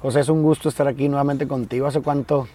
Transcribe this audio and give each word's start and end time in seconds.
José, 0.00 0.20
es 0.20 0.28
un 0.28 0.42
gusto 0.42 0.68
estar 0.68 0.86
aquí 0.86 1.08
nuevamente 1.08 1.48
contigo. 1.48 1.86
¿Hace 1.86 2.00
cuánto 2.00 2.46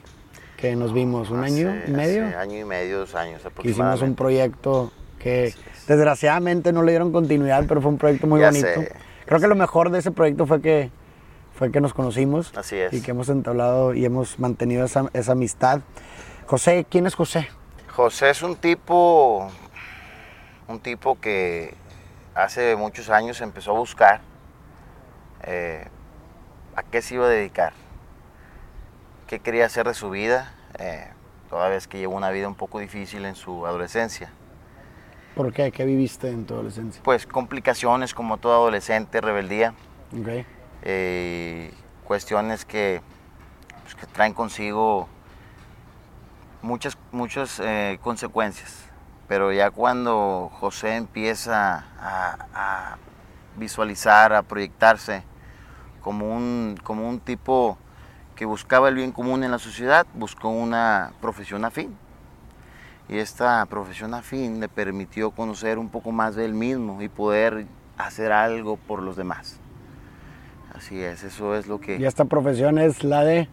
que 0.58 0.76
nos 0.76 0.94
vimos? 0.94 1.30
¿Un 1.30 1.44
año 1.44 1.76
y 1.85 1.92
medio? 1.92 2.26
Hace 2.26 2.35
año 2.38 2.60
y 2.60 2.66
medio, 2.66 3.00
dos 3.00 3.16
años 3.16 3.42
Hicimos 3.64 4.02
un 4.02 4.16
proyecto 4.16 4.92
que 5.20 5.53
desgraciadamente 5.87 6.71
no 6.71 6.83
le 6.83 6.93
dieron 6.93 7.11
continuidad, 7.11 7.65
pero 7.67 7.81
fue 7.81 7.91
un 7.91 7.97
proyecto 7.97 8.27
muy 8.27 8.41
bonito. 8.41 8.67
Creo 9.25 9.39
que 9.39 9.47
lo 9.47 9.55
mejor 9.55 9.89
de 9.89 9.99
ese 9.99 10.11
proyecto 10.11 10.45
fue 10.45 10.61
que 10.61 10.89
fue 11.53 11.71
que 11.71 11.81
nos 11.81 11.93
conocimos. 11.93 12.51
Así 12.57 12.77
es. 12.77 12.93
Y 12.93 13.01
que 13.01 13.11
hemos 13.11 13.29
entablado 13.29 13.94
y 13.94 14.05
hemos 14.05 14.39
mantenido 14.39 14.85
esa, 14.85 15.10
esa 15.13 15.33
amistad. 15.33 15.81
José, 16.48 16.86
¿quién 16.89 17.05
es 17.07 17.16
José? 17.16 17.48
José 17.96 18.30
es 18.30 18.41
un 18.41 18.55
tipo, 18.55 19.50
un 20.68 20.80
tipo 20.80 21.20
que 21.20 21.75
hace 22.34 22.75
muchos 22.75 23.10
años 23.10 23.39
empezó 23.41 23.71
a 23.71 23.80
buscar 23.80 24.21
eh, 25.44 25.88
a 26.76 26.84
qué 26.84 27.02
se 27.02 27.16
iba 27.16 27.26
a 27.26 27.30
dedicar, 27.30 27.74
qué 29.27 29.40
quería 29.40 29.66
hacer 29.66 29.88
de 29.88 29.94
su 29.94 30.09
vida, 30.09 30.54
eh, 30.80 31.08
toda 31.49 31.70
vez 31.70 31.88
que 31.88 31.99
llevó 31.99 32.16
una 32.16 32.32
vida 32.32 32.48
un 32.48 32.55
poco 32.55 32.80
difícil 32.80 33.26
en 33.26 33.36
su 33.36 33.66
adolescencia. 33.66 34.32
¿Por 35.36 35.52
qué? 35.52 35.72
¿Qué 35.72 35.86
viviste 35.86 36.30
en 36.30 36.46
tu 36.46 36.54
adolescencia? 36.54 37.02
Pues 37.04 37.26
complicaciones 37.26 38.13
como 38.13 38.38
todo 38.38 38.54
adolescente, 38.54 39.20
rebeldía. 39.20 39.73
Okay. 40.20 40.46
Eh, 40.84 41.73
cuestiones 42.04 42.66
que, 42.66 43.02
pues, 43.82 43.96
que, 43.96 44.05
traen 44.05 44.34
consigo 44.34 45.08
muchas, 46.62 46.98
muchas 47.12 47.60
eh, 47.60 47.99
consecuencias. 48.02 48.85
Pero 49.27 49.52
ya 49.52 49.71
cuando 49.71 50.52
José 50.60 50.96
empieza 50.96 51.85
a, 51.99 52.98
visualizar, 53.55 54.34
a 54.34 54.44
proyectarse 54.44 55.24
como 56.03 56.35
un, 56.35 56.77
como 56.84 57.09
un 57.09 57.20
tipo 57.20 57.77
que 58.35 58.45
buscaba 58.45 58.89
el 58.89 58.95
bien 58.95 59.12
común 59.12 59.43
en 59.43 59.52
la 59.52 59.59
sociedad, 59.59 60.05
buscó 60.13 60.49
una 60.49 61.13
profesión 61.21 61.65
afín 61.65 61.95
y 63.10 63.18
esta 63.18 63.65
profesión 63.65 64.13
afín 64.13 64.59
le 64.59 64.69
permitió 64.69 65.31
conocer 65.31 65.77
un 65.77 65.89
poco 65.89 66.11
más 66.11 66.35
de 66.35 66.45
él 66.45 66.53
mismo 66.53 67.01
y 67.01 67.09
poder 67.09 67.65
hacer 67.97 68.31
algo 68.31 68.77
por 68.77 69.01
los 69.01 69.15
demás. 69.15 69.59
Así 70.75 71.01
es, 71.01 71.23
eso 71.23 71.55
es 71.55 71.67
lo 71.67 71.79
que... 71.79 71.97
Y 71.97 72.05
esta 72.05 72.25
profesión 72.25 72.79
es 72.79 73.03
la 73.03 73.23
de, 73.23 73.47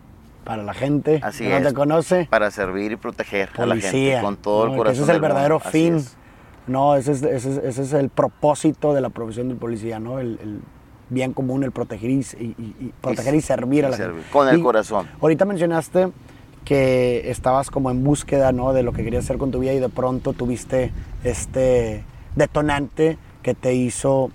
para 0.45 0.63
la 0.63 0.73
gente 0.73 1.21
Así 1.23 1.45
que 1.45 1.61
no 1.61 1.69
te 1.69 1.75
conoce. 1.75 2.27
Para 2.31 2.51
servir 2.51 2.93
y 2.93 2.97
proteger 2.97 3.51
a 3.59 3.67
la 3.67 3.77
gente 3.77 4.19
con 4.23 4.37
todo 4.37 4.67
el 4.67 4.77
corazón. 4.77 4.95
Ese 4.95 5.03
es 5.03 5.09
el 5.17 5.21
verdadero 5.21 5.61
fin. 5.61 6.05
No, 6.67 6.95
ese 6.95 7.13
es, 7.13 7.23
ese, 7.23 7.83
es, 7.83 7.93
el 7.93 8.11
propósito 8.11 8.95
de 8.95 9.01
la 9.01 9.11
profesión 9.11 9.49
del 9.49 9.57
policía, 9.57 9.99
¿no? 9.99 10.21
El, 10.21 10.63
bien 11.11 11.33
común, 11.33 11.65
el 11.65 11.73
proteger 11.73 12.11
y, 12.11 12.93
proteger 13.01 13.35
y, 13.35 13.41
servir 13.41 13.85
a 13.85 13.91
la 13.91 13.97
gente. 13.97 14.23
Con 14.33 14.49
el 14.49 14.63
corazón. 14.63 15.07
Ahorita 15.21 15.45
mencionaste 15.45 16.09
que 16.65 17.31
estabas 17.31 17.71
como 17.71 17.91
en 17.91 18.03
búsqueda 18.05 18.53
¿no? 18.53 18.73
de 18.73 18.83
lo 18.83 18.93
que 18.93 19.05
querías 19.05 19.25
hacer 19.25 19.39
con 19.39 19.51
tu 19.51 19.59
vida 19.59 19.73
y 19.73 19.81
de 19.81 19.89
pronto 19.89 20.33
tuviste 20.33 20.93
este 21.25 22.05
detonante 22.37 23.19
que 23.43 23.55
te 23.55 23.75
hizo 23.75 24.31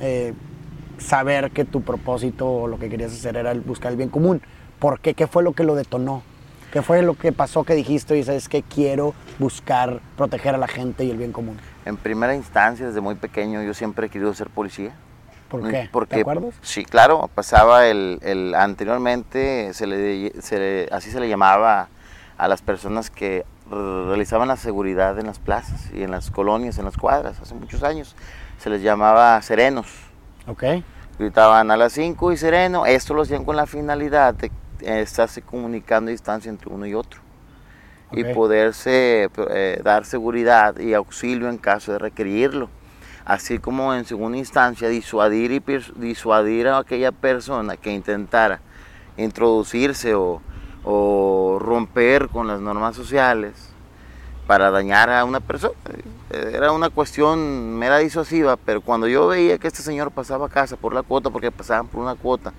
eh, 0.00 0.34
saber 0.98 1.50
que 1.50 1.64
tu 1.64 1.82
propósito 1.82 2.48
o 2.48 2.68
lo 2.68 2.78
que 2.78 2.88
querías 2.88 3.12
hacer 3.12 3.36
era 3.36 3.54
buscar 3.54 3.90
el 3.92 3.96
bien 3.96 4.08
común. 4.08 4.42
¿Por 4.78 5.00
qué? 5.00 5.14
¿Qué 5.14 5.26
fue 5.26 5.42
lo 5.42 5.52
que 5.52 5.64
lo 5.64 5.74
detonó? 5.74 6.22
¿Qué 6.72 6.82
fue 6.82 7.00
lo 7.02 7.14
que 7.14 7.32
pasó 7.32 7.64
que 7.64 7.74
dijiste 7.74 8.18
y 8.18 8.24
sabes 8.24 8.48
que 8.48 8.62
quiero 8.62 9.14
buscar 9.38 10.00
proteger 10.16 10.54
a 10.54 10.58
la 10.58 10.68
gente 10.68 11.04
y 11.04 11.10
el 11.10 11.16
bien 11.16 11.32
común? 11.32 11.56
En 11.84 11.96
primera 11.96 12.34
instancia, 12.34 12.86
desde 12.86 13.00
muy 13.00 13.14
pequeño, 13.14 13.62
yo 13.62 13.72
siempre 13.72 14.08
he 14.08 14.10
querido 14.10 14.34
ser 14.34 14.50
policía. 14.50 14.92
¿Por 15.48 15.68
qué? 15.70 15.88
Porque, 15.92 16.16
¿Te 16.16 16.20
acuerdas? 16.22 16.54
Sí, 16.62 16.84
claro, 16.84 17.30
pasaba 17.34 17.86
el, 17.86 18.18
el 18.22 18.54
anteriormente, 18.54 19.72
se 19.74 19.86
le, 19.86 20.88
así 20.90 21.10
se 21.10 21.20
le 21.20 21.28
llamaba 21.28 21.88
a 22.36 22.48
las 22.48 22.62
personas 22.62 23.10
que 23.10 23.44
realizaban 23.70 24.48
la 24.48 24.56
seguridad 24.56 25.18
en 25.18 25.26
las 25.26 25.38
plazas 25.38 25.90
y 25.92 26.02
en 26.02 26.10
las 26.10 26.30
colonias, 26.30 26.78
en 26.78 26.84
las 26.84 26.96
cuadras, 26.96 27.40
hace 27.40 27.54
muchos 27.54 27.82
años. 27.82 28.16
Se 28.58 28.70
les 28.70 28.82
llamaba 28.82 29.40
serenos. 29.42 29.86
Ok. 30.46 30.64
Gritaban 31.18 31.70
a 31.70 31.76
las 31.76 31.92
5 31.92 32.32
y 32.32 32.36
sereno. 32.36 32.86
Esto 32.86 33.14
lo 33.14 33.22
hacían 33.22 33.44
con 33.44 33.56
la 33.56 33.66
finalidad 33.66 34.34
de 34.34 34.50
estarse 34.80 35.42
comunicando 35.42 36.10
a 36.10 36.12
distancia 36.12 36.48
entre 36.48 36.70
uno 36.70 36.86
y 36.86 36.94
otro. 36.94 37.20
Y 38.12 38.22
poderse 38.24 39.28
eh, 39.50 39.80
dar 39.82 40.04
seguridad 40.04 40.78
y 40.78 40.94
auxilio 40.94 41.48
en 41.48 41.58
caso 41.58 41.92
de 41.92 41.98
requerirlo 41.98 42.68
así 43.26 43.58
como 43.58 43.92
en 43.92 44.04
segunda 44.04 44.38
instancia 44.38 44.88
disuadir, 44.88 45.50
y 45.50 45.62
disuadir 45.96 46.68
a 46.68 46.78
aquella 46.78 47.10
persona 47.12 47.76
que 47.76 47.92
intentara 47.92 48.60
introducirse 49.18 50.14
o, 50.14 50.40
romper 51.58 52.28
con 52.28 52.46
las 52.46 52.60
normas 52.60 52.94
sociales 52.94 53.70
para 54.46 54.70
dañar 54.70 55.10
a 55.10 55.24
una 55.24 55.40
persona. 55.40 55.74
Era 56.30 56.70
una 56.70 56.90
cuestión 56.90 57.76
mera 57.76 57.98
disuasiva, 57.98 58.56
pero 58.56 58.80
cuando 58.80 59.08
yo 59.08 59.26
veía 59.26 59.58
que 59.58 59.66
este 59.66 59.82
señor 59.82 60.12
pasaba 60.12 60.46
a 60.46 60.48
casa 60.48 60.76
por 60.76 60.94
la 60.94 61.02
cuota, 61.02 61.30
porque 61.30 61.50
pasaban 61.50 61.88
por 61.88 62.00
una 62.00 62.14
cuota, 62.14 62.52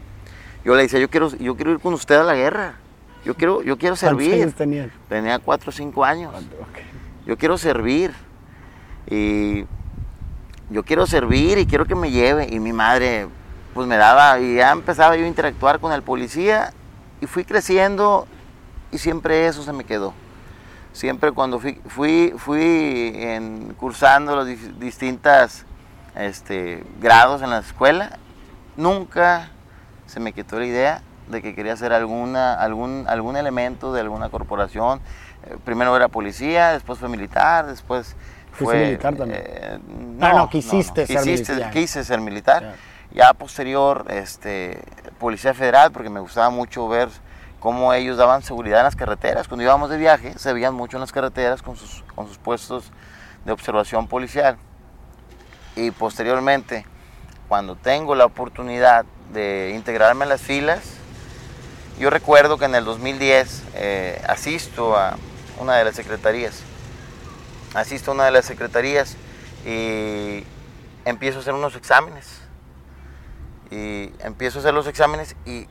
yo 0.66 0.75
le 0.75 0.81
decía, 0.81 0.99
yo 0.99 1.09
quiero, 1.09 1.29
yo 1.38 1.55
quiero 1.55 1.72
ir 1.72 1.79
con 1.79 1.94
usted 1.94 2.16
a 2.16 2.23
la 2.23 2.35
guerra. 2.35 2.75
Yo 3.23 3.35
quiero, 3.35 3.61
yo 3.61 3.78
quiero 3.78 3.95
servir. 3.95 4.35
¿Cuántos 4.35 4.55
tenía? 4.55 4.89
Tenía 5.07 5.39
cuatro 5.39 5.69
o 5.69 5.72
cinco 5.72 6.03
años. 6.03 6.34
Yo 7.25 7.38
quiero 7.38 7.57
servir. 7.57 8.13
Y 9.09 9.66
yo 10.69 10.83
quiero 10.83 11.07
servir 11.07 11.57
y 11.57 11.66
quiero 11.66 11.85
que 11.85 11.95
me 11.95 12.11
lleve. 12.11 12.47
Y 12.50 12.59
mi 12.59 12.73
madre, 12.73 13.28
pues 13.73 13.88
me 13.88 13.97
daba, 13.97 14.39
y 14.39 14.55
ya 14.55 14.72
empezaba 14.72 15.16
yo 15.16 15.25
a 15.25 15.28
interactuar 15.28 15.79
con 15.79 15.91
el 15.94 16.01
policía 16.01 16.73
y 17.22 17.25
fui 17.25 17.45
creciendo 17.45 18.28
y 18.91 18.97
siempre 18.97 19.47
eso 19.47 19.63
se 19.63 19.73
me 19.73 19.83
quedó. 19.83 20.13
Siempre 20.94 21.31
cuando 21.31 21.59
fui, 21.59 21.79
fui, 21.88 22.33
fui 22.38 23.16
cursando 23.78 24.35
los 24.35 24.47
distintos 24.79 25.63
este, 26.16 26.84
grados 26.99 27.41
en 27.44 27.51
la 27.51 27.59
escuela, 27.59 28.17
nunca 28.75 29.51
se 30.07 30.19
me 30.19 30.34
quitó 30.34 30.57
la 30.57 30.66
idea 30.66 31.01
de 31.29 31.41
que 31.41 31.53
quería 31.53 31.73
hacer 31.73 31.94
alguna, 31.94 32.53
algún, 32.55 33.05
algún 33.07 33.38
elemento 33.38 33.94
de 33.94 34.01
alguna 34.01 34.29
corporación. 34.29 34.99
Eh, 35.44 35.57
primero 35.63 35.95
era 35.95 36.07
policía, 36.07 36.69
después 36.69 36.97
fue 36.97 37.09
militar, 37.09 37.67
después 37.67 38.16
fue 38.66 38.85
militar 38.85 39.16
también. 39.16 39.44
Eh, 39.45 39.79
no, 40.18 40.34
no, 40.34 40.50
quisiste 40.50 41.06
ser 41.06 41.25
militar. 41.25 41.72
Quise 41.72 42.03
ser 42.03 42.19
militar. 42.22 42.75
Ya 43.12 43.34
posterior, 43.34 44.06
este, 44.09 44.84
Policía 45.19 45.53
Federal, 45.53 45.91
porque 45.91 46.09
me 46.09 46.19
gustaba 46.19 46.50
mucho 46.50 46.88
ver 46.88 47.09
cómo 47.59 47.94
ellos 47.94 48.17
daban 48.17 48.44
seguridad 48.44 48.79
en 48.79 48.85
las 48.85 48.96
carreteras. 48.96 49.47
Cuando 49.47 49.63
íbamos 49.63 49.90
de 49.90 49.97
viaje, 49.97 50.38
se 50.38 50.53
veían 50.53 50.75
mucho 50.75 50.97
en 50.97 51.01
las 51.01 51.12
carreteras 51.12 51.62
con 51.62 51.75
sus, 51.75 52.03
con 52.16 52.28
sus 52.28 52.38
puestos 52.38 52.91
de 53.46 53.51
observación 53.51 54.07
policial. 54.07 54.57
Y 55.75 55.91
posteriormente, 55.91 56.85
cuando 57.47 57.75
tengo 57.75 58.16
la 58.16 58.25
oportunidad 58.25 59.06
de 59.31 59.73
integrarme 59.75 60.23
en 60.23 60.29
las 60.29 60.41
filas, 60.41 60.97
yo 62.00 62.09
recuerdo 62.09 62.57
que 62.57 62.66
en 62.66 62.75
el 62.75 62.85
2010 62.85 63.63
eh, 63.75 64.22
asisto 64.28 64.96
a 64.96 65.17
una 65.59 65.75
de 65.75 65.85
las 65.85 65.96
secretarías 65.96 66.62
asisto 67.73 68.11
a 68.11 68.13
una 68.13 68.25
de 68.25 68.31
las 68.31 68.45
secretarías 68.45 69.16
y 69.66 70.44
empiezo 71.05 71.39
a 71.39 71.41
hacer 71.41 71.53
unos 71.53 71.75
exámenes. 71.75 72.41
Y 73.69 74.11
empiezo 74.19 74.59
a 74.59 74.61
hacer 74.61 74.73
los 74.73 74.88
exámenes 74.88 75.35
y 75.45 75.67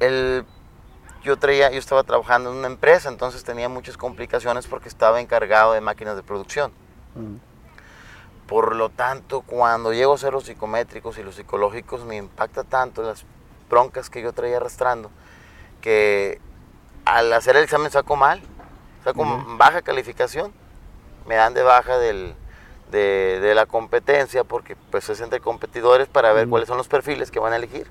el, 0.00 0.44
yo, 1.22 1.36
traía, 1.36 1.70
yo 1.70 1.78
estaba 1.78 2.02
trabajando 2.02 2.50
en 2.50 2.56
una 2.56 2.66
empresa, 2.66 3.08
entonces 3.08 3.44
tenía 3.44 3.68
muchas 3.68 3.96
complicaciones 3.96 4.66
porque 4.66 4.88
estaba 4.88 5.20
encargado 5.20 5.72
de 5.72 5.80
máquinas 5.80 6.16
de 6.16 6.22
producción. 6.22 6.72
Mm. 7.14 7.36
Por 8.48 8.76
lo 8.76 8.90
tanto, 8.90 9.42
cuando 9.42 9.92
llego 9.92 10.12
a 10.12 10.14
hacer 10.16 10.32
los 10.32 10.44
psicométricos 10.44 11.18
y 11.18 11.22
los 11.22 11.36
psicológicos, 11.36 12.04
me 12.04 12.16
impacta 12.16 12.64
tanto 12.64 13.02
las 13.02 13.24
broncas 13.68 14.10
que 14.10 14.22
yo 14.22 14.32
traía 14.32 14.58
arrastrando 14.58 15.10
que 15.80 16.40
al 17.04 17.32
hacer 17.32 17.56
el 17.56 17.64
examen 17.64 17.90
saco 17.90 18.16
mal 18.16 18.40
con 19.14 19.58
baja 19.58 19.82
calificación. 19.82 20.52
Me 21.26 21.34
dan 21.34 21.54
de 21.54 21.62
baja 21.62 21.98
del, 21.98 22.34
de, 22.90 23.52
la 23.54 23.66
competencia 23.66 24.44
porque 24.44 24.76
pues 24.90 25.08
es 25.08 25.20
entre 25.20 25.40
competidores 25.40 26.08
para 26.08 26.32
ver 26.32 26.48
cuáles 26.48 26.68
son 26.68 26.78
los 26.78 26.88
perfiles 26.88 27.30
que 27.30 27.38
van 27.38 27.52
a 27.52 27.56
elegir. 27.56 27.86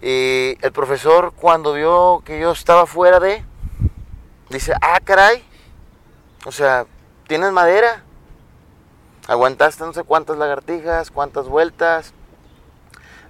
Y 0.00 0.56
el 0.60 0.72
profesor 0.72 1.32
cuando 1.34 1.74
vio 1.74 2.22
que 2.24 2.40
yo 2.40 2.50
estaba 2.50 2.86
fuera 2.86 3.20
de, 3.20 3.44
dice, 4.50 4.72
ah, 4.80 4.98
caray, 5.04 5.44
o 6.44 6.50
sea, 6.50 6.86
tienes 7.28 7.52
madera, 7.52 8.02
aguantaste 9.28 9.84
no 9.84 9.92
sé 9.92 10.02
cuántas 10.02 10.38
lagartijas, 10.38 11.12
cuántas 11.12 11.48
vueltas, 11.48 12.12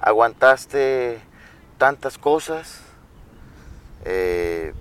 aguantaste 0.01 1.21
tantas 1.77 2.17
cosas. 2.17 2.81
Eh, 4.05 4.73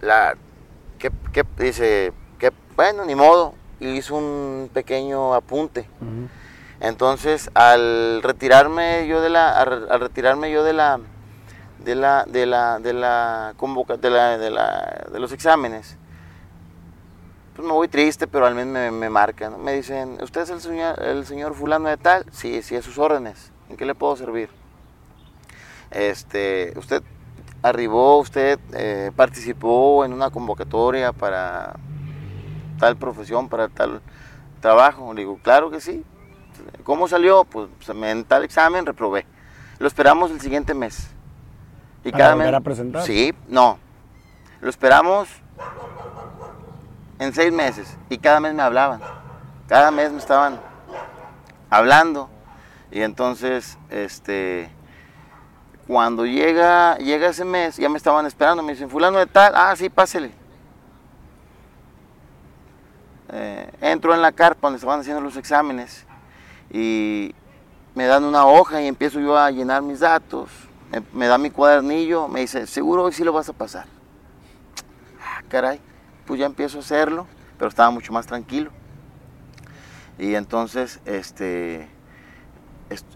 la, 0.00 0.36
que, 0.98 1.10
dice, 1.58 2.12
que 2.38 2.52
bueno, 2.76 3.04
ni 3.04 3.14
modo, 3.14 3.54
hizo 3.80 4.16
un 4.16 4.70
pequeño 4.72 5.34
apunte. 5.34 5.88
Entonces, 6.80 7.50
al 7.54 8.22
retirarme 8.22 9.06
yo 9.08 9.20
de 9.20 9.30
la, 9.30 9.60
al, 9.60 10.00
retirarme 10.00 10.50
yo 10.50 10.62
de 10.62 10.72
la, 10.72 11.00
de 11.84 11.94
la, 11.94 12.24
de 12.26 12.46
la, 12.46 12.78
de 12.78 12.92
la 12.92 13.54
convoca, 13.56 13.96
de 13.96 14.10
la, 14.10 14.38
de 14.38 14.50
la, 14.50 15.06
de 15.10 15.18
los 15.18 15.32
exámenes, 15.32 15.96
pues 17.56 17.66
me 17.66 17.74
voy 17.74 17.88
triste, 17.88 18.28
pero 18.28 18.46
al 18.46 18.54
menos 18.54 18.72
me, 18.72 18.90
me 18.92 19.10
marcan. 19.10 19.60
Me 19.62 19.72
dicen, 19.72 20.18
¿usted 20.22 20.42
es 20.42 20.50
el 20.50 20.60
señor, 20.60 21.02
el 21.02 21.26
señor 21.26 21.54
fulano 21.54 21.88
de 21.88 21.96
tal? 21.96 22.24
Sí, 22.30 22.62
sí, 22.62 22.76
a 22.76 22.82
sus 22.82 22.98
órdenes. 22.98 23.50
¿En 23.68 23.76
qué 23.76 23.84
le 23.84 23.96
puedo 23.96 24.16
servir? 24.16 24.48
Este, 25.90 26.72
usted 26.76 27.02
arribó, 27.62 28.18
usted 28.18 28.58
eh, 28.72 29.10
participó 29.14 30.04
en 30.04 30.12
una 30.12 30.30
convocatoria 30.30 31.12
para 31.12 31.76
tal 32.78 32.96
profesión, 32.96 33.48
para 33.48 33.68
tal 33.68 34.00
trabajo. 34.60 35.12
Le 35.14 35.22
digo, 35.22 35.38
claro 35.42 35.70
que 35.70 35.80
sí. 35.80 36.04
¿Cómo 36.84 37.08
salió? 37.08 37.44
Pues 37.44 37.68
en 37.88 38.24
tal 38.24 38.44
examen 38.44 38.86
reprobé. 38.86 39.26
Lo 39.78 39.86
esperamos 39.86 40.30
el 40.30 40.40
siguiente 40.40 40.74
mes. 40.74 41.08
Y 42.04 42.10
¿Para 42.10 42.24
cada 42.24 42.34
volver 42.34 42.54
a 42.54 42.60
presentar? 42.60 43.02
Sí, 43.02 43.34
no. 43.48 43.78
Lo 44.60 44.70
esperamos 44.70 45.28
en 47.18 47.32
seis 47.32 47.52
meses 47.52 47.96
y 48.08 48.18
cada 48.18 48.40
mes 48.40 48.54
me 48.54 48.62
hablaban. 48.62 49.00
Cada 49.68 49.90
mes 49.90 50.10
me 50.10 50.18
estaban 50.18 50.60
hablando. 51.70 52.28
Y 52.90 53.02
entonces, 53.02 53.78
este, 53.90 54.70
cuando 55.88 56.26
llega, 56.26 56.98
llega 56.98 57.28
ese 57.28 57.46
mes, 57.46 57.78
ya 57.78 57.88
me 57.88 57.96
estaban 57.96 58.26
esperando, 58.26 58.62
me 58.62 58.72
dicen, 58.72 58.90
fulano 58.90 59.18
de 59.18 59.26
tal, 59.26 59.54
ah, 59.56 59.74
sí, 59.74 59.88
pásele. 59.88 60.30
Eh, 63.30 63.72
entro 63.80 64.14
en 64.14 64.20
la 64.20 64.32
carpa 64.32 64.68
donde 64.68 64.76
estaban 64.76 65.00
haciendo 65.00 65.22
los 65.22 65.36
exámenes 65.38 66.04
y 66.70 67.34
me 67.94 68.04
dan 68.04 68.24
una 68.24 68.46
hoja 68.46 68.82
y 68.82 68.86
empiezo 68.86 69.18
yo 69.18 69.38
a 69.38 69.50
llenar 69.50 69.80
mis 69.80 70.00
datos. 70.00 70.50
Me, 71.12 71.26
da 71.26 71.38
mi 71.38 71.50
cuadernillo, 71.50 72.28
me 72.28 72.40
dice, 72.40 72.66
seguro 72.66 73.04
hoy 73.04 73.12
sí 73.12 73.24
lo 73.24 73.32
vas 73.32 73.48
a 73.48 73.54
pasar. 73.54 73.86
Ah, 75.22 75.42
caray, 75.48 75.80
pues 76.26 76.38
ya 76.38 76.44
empiezo 76.44 76.76
a 76.76 76.80
hacerlo, 76.80 77.26
pero 77.56 77.70
estaba 77.70 77.90
mucho 77.90 78.12
más 78.12 78.26
tranquilo. 78.26 78.70
Y 80.18 80.34
entonces, 80.34 81.00
este, 81.06 81.88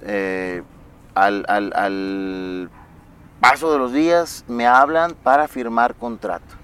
eh, 0.00 0.62
al, 1.14 1.44
al, 1.48 2.70
paso 3.40 3.72
de 3.72 3.78
los 3.78 3.92
días 3.92 4.44
me 4.48 4.66
hablan 4.66 5.14
para 5.14 5.48
firmar 5.48 5.94
contrato. 5.94 6.54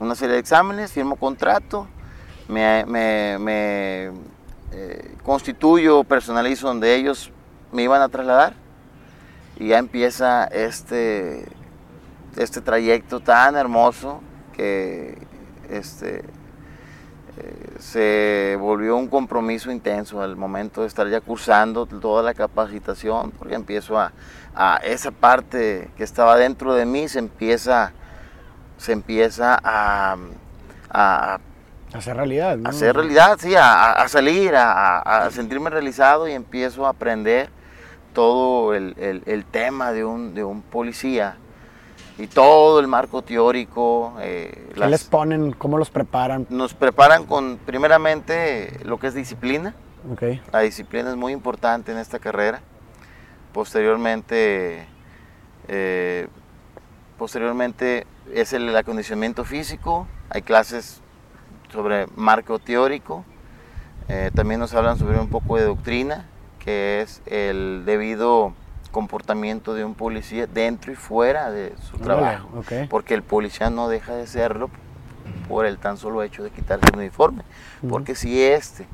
Una 0.00 0.14
serie 0.14 0.34
de 0.34 0.40
exámenes, 0.40 0.92
firmo 0.92 1.16
contrato, 1.16 1.86
me, 2.48 2.84
me 2.86 4.10
eh, 4.72 5.14
constituyo, 5.22 6.02
personalizo 6.04 6.66
donde 6.66 6.94
ellos 6.94 7.30
me 7.70 7.82
iban 7.82 8.02
a 8.02 8.08
trasladar 8.08 8.54
y 9.56 9.68
ya 9.68 9.78
empieza 9.78 10.44
este, 10.46 11.46
este 12.36 12.60
trayecto 12.60 13.20
tan 13.20 13.54
hermoso 13.54 14.20
que 14.52 15.18
este, 15.70 16.24
eh, 17.36 17.63
se 17.84 18.56
volvió 18.58 18.96
un 18.96 19.08
compromiso 19.08 19.70
intenso 19.70 20.22
al 20.22 20.36
momento 20.36 20.80
de 20.80 20.86
estar 20.86 21.06
ya 21.06 21.20
cursando 21.20 21.84
toda 21.84 22.22
la 22.22 22.32
capacitación, 22.32 23.30
porque 23.32 23.54
empiezo 23.54 23.98
a, 23.98 24.10
a 24.54 24.76
esa 24.82 25.10
parte 25.10 25.90
que 25.94 26.02
estaba 26.02 26.38
dentro 26.38 26.74
de 26.74 26.86
mí 26.86 27.08
se 27.08 27.18
empieza, 27.18 27.92
se 28.78 28.92
empieza 28.92 29.60
a, 29.62 30.16
a 30.88 31.38
Hacer 31.92 32.16
realidad. 32.16 32.56
¿no? 32.56 32.70
Hacer 32.70 32.96
realidad, 32.96 33.36
sí, 33.38 33.54
a, 33.54 34.08
salir, 34.08 34.54
a, 34.56 35.28
sentirme 35.30 35.68
realizado 35.68 36.26
y 36.26 36.32
empiezo 36.32 36.86
a 36.86 36.88
aprender 36.88 37.50
todo 38.14 38.74
el, 38.74 39.44
tema 39.50 39.92
de 39.92 40.04
un, 40.04 40.34
de 40.34 40.42
un, 40.42 40.62
policía 40.62 41.36
y 42.18 42.26
todo 42.26 42.80
el 42.80 42.86
marco 42.86 43.22
teórico. 43.22 44.14
Eh, 44.20 44.72
¿Qué 44.74 44.86
les 44.86 45.04
ponen? 45.04 45.52
¿Cómo 45.52 45.78
los 45.78 45.90
preparan? 45.90 46.46
Nos 46.50 46.74
preparan 46.74 47.24
con, 47.26 47.58
primeramente, 47.58 48.80
lo 48.84 48.98
que 48.98 49.08
es 49.08 49.14
disciplina. 49.14 49.74
Okay. 50.12 50.40
La 50.52 50.60
disciplina 50.60 51.10
es 51.10 51.16
muy 51.16 51.32
importante 51.32 51.92
en 51.92 51.98
esta 51.98 52.18
carrera. 52.18 52.60
Posteriormente, 53.52 54.86
eh, 55.68 56.28
posteriormente 57.18 58.06
es 58.32 58.52
el 58.52 58.74
acondicionamiento 58.76 59.44
físico. 59.44 60.06
Hay 60.30 60.42
clases 60.42 61.00
sobre 61.72 62.06
marco 62.16 62.58
teórico. 62.58 63.24
Eh, 64.08 64.30
también 64.34 64.60
nos 64.60 64.74
hablan 64.74 64.98
sobre 64.98 65.18
un 65.18 65.28
poco 65.28 65.56
de 65.56 65.64
doctrina, 65.64 66.26
que 66.58 67.00
es 67.00 67.22
el 67.26 67.84
debido 67.86 68.52
comportamiento 68.94 69.74
de 69.74 69.84
un 69.84 69.94
policía 69.94 70.46
dentro 70.46 70.92
y 70.92 70.94
fuera 70.94 71.50
de 71.50 71.74
su 71.90 71.98
trabajo. 71.98 72.48
Porque 72.88 73.14
el 73.14 73.24
policía 73.24 73.68
no 73.68 73.88
deja 73.88 74.14
de 74.14 74.28
serlo 74.28 74.70
por 75.48 75.66
el 75.66 75.78
tan 75.78 75.96
solo 75.96 76.22
hecho 76.22 76.44
de 76.44 76.50
quitarse 76.50 76.86
el 76.92 76.96
uniforme. 76.96 77.42
Porque 77.90 78.14
si 78.14 78.40
éste 78.40 78.86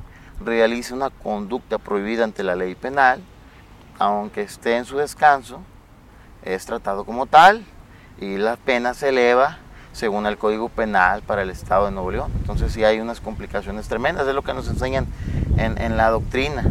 realiza 0.43 0.95
una 0.95 1.11
conducta 1.11 1.77
prohibida 1.77 2.23
ante 2.23 2.41
la 2.41 2.55
ley 2.55 2.73
penal, 2.73 3.21
aunque 3.99 4.41
esté 4.41 4.77
en 4.77 4.85
su 4.85 4.97
descanso, 4.97 5.61
es 6.43 6.65
tratado 6.65 7.05
como 7.05 7.27
tal 7.27 7.63
y 8.19 8.37
la 8.37 8.55
pena 8.55 8.95
se 8.95 9.09
eleva 9.09 9.59
según 9.93 10.25
el 10.25 10.39
Código 10.39 10.69
Penal 10.69 11.21
para 11.21 11.43
el 11.43 11.51
Estado 11.51 11.85
de 11.85 11.91
Nuevo 11.91 12.09
León. 12.09 12.31
Entonces 12.37 12.71
sí 12.73 12.83
hay 12.83 12.99
unas 12.99 13.21
complicaciones 13.21 13.87
tremendas, 13.87 14.27
es 14.27 14.33
lo 14.33 14.41
que 14.41 14.55
nos 14.55 14.67
enseñan 14.67 15.05
en, 15.57 15.95
la 15.95 16.09
doctrina. 16.09 16.63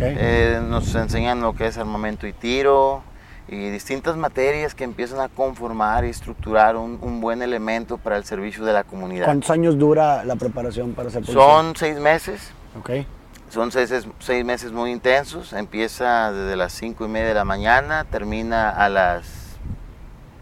Eh, 0.00 0.60
nos 0.68 0.94
enseñan 0.94 1.40
lo 1.40 1.54
que 1.54 1.66
es 1.66 1.78
armamento 1.78 2.26
y 2.26 2.32
tiro 2.32 3.02
y 3.48 3.70
distintas 3.70 4.16
materias 4.16 4.74
que 4.74 4.84
empiezan 4.84 5.20
a 5.20 5.28
conformar 5.28 6.04
y 6.04 6.08
estructurar 6.08 6.76
un, 6.76 7.20
buen 7.20 7.42
elemento 7.42 7.98
para 7.98 8.16
el 8.16 8.24
servicio 8.24 8.64
de 8.64 8.72
la 8.72 8.84
comunidad. 8.84 9.26
¿Cuántos 9.26 9.50
años 9.50 9.78
dura 9.78 10.24
la 10.24 10.36
preparación 10.36 10.92
para 10.92 11.10
ser 11.10 11.22
policía? 11.22 11.42
Son 11.42 11.76
seis 11.76 11.98
meses. 11.98 12.52
Okay. 12.80 13.06
Son 13.50 13.70
seis, 13.70 13.92
seis 14.20 14.44
meses 14.44 14.72
muy 14.72 14.90
intensos. 14.90 15.52
Empieza 15.52 16.32
desde 16.32 16.56
las 16.56 16.72
cinco 16.72 17.04
y 17.04 17.08
media 17.08 17.28
de 17.28 17.34
la 17.34 17.44
mañana, 17.44 18.04
termina 18.04 18.70
a 18.70 18.88
las 18.88 19.42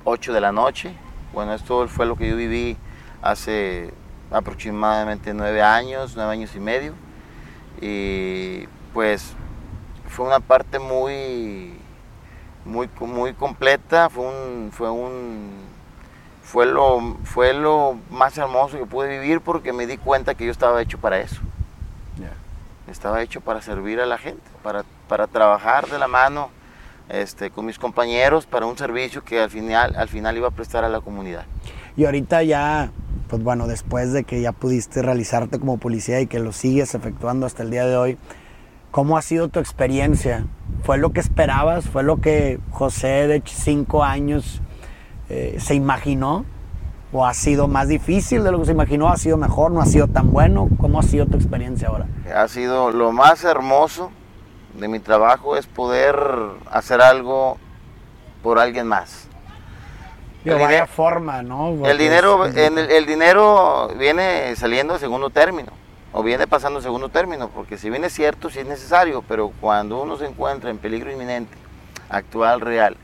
8 0.04 0.32
de 0.32 0.40
la 0.40 0.52
noche. 0.52 0.92
Bueno, 1.32 1.54
esto 1.54 1.88
fue 1.88 2.06
lo 2.06 2.16
que 2.16 2.28
yo 2.28 2.36
viví 2.36 2.76
hace 3.22 3.92
aproximadamente 4.30 5.34
nueve 5.34 5.62
años, 5.62 6.14
nueve 6.16 6.32
años 6.32 6.54
y 6.54 6.60
medio. 6.60 6.94
Y 7.80 8.68
pues 8.92 9.34
fue 10.08 10.26
una 10.26 10.40
parte 10.40 10.78
muy, 10.78 11.72
muy, 12.64 12.88
muy 13.00 13.32
completa, 13.34 14.10
fue 14.10 14.26
un, 14.26 14.70
fue 14.72 14.90
un, 14.90 15.50
fue 16.42 16.66
lo, 16.66 17.16
fue 17.24 17.54
lo 17.54 17.98
más 18.10 18.36
hermoso 18.38 18.78
que 18.78 18.86
pude 18.86 19.08
vivir 19.08 19.40
porque 19.40 19.72
me 19.72 19.86
di 19.86 19.96
cuenta 19.96 20.34
que 20.34 20.44
yo 20.44 20.50
estaba 20.50 20.82
hecho 20.82 20.98
para 20.98 21.18
eso. 21.20 21.40
Estaba 22.90 23.22
hecho 23.22 23.40
para 23.40 23.62
servir 23.62 24.00
a 24.00 24.06
la 24.06 24.18
gente, 24.18 24.42
para, 24.64 24.84
para 25.06 25.28
trabajar 25.28 25.86
de 25.86 25.96
la 25.96 26.08
mano 26.08 26.50
este, 27.08 27.50
con 27.50 27.66
mis 27.66 27.78
compañeros 27.78 28.46
para 28.46 28.66
un 28.66 28.76
servicio 28.76 29.22
que 29.22 29.40
al 29.40 29.50
final, 29.50 29.94
al 29.96 30.08
final 30.08 30.36
iba 30.36 30.48
a 30.48 30.50
prestar 30.50 30.84
a 30.84 30.88
la 30.88 31.00
comunidad. 31.00 31.44
Y 31.96 32.04
ahorita 32.04 32.42
ya, 32.42 32.90
pues 33.28 33.44
bueno, 33.44 33.68
después 33.68 34.12
de 34.12 34.24
que 34.24 34.40
ya 34.40 34.50
pudiste 34.50 35.02
realizarte 35.02 35.60
como 35.60 35.78
policía 35.78 36.20
y 36.20 36.26
que 36.26 36.40
lo 36.40 36.50
sigues 36.50 36.96
efectuando 36.96 37.46
hasta 37.46 37.62
el 37.62 37.70
día 37.70 37.86
de 37.86 37.96
hoy, 37.96 38.18
¿cómo 38.90 39.16
ha 39.16 39.22
sido 39.22 39.48
tu 39.48 39.60
experiencia? 39.60 40.46
¿Fue 40.82 40.98
lo 40.98 41.12
que 41.12 41.20
esperabas? 41.20 41.88
¿Fue 41.88 42.02
lo 42.02 42.20
que 42.20 42.58
José 42.70 43.26
de 43.26 43.42
cinco 43.44 44.04
años 44.04 44.60
eh, 45.28 45.56
se 45.58 45.74
imaginó? 45.74 46.44
¿O 47.12 47.26
ha 47.26 47.34
sido 47.34 47.66
más 47.66 47.88
difícil 47.88 48.44
de 48.44 48.52
lo 48.52 48.60
que 48.60 48.66
se 48.66 48.72
imaginó? 48.72 49.08
¿Ha 49.08 49.16
sido 49.16 49.36
mejor? 49.36 49.72
¿No 49.72 49.80
ha 49.80 49.86
sido 49.86 50.06
tan 50.06 50.32
bueno? 50.32 50.68
¿Cómo 50.78 51.00
ha 51.00 51.02
sido 51.02 51.26
tu 51.26 51.36
experiencia 51.36 51.88
ahora? 51.88 52.06
Ha 52.34 52.46
sido 52.48 52.92
lo 52.92 53.12
más 53.12 53.44
hermoso 53.44 54.10
de 54.74 54.88
mi 54.88 55.00
trabajo 55.00 55.56
es 55.56 55.66
poder 55.66 56.16
hacer 56.70 57.00
algo 57.00 57.58
por 58.42 58.58
alguien 58.58 58.86
más. 58.86 59.28
De 60.44 60.54
vaya 60.54 60.86
forma, 60.86 61.42
¿no? 61.42 61.84
el 61.84 61.98
dinero, 61.98 62.46
el, 62.46 63.04
dinero 63.04 63.90
viene 63.98 64.56
saliendo 64.56 64.94
de 64.94 65.00
segundo 65.00 65.28
término, 65.28 65.70
o 66.12 66.22
viene 66.22 66.46
pasando 66.46 66.80
de 66.80 66.84
segundo 66.84 67.08
término, 67.08 67.48
porque 67.48 67.78
si 67.78 67.90
bien 67.90 68.04
es 68.04 68.12
cierto, 68.12 68.50
sí 68.50 68.60
es 68.60 68.66
necesario, 68.66 69.22
pero 69.26 69.52
cuando 69.60 70.02
uno 70.02 70.16
se 70.16 70.26
encuentra 70.26 70.70
en 70.70 70.78
peligro 70.78 71.12
inminente, 71.12 71.56
actual, 72.08 72.60
real, 72.60 72.96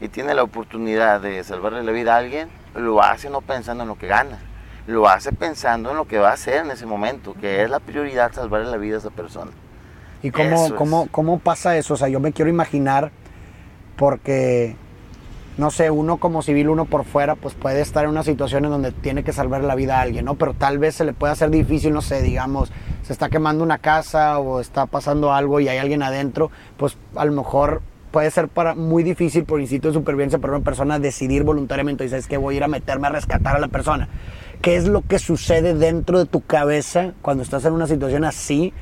y 0.00 0.08
tiene 0.08 0.34
la 0.34 0.42
oportunidad 0.42 1.20
de 1.20 1.42
salvarle 1.44 1.82
la 1.82 1.92
vida 1.92 2.14
a 2.14 2.18
alguien, 2.18 2.48
lo 2.74 3.02
hace 3.02 3.30
no 3.30 3.40
pensando 3.40 3.82
en 3.82 3.88
lo 3.88 3.96
que 3.96 4.06
gana, 4.06 4.38
lo 4.86 5.08
hace 5.08 5.32
pensando 5.32 5.90
en 5.90 5.96
lo 5.96 6.06
que 6.06 6.18
va 6.18 6.30
a 6.30 6.34
hacer 6.34 6.64
en 6.64 6.70
ese 6.70 6.86
momento, 6.86 7.34
que 7.40 7.62
es 7.62 7.70
la 7.70 7.80
prioridad 7.80 8.32
salvarle 8.32 8.70
la 8.70 8.76
vida 8.76 8.96
a 8.96 8.98
esa 8.98 9.10
persona. 9.10 9.50
¿Y 10.22 10.30
cómo, 10.30 10.74
cómo, 10.74 11.08
cómo 11.10 11.38
pasa 11.38 11.76
eso? 11.76 11.94
O 11.94 11.96
sea, 11.96 12.08
yo 12.08 12.18
me 12.18 12.32
quiero 12.32 12.50
imaginar 12.50 13.12
porque, 13.96 14.76
no 15.58 15.72
sé, 15.72 15.90
uno 15.90 16.18
como 16.18 16.40
civil, 16.42 16.68
uno 16.68 16.84
por 16.84 17.04
fuera, 17.04 17.34
pues 17.34 17.54
puede 17.54 17.80
estar 17.80 18.04
en 18.04 18.10
una 18.10 18.22
situación 18.22 18.64
en 18.64 18.70
donde 18.70 18.92
tiene 18.92 19.24
que 19.24 19.32
salvar 19.32 19.64
la 19.64 19.74
vida 19.74 19.98
a 19.98 20.02
alguien, 20.02 20.24
¿no? 20.24 20.36
Pero 20.36 20.54
tal 20.54 20.78
vez 20.78 20.94
se 20.94 21.04
le 21.04 21.12
puede 21.12 21.32
hacer 21.32 21.50
difícil, 21.50 21.92
no 21.92 22.00
sé, 22.00 22.22
digamos, 22.22 22.72
se 23.02 23.12
está 23.12 23.28
quemando 23.28 23.64
una 23.64 23.78
casa 23.78 24.38
o 24.38 24.60
está 24.60 24.86
pasando 24.86 25.32
algo 25.32 25.58
y 25.58 25.68
hay 25.68 25.78
alguien 25.78 26.02
adentro, 26.02 26.52
pues 26.76 26.96
a 27.16 27.24
lo 27.24 27.32
mejor 27.32 27.82
puede 28.12 28.30
ser 28.30 28.48
para 28.48 28.76
muy 28.76 29.02
difícil 29.02 29.44
por 29.44 29.60
instinto 29.60 29.88
de 29.88 29.94
supervivencia 29.94 30.38
para 30.38 30.54
una 30.54 30.64
persona 30.64 30.98
decidir 31.00 31.42
voluntariamente 31.42 32.04
y 32.04 32.08
sabes 32.08 32.28
que 32.28 32.36
voy 32.36 32.54
a 32.54 32.56
ir 32.58 32.64
a 32.64 32.68
meterme 32.68 33.08
a 33.08 33.10
rescatar 33.10 33.56
a 33.56 33.58
la 33.58 33.68
persona. 33.68 34.08
¿Qué 34.62 34.76
es 34.76 34.86
lo 34.86 35.02
que 35.02 35.18
sucede 35.18 35.74
dentro 35.74 36.18
de 36.18 36.26
tu 36.26 36.40
cabeza 36.40 37.14
cuando 37.20 37.42
estás 37.42 37.64
en 37.64 37.72
una 37.72 37.86
situación 37.86 38.24
así 38.24 38.72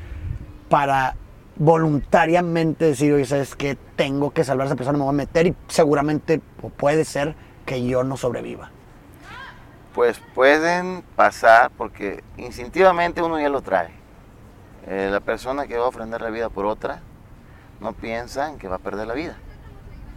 para 0.69 1.17
voluntariamente 1.57 2.85
decir, 2.85 3.13
oye, 3.13 3.25
sabes 3.25 3.55
que 3.55 3.77
tengo 3.97 4.31
que 4.31 4.45
salvar 4.45 4.67
a 4.67 4.69
esa 4.69 4.77
persona, 4.77 4.99
me 4.99 5.05
voy 5.05 5.15
a 5.15 5.17
meter 5.17 5.47
y 5.47 5.57
seguramente 5.69 6.41
o 6.63 6.69
puede 6.69 7.05
ser 7.05 7.35
que 7.65 7.85
yo 7.85 8.05
no 8.05 8.17
sobreviva? 8.17 8.71
Pues 9.95 10.21
pueden 10.35 11.03
pasar 11.17 11.71
porque 11.77 12.23
instintivamente 12.37 13.23
uno 13.23 13.41
ya 13.41 13.49
lo 13.49 13.63
trae. 13.63 13.91
Eh, 14.87 15.09
la 15.11 15.21
persona 15.21 15.67
que 15.67 15.79
va 15.79 15.87
a 15.87 15.89
ofrendar 15.89 16.21
la 16.21 16.31
vida 16.31 16.49
por 16.49 16.67
otra 16.67 17.01
no 17.81 17.93
piensa 17.93 18.49
en 18.49 18.59
que 18.59 18.69
va 18.69 18.77
a 18.77 18.79
perder 18.79 19.07
la 19.07 19.15
vida, 19.15 19.37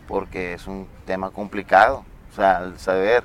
porque 0.08 0.53
es 0.53 0.67
un 0.67 0.88
tema 1.05 1.31
complicado. 1.31 2.05
O 2.31 2.36
sea, 2.36 2.58
al 2.58 2.77
saber 2.77 3.24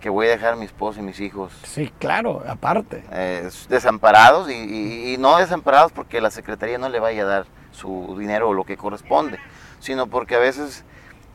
que 0.00 0.10
voy 0.10 0.26
a 0.26 0.30
dejar 0.30 0.54
a 0.54 0.56
mi 0.56 0.64
esposa 0.64 1.00
y 1.00 1.02
mis 1.02 1.20
hijos. 1.20 1.52
Sí, 1.64 1.92
claro, 1.98 2.42
aparte. 2.46 3.04
Eh, 3.12 3.48
desamparados 3.68 4.50
y, 4.50 5.16
no 5.18 5.38
desamparados 5.38 5.92
porque 5.92 6.20
la 6.20 6.30
Secretaría 6.30 6.78
no 6.78 6.88
le 6.88 7.00
vaya 7.00 7.22
a 7.22 7.26
dar 7.26 7.46
su 7.72 8.16
dinero 8.18 8.50
o 8.50 8.54
lo 8.54 8.64
que 8.64 8.76
corresponde, 8.76 9.38
sino 9.80 10.06
porque 10.06 10.34
a 10.34 10.38
veces 10.38 10.84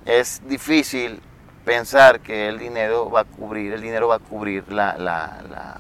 es 0.05 0.41
difícil 0.47 1.21
pensar 1.65 2.21
que 2.21 2.47
el 2.47 2.59
dinero 2.59 3.09
va 3.09 3.21
a 3.21 3.23
cubrir, 3.23 3.73
el 3.73 3.81
dinero 3.81 4.07
va 4.07 4.15
a 4.15 4.19
cubrir 4.19 4.71
la, 4.71 4.97
la, 4.97 5.79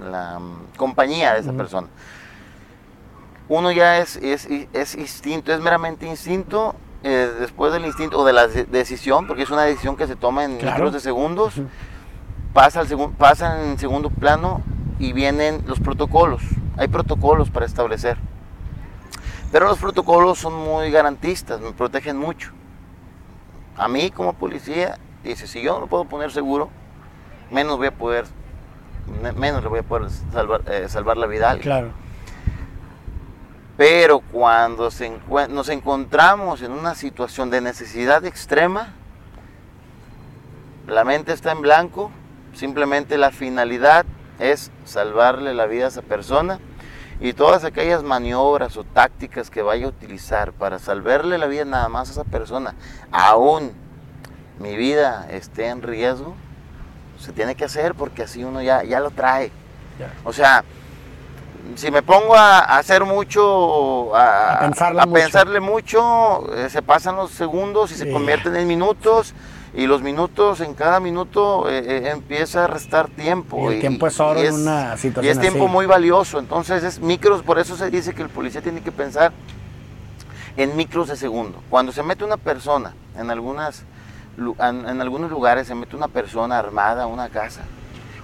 la, 0.00 0.38
mm, 0.38 0.76
compañía 0.76 1.34
de 1.34 1.40
esa 1.40 1.52
persona. 1.52 1.88
Uno 3.48 3.72
ya 3.72 3.98
es, 3.98 4.16
es, 4.16 4.48
es, 4.72 4.94
instinto, 4.94 5.52
es 5.52 5.60
meramente 5.60 6.06
instinto, 6.06 6.74
eh, 7.02 7.30
después 7.40 7.72
del 7.72 7.84
instinto 7.84 8.18
o 8.18 8.24
de 8.24 8.32
la 8.32 8.46
decisión, 8.46 9.26
porque 9.26 9.42
es 9.42 9.50
una 9.50 9.62
decisión 9.62 9.96
que 9.96 10.06
se 10.06 10.16
toma 10.16 10.44
en 10.44 10.58
claro. 10.58 10.90
de 10.90 11.00
segundos, 11.00 11.54
pasa, 12.52 12.80
al 12.80 13.10
pasa 13.18 13.64
en 13.64 13.78
segundo 13.78 14.10
plano 14.10 14.62
y 14.98 15.12
vienen 15.12 15.62
los 15.66 15.80
protocolos. 15.80 16.42
Hay 16.76 16.88
protocolos 16.88 17.50
para 17.50 17.66
establecer. 17.66 18.16
Pero 19.52 19.66
los 19.66 19.78
protocolos 19.78 20.38
son 20.38 20.54
muy 20.54 20.90
garantistas, 20.90 21.60
me 21.60 21.72
protegen 21.72 22.16
mucho 22.16 22.52
a 23.80 23.88
mí 23.88 24.10
como 24.10 24.34
policía, 24.34 24.98
dice, 25.24 25.46
si 25.46 25.62
yo 25.62 25.80
no 25.80 25.86
puedo 25.86 26.04
poner 26.04 26.30
seguro, 26.30 26.68
menos 27.50 27.78
voy 27.78 27.86
a 27.86 27.92
poder, 27.92 28.26
menos 29.36 29.62
le 29.62 29.68
voy 29.70 29.78
a 29.78 29.82
poder 29.82 30.10
salvar, 30.32 30.62
eh, 30.70 30.86
salvar 30.88 31.16
la 31.16 31.26
vida 31.26 31.48
a 31.48 31.50
alguien. 31.52 31.64
Claro. 31.64 31.92
Pero 33.80 34.20
cuando 34.20 34.90
se 34.90 35.10
nos 35.48 35.70
encontramos 35.70 36.60
en 36.60 36.70
una 36.70 36.94
situación 36.94 37.48
de 37.48 37.62
necesidad 37.62 38.26
extrema, 38.26 38.92
la 40.86 41.02
mente 41.02 41.32
está 41.32 41.52
en 41.52 41.62
blanco, 41.62 42.10
simplemente 42.52 43.16
la 43.16 43.30
finalidad 43.30 44.04
es 44.38 44.70
salvarle 44.84 45.54
la 45.54 45.64
vida 45.64 45.86
a 45.86 45.88
esa 45.88 46.02
persona 46.02 46.58
y 47.20 47.32
todas 47.32 47.64
aquellas 47.64 48.02
maniobras 48.02 48.76
o 48.76 48.84
tácticas 48.84 49.48
que 49.48 49.62
vaya 49.62 49.86
a 49.86 49.88
utilizar 49.88 50.52
para 50.52 50.78
salvarle 50.78 51.38
la 51.38 51.46
vida 51.46 51.64
nada 51.64 51.88
más 51.88 52.10
a 52.10 52.12
esa 52.12 52.24
persona, 52.24 52.74
aún 53.10 53.72
mi 54.58 54.76
vida 54.76 55.26
esté 55.30 55.68
en 55.68 55.80
riesgo, 55.80 56.34
se 57.18 57.32
tiene 57.32 57.54
que 57.54 57.64
hacer 57.64 57.94
porque 57.94 58.24
así 58.24 58.44
uno 58.44 58.60
ya, 58.60 58.84
ya 58.84 59.00
lo 59.00 59.10
trae. 59.10 59.50
O 60.24 60.34
sea, 60.34 60.64
si 61.76 61.90
me 61.90 62.02
pongo 62.02 62.34
a, 62.34 62.60
hacer 62.78 63.04
mucho, 63.04 64.14
a, 64.14 64.70
pensarle 65.12 65.60
mucho, 65.60 66.54
eh, 66.54 66.68
se 66.70 66.82
pasan 66.82 67.16
los 67.16 67.30
segundos 67.30 67.92
y 67.92 67.94
se 67.94 68.10
convierten 68.10 68.56
en 68.56 68.66
minutos 68.66 69.34
y 69.72 69.86
los 69.86 70.02
minutos, 70.02 70.60
en 70.60 70.74
cada 70.74 70.98
minuto 70.98 71.68
eh, 71.70 71.78
eh, 71.86 72.10
empieza 72.10 72.64
a 72.64 72.66
restar 72.66 73.08
tiempo. 73.08 73.70
Y 73.70 73.74
el 73.74 73.80
tiempo 73.80 74.06
es 74.06 74.18
oro 74.18 74.40
en 74.40 74.54
una 74.54 74.96
situación 74.96 75.24
Y 75.24 75.28
es 75.28 75.40
tiempo 75.40 75.68
muy 75.68 75.86
valioso, 75.86 76.38
entonces 76.38 76.82
es 76.82 77.00
micros, 77.00 77.42
por 77.42 77.58
eso 77.58 77.76
se 77.76 77.90
dice 77.90 78.14
que 78.14 78.22
el 78.22 78.30
policía 78.30 78.62
tiene 78.62 78.82
que 78.82 78.92
pensar 78.92 79.32
en 80.56 80.76
micros 80.76 81.08
de 81.08 81.16
segundo. 81.16 81.62
Cuando 81.70 81.92
se 81.92 82.02
mete 82.02 82.24
una 82.24 82.36
persona, 82.36 82.94
en, 83.16 83.30
algunas, 83.30 83.84
en, 84.38 85.00
algunos 85.00 85.30
lugares 85.30 85.68
se 85.68 85.74
mete 85.74 85.94
una 85.94 86.08
persona 86.08 86.58
armada 86.58 87.04
a 87.04 87.06
una 87.06 87.28
casa, 87.28 87.62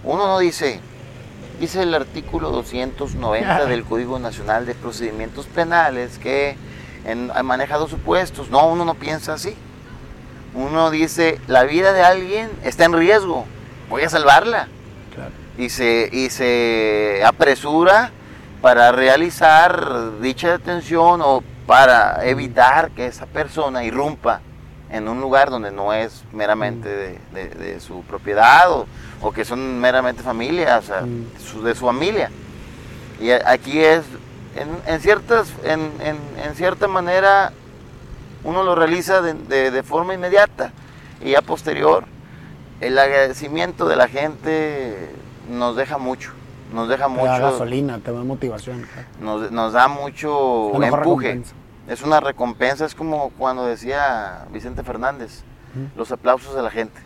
uno 0.03 0.27
no 0.27 0.39
dice, 0.39 0.81
dice 1.61 1.83
el 1.83 1.95
artículo 1.95 2.51
290 2.51 3.67
del 3.67 3.85
Código 3.85 4.19
Nacional 4.19 4.67
de 4.67 4.75
Procedimientos 4.75 5.47
Penales 5.47 6.19
que 6.19 6.57
en, 7.05 7.31
ha 7.35 7.43
manejado 7.43 7.89
supuestos, 7.89 8.51
no, 8.51 8.67
uno 8.69 8.85
no 8.85 8.95
piensa 8.95 9.35
así. 9.35 9.55
Uno 10.55 10.91
dice, 10.91 11.39
la 11.47 11.65
vida 11.65 11.93
de 11.93 12.03
alguien 12.03 12.51
está 12.65 12.85
en 12.85 12.95
riesgo, 12.95 13.45
voy 13.89 14.03
a 14.03 14.09
salvarla. 14.09 14.69
Y, 15.59 15.71
se, 15.71 16.11
y 16.13 16.29
se 16.29 17.23
apresura 17.25 18.11
para 18.61 18.93
realizar 18.93 20.21
dicha 20.21 20.51
detención 20.51 21.21
o 21.23 21.43
para 21.67 22.27
evitar 22.27 22.91
que 22.91 23.07
esa 23.07 23.27
persona 23.27 23.85
irrumpa 23.85 24.41
en 24.91 25.09
un 25.09 25.21
lugar 25.21 25.51
donde 25.51 25.73
no 25.73 25.93
es 25.93 26.25
meramente 26.33 26.89
de, 27.33 27.81
su 27.81 28.03
propiedad 28.03 28.71
o, 28.71 28.87
que 29.35 29.45
son 29.45 29.81
meramente 29.81 30.23
familia, 30.23 30.79
o 30.79 30.83
sea, 30.83 31.03
de 31.03 31.75
su 31.75 31.87
familia. 31.87 32.31
Y 33.21 33.31
aquí 33.31 33.81
es, 33.81 34.05
en, 34.87 35.01
ciertas, 35.01 35.53
en, 35.65 35.91
en 36.01 36.55
cierta 36.55 36.87
manera, 36.87 37.53
uno 38.47 38.63
lo 38.63 38.75
realiza 38.75 39.21
de, 39.21 39.83
forma 39.83 40.15
inmediata 40.15 40.73
y 41.23 41.35
a 41.35 41.43
posterior 41.43 42.05
el 42.81 42.99
agradecimiento 42.99 43.89
de 43.89 43.97
la 43.97 44.09
gente 44.09 45.11
nos 45.51 45.77
deja 45.77 45.99
mucho, 45.99 46.33
nos 46.73 46.89
deja 46.89 47.09
mucho. 47.09 47.25
gasolina, 47.25 47.99
te 47.99 48.13
da 48.13 48.23
motivación. 48.23 48.87
Nos, 49.21 49.73
da 49.73 49.89
mucho 49.89 50.81
empuje. 50.83 51.43
Es 51.89 52.03
una 52.03 52.21
recompensa, 52.21 52.85
es 52.85 52.95
como 52.95 53.31
cuando 53.31 53.67
decía 53.67 54.47
Vicente 54.53 54.83
Fernández, 54.83 55.43
los 55.97 56.13
aplausos 56.13 56.55
de 56.55 56.63
la 56.63 56.71
gente. 56.71 57.01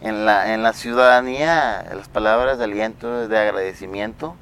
En, 0.00 0.26
la, 0.26 0.54
en 0.54 0.62
la 0.62 0.72
ciudadanía, 0.72 1.84
las 1.94 2.08
palabras 2.08 2.58
de 2.58 2.64
aliento, 2.64 3.28
de 3.28 3.38
agradecimiento, 3.38 4.36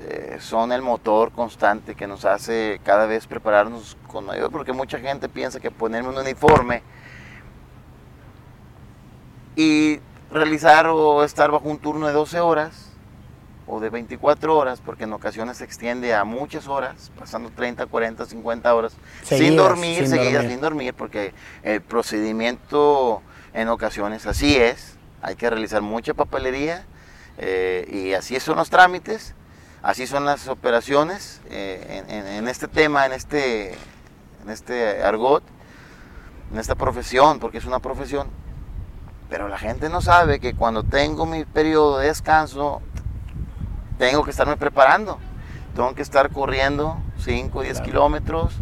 eh, 0.00 0.38
son 0.40 0.72
el 0.72 0.80
motor 0.82 1.32
constante 1.32 1.94
que 1.94 2.06
nos 2.06 2.24
hace 2.24 2.80
cada 2.84 3.06
vez 3.06 3.26
prepararnos 3.26 3.96
con 4.06 4.26
mayor, 4.26 4.50
porque 4.50 4.72
mucha 4.72 4.98
gente 4.98 5.28
piensa 5.28 5.60
que 5.60 5.70
ponerme 5.70 6.10
un 6.10 6.18
uniforme 6.18 6.82
y 9.56 9.98
realizar 10.30 10.86
o 10.86 11.24
estar 11.24 11.50
bajo 11.50 11.68
un 11.68 11.78
turno 11.78 12.06
de 12.06 12.12
12 12.12 12.38
horas 12.38 12.87
o 13.68 13.80
de 13.80 13.90
24 13.90 14.56
horas, 14.56 14.80
porque 14.84 15.04
en 15.04 15.12
ocasiones 15.12 15.58
se 15.58 15.64
extiende 15.64 16.14
a 16.14 16.24
muchas 16.24 16.66
horas, 16.68 17.12
pasando 17.18 17.50
30, 17.50 17.86
40, 17.86 18.26
50 18.26 18.74
horas, 18.74 18.94
sin 19.22 19.56
dormir, 19.56 19.98
sin 19.98 20.08
seguidas 20.08 20.32
dormir. 20.32 20.50
sin 20.50 20.60
dormir, 20.60 20.94
porque 20.94 21.34
el 21.62 21.82
procedimiento 21.82 23.22
en 23.52 23.68
ocasiones 23.68 24.26
así 24.26 24.56
es, 24.56 24.96
hay 25.22 25.36
que 25.36 25.50
realizar 25.50 25.82
mucha 25.82 26.14
papelería 26.14 26.86
eh, 27.36 27.86
y 27.90 28.14
así 28.14 28.38
son 28.40 28.56
los 28.56 28.70
trámites 28.70 29.34
Así 29.82 30.08
son 30.08 30.24
las 30.24 30.48
operaciones 30.48 31.40
eh, 31.50 32.02
en, 32.08 32.48
este 32.48 32.66
tema, 32.66 33.06
en 33.06 33.12
este, 33.12 33.74
en 34.42 34.50
este 34.50 35.02
argot, 35.04 35.44
en 36.52 36.58
esta 36.58 36.74
profesión, 36.74 37.38
porque 37.38 37.58
es 37.58 37.64
una 37.64 37.78
profesión. 37.78 38.28
Pero 39.30 39.46
la 39.46 39.58
gente 39.58 39.88
no 39.88 40.00
sabe 40.00 40.40
que 40.40 40.54
cuando 40.54 40.82
tengo 40.82 41.26
mi 41.26 41.44
periodo 41.44 41.98
de 41.98 42.08
descanso, 42.08 42.82
tengo 43.98 44.24
que 44.24 44.30
estarme 44.30 44.56
preparando. 44.56 45.18
Tengo 45.74 45.94
que 45.94 46.02
estar 46.02 46.30
corriendo 46.30 46.96
5 47.18 47.58
o 47.58 47.62
10 47.62 47.82
kilómetros, 47.82 48.54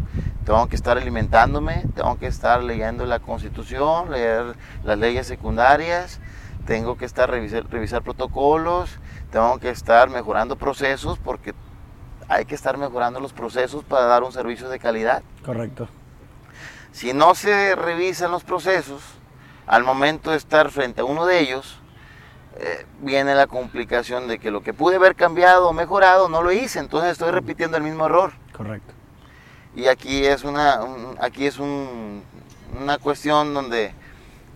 tengo 0.45 0.67
que 0.67 0.75
estar 0.75 0.97
alimentándome, 0.97 1.85
tengo 1.95 2.19
que 2.19 2.27
estar 2.27 2.61
leyendo 2.61 3.05
la 3.05 3.19
constitución, 3.19 4.11
leer 4.11 4.55
las 4.83 4.97
leyes 4.99 5.25
secundarias, 5.25 6.19
tengo 6.65 6.97
que 6.97 7.05
estar 7.05 7.29
revisar, 7.29 7.65
revisar 7.69 8.03
protocolos, 8.03 8.99
tengo 9.31 9.57
que 9.59 9.69
estar 9.69 10.09
mejorando 10.09 10.57
procesos 10.57 11.17
porque 11.17 11.53
hay 12.27 12.45
que 12.45 12.55
estar 12.55 12.77
mejorando 12.77 13.19
los 13.19 13.33
procesos 13.33 13.83
para 13.83 14.05
dar 14.05 14.23
un 14.23 14.31
servicio 14.31 14.69
de 14.69 14.77
calidad. 14.77 15.23
Correcto. 15.43 15.87
Si 16.91 17.13
no 17.13 17.35
se 17.35 17.75
revisan 17.75 18.31
los 18.31 18.43
procesos, 18.43 19.01
al 19.65 19.83
momento 19.83 20.31
de 20.31 20.37
estar 20.37 20.69
frente 20.71 21.01
a 21.01 21.05
uno 21.05 21.25
de 21.25 21.39
ellos, 21.39 21.79
eh, 22.59 22.85
viene 23.01 23.35
la 23.35 23.47
complicación 23.47 24.27
de 24.27 24.39
que 24.39 24.51
lo 24.51 24.61
que 24.61 24.73
pude 24.73 24.95
haber 24.95 25.15
cambiado 25.15 25.69
o 25.69 25.73
mejorado 25.73 26.27
no 26.29 26.41
lo 26.41 26.51
hice, 26.51 26.79
entonces 26.79 27.11
estoy 27.11 27.31
repitiendo 27.31 27.77
el 27.77 27.83
mismo 27.83 28.05
error. 28.05 28.33
Correcto. 28.55 28.93
Y 29.75 29.87
aquí 29.87 30.25
es 30.25 30.43
una, 30.43 30.79
aquí 31.19 31.45
es 31.45 31.59
una 31.59 32.97
cuestión 32.99 33.53
donde, 33.53 33.93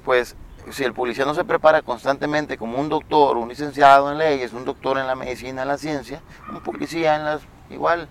pues, 0.04 0.36
si 0.72 0.84
el 0.84 0.94
policía 0.94 1.26
no 1.26 1.36
se 1.36 1.44
prepara 1.44 1.84
constantemente 1.84 2.58
como 2.58 2.80
un 2.80 2.90
doctor, 2.90 3.38
un 3.38 3.50
licenciado 3.50 4.12
en 4.12 4.18
leyes, 4.18 4.54
un 4.54 4.66
doctor 4.66 4.98
en 4.98 5.06
la 5.06 5.16
medicina, 5.16 5.62
en 5.62 5.68
la 5.68 5.78
ciencia, 5.78 6.22
un 6.52 6.62
policía 6.62 7.16
en 7.16 7.26
las, 7.26 7.42
igual 7.70 8.08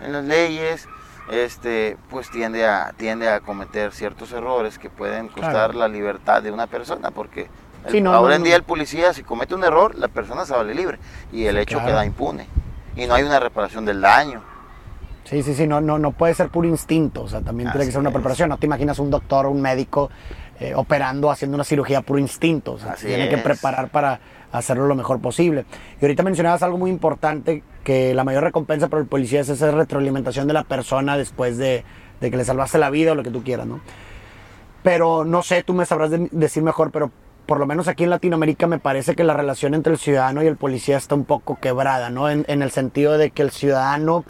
en 0.00 0.12
las 0.12 0.24
leyes, 0.24 0.88
este, 1.30 1.96
pues 2.10 2.30
tiende 2.30 2.66
a, 2.66 2.94
tiende 2.96 3.28
a 3.28 3.40
cometer 3.40 3.92
ciertos 3.92 4.32
errores 4.32 4.78
que 4.78 4.90
pueden 4.90 5.28
costar 5.28 5.74
la 5.74 5.88
libertad 5.88 6.42
de 6.42 6.50
una 6.50 6.66
persona, 6.66 7.10
porque 7.10 7.48
ahora 8.06 8.36
en 8.36 8.42
día 8.42 8.56
el 8.56 8.62
policía 8.62 9.12
si 9.12 9.22
comete 9.22 9.54
un 9.54 9.64
error, 9.64 9.94
la 9.96 10.08
persona 10.08 10.44
se 10.44 10.52
vale 10.52 10.74
libre 10.74 10.98
y 11.32 11.44
el 11.46 11.58
hecho 11.58 11.78
queda 11.84 12.04
impune 12.04 12.46
y 12.96 13.06
no 13.06 13.14
hay 13.14 13.22
una 13.22 13.40
reparación 13.40 13.84
del 13.84 14.00
daño. 14.00 14.42
Sí, 15.24 15.42
sí, 15.42 15.54
sí, 15.54 15.66
no, 15.66 15.80
no, 15.80 15.98
no 15.98 16.12
puede 16.12 16.34
ser 16.34 16.50
puro 16.50 16.68
instinto, 16.68 17.22
o 17.22 17.28
sea, 17.28 17.40
también 17.40 17.70
tiene 17.70 17.86
que 17.86 17.92
ser 17.92 18.00
una 18.00 18.10
preparación. 18.10 18.50
No 18.50 18.58
te 18.58 18.66
imaginas 18.66 18.98
un 18.98 19.10
doctor 19.10 19.46
o 19.46 19.50
un 19.50 19.60
médico 19.60 20.10
eh, 20.60 20.74
operando, 20.74 21.30
haciendo 21.30 21.54
una 21.54 21.64
cirugía 21.64 22.02
puro 22.02 22.18
instinto, 22.18 22.72
o 22.72 22.78
sea, 22.78 22.94
tiene 22.94 23.28
que 23.28 23.38
preparar 23.38 23.88
para 23.88 24.20
hacerlo 24.52 24.86
lo 24.86 24.94
mejor 24.94 25.20
posible. 25.20 25.64
Y 26.00 26.04
ahorita 26.04 26.22
mencionabas 26.22 26.62
algo 26.62 26.76
muy 26.76 26.90
importante, 26.90 27.62
que 27.82 28.14
la 28.14 28.22
mayor 28.22 28.44
recompensa 28.44 28.88
para 28.88 29.00
el 29.00 29.08
policía 29.08 29.40
es 29.40 29.48
esa 29.48 29.70
retroalimentación 29.70 30.46
de 30.46 30.52
la 30.52 30.64
persona 30.64 31.16
después 31.16 31.56
de, 31.56 31.84
que 32.20 32.30
le 32.30 32.44
salvaste 32.44 32.78
la 32.78 32.90
vida 32.90 33.12
o 33.12 33.14
lo 33.14 33.22
que 33.22 33.30
tú 33.30 33.42
quieras, 33.42 33.66
¿no? 33.66 33.80
Pero 34.82 35.24
no 35.24 35.42
sé, 35.42 35.62
tú 35.62 35.72
me 35.72 35.86
sabrás 35.86 36.10
decir 36.30 36.62
mejor, 36.62 36.90
pero 36.90 37.10
por 37.46 37.58
lo 37.58 37.66
menos 37.66 37.88
aquí 37.88 38.04
en 38.04 38.10
Latinoamérica 38.10 38.66
me 38.66 38.78
parece 38.78 39.14
que 39.14 39.24
la 39.24 39.34
relación 39.34 39.74
entre 39.74 39.92
el 39.92 39.98
ciudadano 39.98 40.42
y 40.42 40.46
el 40.46 40.56
policía 40.56 40.96
está 40.96 41.14
un 41.14 41.24
poco 41.24 41.58
quebrada, 41.60 42.10
¿no? 42.10 42.30
En, 42.30 42.44
en 42.48 42.62
el 42.62 42.70
sentido 42.70 43.18
de 43.18 43.30
que 43.30 43.42
el 43.42 43.50
ciudadano 43.50 44.24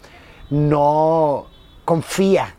no 0.49 1.47
confía 1.85 2.55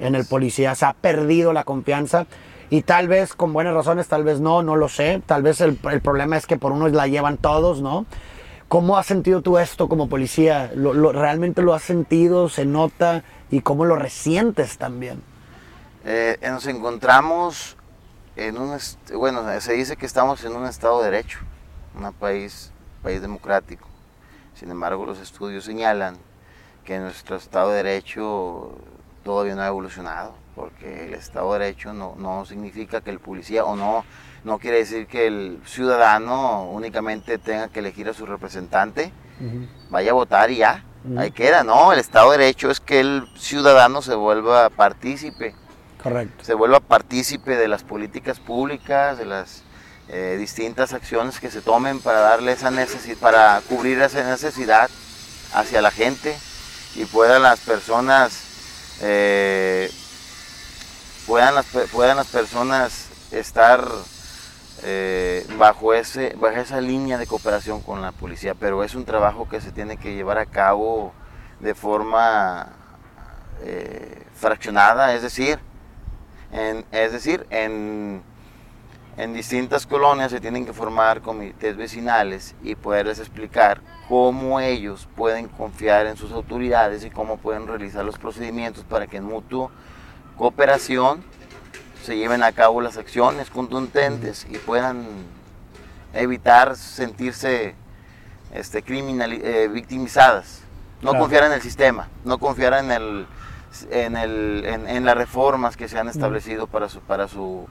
en 0.00 0.14
el 0.14 0.24
policía, 0.24 0.74
se 0.74 0.86
ha 0.86 0.94
perdido 0.94 1.52
la 1.52 1.64
confianza 1.64 2.26
y 2.70 2.82
tal 2.82 3.08
vez 3.08 3.34
con 3.34 3.52
buenas 3.52 3.74
razones, 3.74 4.08
tal 4.08 4.24
vez 4.24 4.40
no, 4.40 4.62
no 4.62 4.76
lo 4.76 4.88
sé, 4.88 5.22
tal 5.24 5.42
vez 5.42 5.60
el, 5.60 5.76
problema 5.76 6.36
es 6.36 6.46
que 6.46 6.56
por 6.56 6.72
uno 6.72 6.88
la 6.88 7.06
llevan 7.06 7.38
todos, 7.38 7.80
¿no? 7.80 8.06
¿Cómo 8.68 8.98
has 8.98 9.06
sentido 9.06 9.40
tú 9.40 9.56
esto 9.56 9.88
como 9.88 10.10
policía? 10.10 10.70
¿Lo, 10.74 11.12
realmente 11.12 11.62
lo 11.62 11.72
has 11.72 11.82
sentido? 11.82 12.50
¿Se 12.50 12.66
nota? 12.66 13.24
¿Y 13.50 13.62
cómo 13.62 13.86
lo 13.86 13.96
resientes 13.96 14.76
también? 14.76 15.22
Eh, 16.04 16.38
nos 16.42 16.66
encontramos 16.66 17.77
en 18.38 18.56
un, 18.56 18.78
bueno, 19.14 19.60
se 19.60 19.72
dice 19.72 19.96
que 19.96 20.06
estamos 20.06 20.44
en 20.44 20.54
un 20.54 20.64
Estado 20.64 21.02
de 21.02 21.10
Derecho, 21.10 21.40
un 21.98 22.12
país, 22.12 22.70
país 23.02 23.20
democrático. 23.20 23.88
Sin 24.54 24.70
embargo, 24.70 25.04
los 25.04 25.18
estudios 25.18 25.64
señalan 25.64 26.16
que 26.84 26.98
nuestro 27.00 27.36
Estado 27.36 27.70
de 27.70 27.82
Derecho 27.82 28.78
todavía 29.24 29.56
no 29.56 29.62
ha 29.62 29.66
evolucionado, 29.66 30.34
porque 30.54 31.06
el 31.06 31.14
Estado 31.14 31.52
de 31.52 31.58
Derecho 31.58 31.92
no, 31.92 32.14
no 32.16 32.44
significa 32.44 33.00
que 33.00 33.10
el 33.10 33.18
policía, 33.18 33.64
o 33.64 33.74
no, 33.74 34.04
no 34.44 34.60
quiere 34.60 34.78
decir 34.78 35.08
que 35.08 35.26
el 35.26 35.60
ciudadano 35.66 36.70
únicamente 36.70 37.38
tenga 37.38 37.68
que 37.68 37.80
elegir 37.80 38.08
a 38.08 38.14
su 38.14 38.24
representante, 38.24 39.12
vaya 39.90 40.12
a 40.12 40.14
votar 40.14 40.50
y 40.52 40.58
ya, 40.58 40.84
ahí 41.16 41.32
queda, 41.32 41.64
no, 41.64 41.92
el 41.92 41.98
Estado 41.98 42.30
de 42.30 42.38
Derecho 42.38 42.70
es 42.70 42.78
que 42.78 43.00
el 43.00 43.28
ciudadano 43.36 44.00
se 44.00 44.14
vuelva 44.14 44.70
partícipe. 44.70 45.56
Correcto. 46.02 46.44
Se 46.44 46.54
vuelva 46.54 46.80
partícipe 46.80 47.56
de 47.56 47.68
las 47.68 47.82
políticas 47.82 48.38
públicas, 48.38 49.18
de 49.18 49.24
las 49.24 49.62
eh, 50.10 50.36
distintas 50.38 50.94
acciones 50.94 51.38
que 51.38 51.50
se 51.50 51.60
tomen 51.60 52.00
para 52.00 52.20
darle 52.20 52.52
esa 52.52 52.70
necesidad, 52.70 53.18
para 53.18 53.60
cubrir 53.68 54.00
esa 54.00 54.24
necesidad 54.24 54.88
hacia 55.52 55.82
la 55.82 55.90
gente 55.90 56.34
y 56.94 57.04
puedan 57.04 57.42
las 57.42 57.60
personas 57.60 58.96
eh, 59.02 59.90
puedan, 61.26 61.54
las, 61.54 61.66
puedan 61.92 62.16
las 62.16 62.28
personas 62.28 63.08
estar 63.32 63.86
eh, 64.82 65.46
bajo, 65.58 65.92
ese, 65.92 66.34
bajo 66.40 66.56
esa 66.56 66.80
línea 66.80 67.18
de 67.18 67.26
cooperación 67.26 67.82
con 67.82 68.00
la 68.00 68.12
policía, 68.12 68.54
pero 68.54 68.82
es 68.84 68.94
un 68.94 69.04
trabajo 69.04 69.46
que 69.46 69.60
se 69.60 69.72
tiene 69.72 69.98
que 69.98 70.14
llevar 70.14 70.38
a 70.38 70.46
cabo 70.46 71.12
de 71.60 71.74
forma 71.74 72.68
fraccionada, 74.34 75.14
es 75.14 75.22
decir, 75.22 75.58
en, 76.52 76.84
es 76.92 77.12
decir, 77.12 77.46
en 77.50 78.22
en 79.18 79.34
distintas 79.34 79.84
colonias 79.84 80.30
se 80.30 80.40
tienen 80.40 80.64
que 80.64 80.72
formar 80.72 81.22
comités 81.22 81.76
vecinales 81.76 82.54
y 82.62 82.76
poderles 82.76 83.18
explicar 83.18 83.80
cómo 84.08 84.60
ellos 84.60 85.08
pueden 85.16 85.48
confiar 85.48 86.06
en 86.06 86.16
sus 86.16 86.30
autoridades 86.30 87.04
y 87.04 87.10
cómo 87.10 87.36
pueden 87.36 87.66
realizar 87.66 88.04
los 88.04 88.16
procedimientos 88.16 88.84
para 88.84 89.08
que 89.08 89.16
en 89.16 89.24
mutuo 89.24 89.72
cooperación 90.36 91.24
se 92.04 92.16
lleven 92.16 92.44
a 92.44 92.52
cabo 92.52 92.80
las 92.80 92.96
acciones 92.96 93.50
contundentes 93.50 94.46
y 94.48 94.56
puedan 94.58 95.04
evitar 96.14 96.76
sentirse 96.76 97.74
este, 98.54 98.84
criminal, 98.84 99.32
eh, 99.32 99.66
victimizadas. 99.66 100.62
No 101.02 101.18
confiar 101.18 101.42
en 101.42 101.52
el 101.52 101.60
sistema, 101.60 102.08
no 102.24 102.38
confiar 102.38 102.74
en, 102.74 102.92
el, 102.92 103.26
en, 103.90 104.16
el, 104.16 104.64
en, 104.64 105.04
las 105.04 105.16
reformas 105.16 105.76
que 105.76 105.88
se 105.88 105.98
han 105.98 106.08
establecido 106.08 106.66
para 106.66 106.88
su, 106.88 107.00
para 107.00 107.28
su 107.28 107.66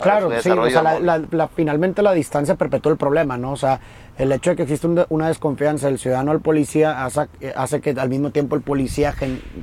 Claro, 0.00 0.30
sí, 0.40 0.50
o 0.50 0.70
sea, 0.70 0.98
la, 1.00 1.48
finalmente 1.48 2.02
la 2.02 2.12
distancia 2.12 2.56
perpetúa 2.56 2.92
el 2.92 2.98
problema, 2.98 3.36
¿no? 3.36 3.52
O 3.52 3.56
sea, 3.56 3.78
el 4.18 4.32
hecho 4.32 4.50
de 4.50 4.56
que 4.56 4.62
existe 4.64 4.88
una 5.08 5.28
desconfianza 5.28 5.86
del 5.86 5.98
ciudadano 5.98 6.32
al 6.32 6.40
policía 6.40 7.04
hace, 7.04 7.80
que 7.80 7.90
al 7.90 8.08
mismo 8.08 8.30
tiempo 8.30 8.56
el 8.56 8.62
policía 8.62 9.14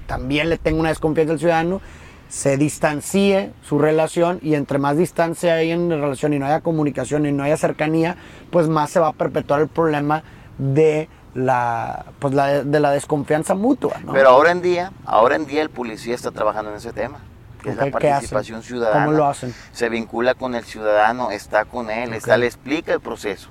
también 0.08 0.50
le 0.50 0.58
tenga 0.58 0.80
una 0.80 0.90
desconfianza 0.90 1.34
al 1.34 1.40
ciudadano, 1.40 1.82
se 2.30 2.56
distancie 2.56 3.52
su 3.62 3.78
relación 3.78 4.40
y 4.42 4.56
entre 4.56 4.78
más 4.78 4.96
distancia 4.96 5.56
hay 5.56 5.72
en 5.72 5.90
la 5.90 5.98
relación 5.98 6.34
y 6.34 6.40
no 6.40 6.46
haya 6.46 6.62
comunicación 6.62 7.26
y 7.26 7.34
no 7.34 7.44
haya 7.44 7.58
cercanía, 7.58 8.16
pues 8.52 8.70
más 8.70 8.90
se 8.90 9.02
va 9.02 9.10
a 9.10 9.14
perpetuar 9.14 9.60
el 9.60 9.68
problema 9.68 10.24
de 10.58 11.10
la, 11.34 12.06
pues 12.20 12.34
de 12.34 12.80
la 12.80 12.92
desconfianza 12.92 13.56
mutua, 13.56 13.98
¿no? 14.04 14.14
Pero 14.14 14.30
ahora 14.30 14.52
en 14.52 14.62
día, 14.62 14.92
ahora 15.06 15.36
en 15.36 15.46
día 15.46 15.62
el 15.62 15.70
policía 15.70 16.16
está 16.16 16.32
trabajando 16.32 16.72
en 16.72 16.78
ese 16.78 16.94
tema 16.94 17.20
que 17.62 17.70
es 17.70 17.76
la 17.76 17.92
participación 17.92 18.64
ciudadana. 18.64 19.06
¿Cómo 19.06 19.18
lo 19.18 19.26
hacen? 19.26 19.54
Se 19.72 19.90
vincula 19.90 20.34
con 20.34 20.56
el 20.56 20.64
ciudadano, 20.64 21.32
está 21.32 21.66
con 21.66 21.90
él, 21.90 22.14
está, 22.14 22.38
le 22.38 22.48
explica 22.48 22.94
el 22.94 23.02
proceso. 23.02 23.50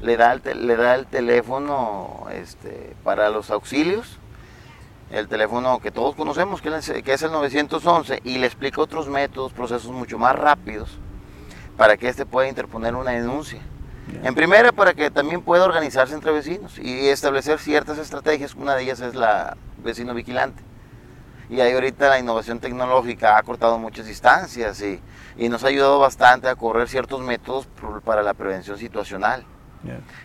Le, 0.00 0.16
da 0.16 0.32
el 0.32 0.66
le 0.66 0.76
da 0.76 0.94
el 0.94 1.06
teléfono 1.06 2.26
este, 2.32 2.94
para 3.02 3.28
los 3.28 3.50
auxilios, 3.50 4.18
el 5.10 5.26
teléfono 5.26 5.80
que 5.80 5.90
todos 5.90 6.14
conocemos, 6.14 6.62
que 6.62 6.68
es, 6.68 6.92
que 7.02 7.12
es 7.12 7.22
el 7.22 7.32
911, 7.32 8.20
y 8.22 8.38
le 8.38 8.46
explica 8.46 8.80
otros 8.80 9.08
métodos, 9.08 9.52
procesos 9.52 9.90
mucho 9.90 10.16
más 10.16 10.36
rápidos, 10.36 10.98
para 11.76 11.96
que 11.96 12.08
éste 12.08 12.24
pueda 12.24 12.48
interponer 12.48 12.94
una 12.94 13.10
denuncia. 13.10 13.60
En 14.22 14.34
primera, 14.34 14.72
para 14.72 14.94
que 14.94 15.10
también 15.10 15.42
pueda 15.42 15.64
organizarse 15.64 16.14
entre 16.14 16.32
vecinos 16.32 16.78
y 16.78 17.08
establecer 17.08 17.58
ciertas 17.58 17.98
estrategias. 17.98 18.54
Una 18.54 18.74
de 18.74 18.82
ellas 18.82 19.00
es 19.00 19.14
la 19.14 19.56
vecino 19.82 20.14
vigilante 20.14 20.62
y 21.50 21.60
ahí 21.60 21.72
ahorita 21.72 22.08
la 22.08 22.18
innovación 22.18 22.58
tecnológica 22.58 23.38
ha 23.38 23.42
cortado 23.42 23.78
muchas 23.78 24.06
distancias 24.06 24.82
y, 24.82 25.00
y 25.36 25.48
nos 25.48 25.64
ha 25.64 25.68
ayudado 25.68 25.98
bastante 25.98 26.48
a 26.48 26.56
correr 26.56 26.88
ciertos 26.88 27.20
métodos 27.20 27.68
para 28.04 28.22
la 28.22 28.34
prevención 28.34 28.76
situacional. 28.78 29.44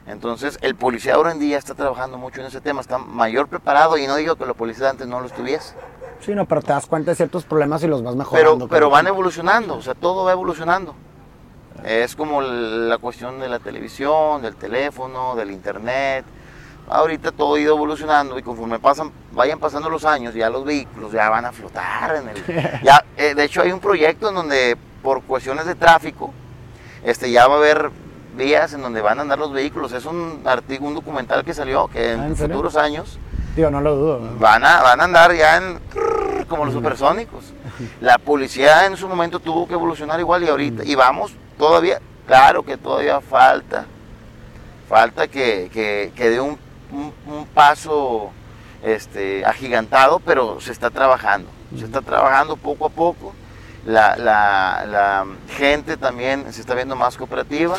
Entonces, 0.07 0.57
el 0.61 0.75
policía 0.75 1.13
ahora 1.13 1.31
en 1.31 1.39
día 1.39 1.57
está 1.57 1.75
trabajando 1.75 2.17
mucho 2.17 2.41
en 2.41 2.47
ese 2.47 2.59
tema, 2.59 2.81
está 2.81 2.97
mayor 2.97 3.47
preparado 3.47 3.97
y 3.97 4.07
no 4.07 4.15
digo 4.15 4.35
que 4.35 4.45
los 4.45 4.57
policías 4.57 4.89
antes 4.89 5.07
no 5.07 5.19
lo 5.19 5.27
estuviesen. 5.27 5.77
Sí, 6.19 6.33
no, 6.33 6.45
pero 6.45 6.61
te 6.61 6.73
das 6.73 6.87
cuenta 6.87 7.11
de 7.11 7.15
ciertos 7.15 7.45
problemas 7.45 7.83
y 7.83 7.87
los 7.87 8.03
vas 8.03 8.15
mejorando. 8.15 8.67
Pero, 8.67 8.67
pero 8.67 8.89
van 8.89 9.07
evolucionando, 9.07 9.75
o 9.75 9.81
sea, 9.81 9.93
todo 9.93 10.25
va 10.25 10.31
evolucionando. 10.31 10.95
Es 11.85 12.15
como 12.15 12.41
la 12.41 12.97
cuestión 12.97 13.39
de 13.39 13.49
la 13.49 13.59
televisión, 13.59 14.41
del 14.41 14.55
teléfono, 14.55 15.35
del 15.35 15.51
internet, 15.51 16.25
ahorita 16.89 17.31
todo 17.31 17.55
ha 17.55 17.59
ido 17.59 17.75
evolucionando 17.75 18.37
y 18.37 18.43
conforme 18.43 18.79
pasan, 18.79 19.11
vayan 19.31 19.59
pasando 19.59 19.89
los 19.89 20.05
años, 20.05 20.33
ya 20.33 20.49
los 20.49 20.65
vehículos 20.65 21.11
ya 21.11 21.29
van 21.29 21.45
a 21.45 21.51
flotar 21.51 22.15
en 22.17 22.29
el. 22.29 22.81
ya, 22.83 23.03
eh, 23.17 23.35
de 23.35 23.43
hecho, 23.43 23.61
hay 23.61 23.71
un 23.71 23.79
proyecto 23.79 24.29
en 24.29 24.35
donde, 24.35 24.77
por 25.01 25.21
cuestiones 25.23 25.65
de 25.65 25.75
tráfico, 25.75 26.33
este, 27.03 27.31
ya 27.31 27.47
va 27.47 27.55
a 27.55 27.57
haber 27.57 27.91
vías 28.37 28.73
en 28.73 28.81
donde 28.81 29.01
van 29.01 29.19
a 29.19 29.21
andar 29.23 29.39
los 29.39 29.51
vehículos. 29.51 29.91
Es 29.93 30.05
un 30.05 30.41
artículo, 30.45 30.89
un 30.89 30.95
documental 30.95 31.43
que 31.43 31.53
salió 31.53 31.87
que 31.87 32.13
en 32.13 32.31
ah, 32.31 32.35
futuros 32.35 32.75
años. 32.75 33.19
Digo, 33.55 33.69
no 33.69 33.81
lo 33.81 33.95
dudo. 33.95 34.21
Van, 34.39 34.63
a, 34.63 34.81
van 34.81 35.01
a 35.01 35.03
andar 35.03 35.33
ya 35.35 35.57
en. 35.57 35.79
Como 36.45 36.65
los 36.65 36.73
supersónicos. 36.73 37.53
La 38.01 38.17
policía 38.17 38.85
en 38.85 38.97
su 38.97 39.07
momento 39.07 39.39
tuvo 39.39 39.67
que 39.67 39.73
evolucionar 39.73 40.19
igual 40.19 40.43
y 40.43 40.49
ahorita. 40.49 40.83
Y 40.85 40.95
vamos 40.95 41.33
todavía, 41.57 41.99
claro 42.27 42.63
que 42.63 42.77
todavía 42.77 43.21
falta. 43.21 43.85
Falta 44.87 45.27
que, 45.27 45.69
que, 45.73 46.11
que 46.15 46.29
dé 46.29 46.39
un 46.39 46.57
un, 46.93 47.45
paso 47.53 48.31
este, 48.83 49.45
agigantado, 49.45 50.19
pero 50.19 50.59
se 50.61 50.71
está 50.71 50.89
trabajando. 50.89 51.49
Se 51.77 51.85
está 51.85 52.01
trabajando 52.01 52.55
poco 52.55 52.85
a 52.85 52.89
poco. 52.89 53.33
La, 53.85 55.25
gente 55.57 55.97
también 55.97 56.51
se 56.53 56.61
está 56.61 56.75
viendo 56.75 56.95
más 56.95 57.17
cooperativa. 57.17 57.77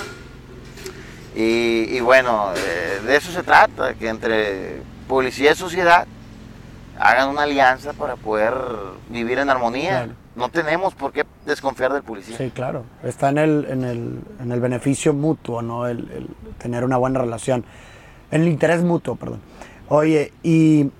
Y, 1.34 1.98
bueno, 2.00 2.52
eh, 2.56 3.00
de 3.04 3.16
eso 3.16 3.32
se 3.32 3.42
trata, 3.42 3.94
que 3.94 4.08
entre 4.08 4.82
policía 5.08 5.52
y 5.52 5.56
sociedad 5.56 6.06
hagan 6.98 7.28
una 7.28 7.42
alianza 7.42 7.92
para 7.92 8.16
poder 8.16 8.54
vivir 9.08 9.38
en 9.38 9.50
armonía. 9.50 10.08
No 10.36 10.48
tenemos 10.48 10.94
por 10.94 11.12
qué 11.12 11.24
desconfiar 11.46 11.92
del 11.92 12.02
policía. 12.02 12.36
Sí, 12.36 12.50
claro. 12.50 12.84
Está 13.02 13.28
en 13.28 13.38
el, 13.38 13.66
en 13.68 13.84
el, 13.84 14.20
en 14.40 14.52
el 14.52 14.60
beneficio 14.60 15.14
mutuo, 15.14 15.62
¿no? 15.62 15.86
El, 15.86 16.10
el 16.10 16.28
tener 16.58 16.84
una 16.84 16.96
buena 16.96 17.20
relación. 17.20 17.64
En 18.30 18.42
el 18.42 18.48
interés 18.48 18.82
mutuo, 18.82 19.14
perdón. 19.14 19.40
Oye, 19.88 20.32
y 20.42 20.90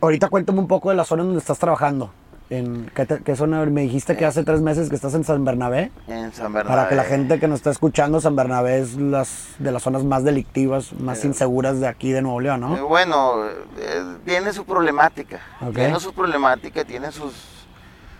ahorita 0.00 0.28
cuéntame 0.28 0.58
un 0.58 0.66
poco 0.66 0.90
de 0.90 0.96
la 0.96 1.04
zona 1.04 1.22
donde 1.22 1.38
estás 1.38 1.58
trabajando. 1.58 2.10
En, 2.50 2.90
¿qué, 2.96 3.06
te- 3.06 3.20
qué 3.22 3.36
zona? 3.36 3.64
Me 3.66 3.82
dijiste 3.82 4.16
que 4.16 4.26
hace 4.26 4.42
tres 4.42 4.60
meses 4.60 4.88
que 4.88 4.96
estás 4.96 5.14
en 5.14 5.22
San 5.22 5.44
Bernabé. 5.44 5.92
En 6.08 6.32
San 6.32 6.52
Bernabé. 6.52 6.76
Para 6.76 6.88
que 6.88 6.96
la 6.96 7.04
gente 7.04 7.38
que 7.38 7.46
nos 7.46 7.60
está 7.60 7.70
escuchando, 7.70 8.20
San 8.20 8.34
Bernabé 8.34 8.80
es 8.80 8.96
las, 8.96 9.50
de 9.60 9.70
las 9.70 9.82
zonas 9.84 10.02
más 10.02 10.24
delictivas, 10.24 10.92
más 10.94 11.24
inseguras 11.24 11.78
de 11.78 11.86
aquí 11.86 12.10
de 12.10 12.22
Nuevo 12.22 12.40
León, 12.40 12.64
Eh, 12.64 12.66
¿no? 12.66 12.88
Bueno, 12.88 13.46
eh, 13.46 14.02
tiene 14.24 14.52
su 14.52 14.64
problemática. 14.64 15.38
Tiene 15.72 16.00
su 16.00 16.12
problemática, 16.12 16.84
tiene 16.84 17.12
sus. 17.12 17.34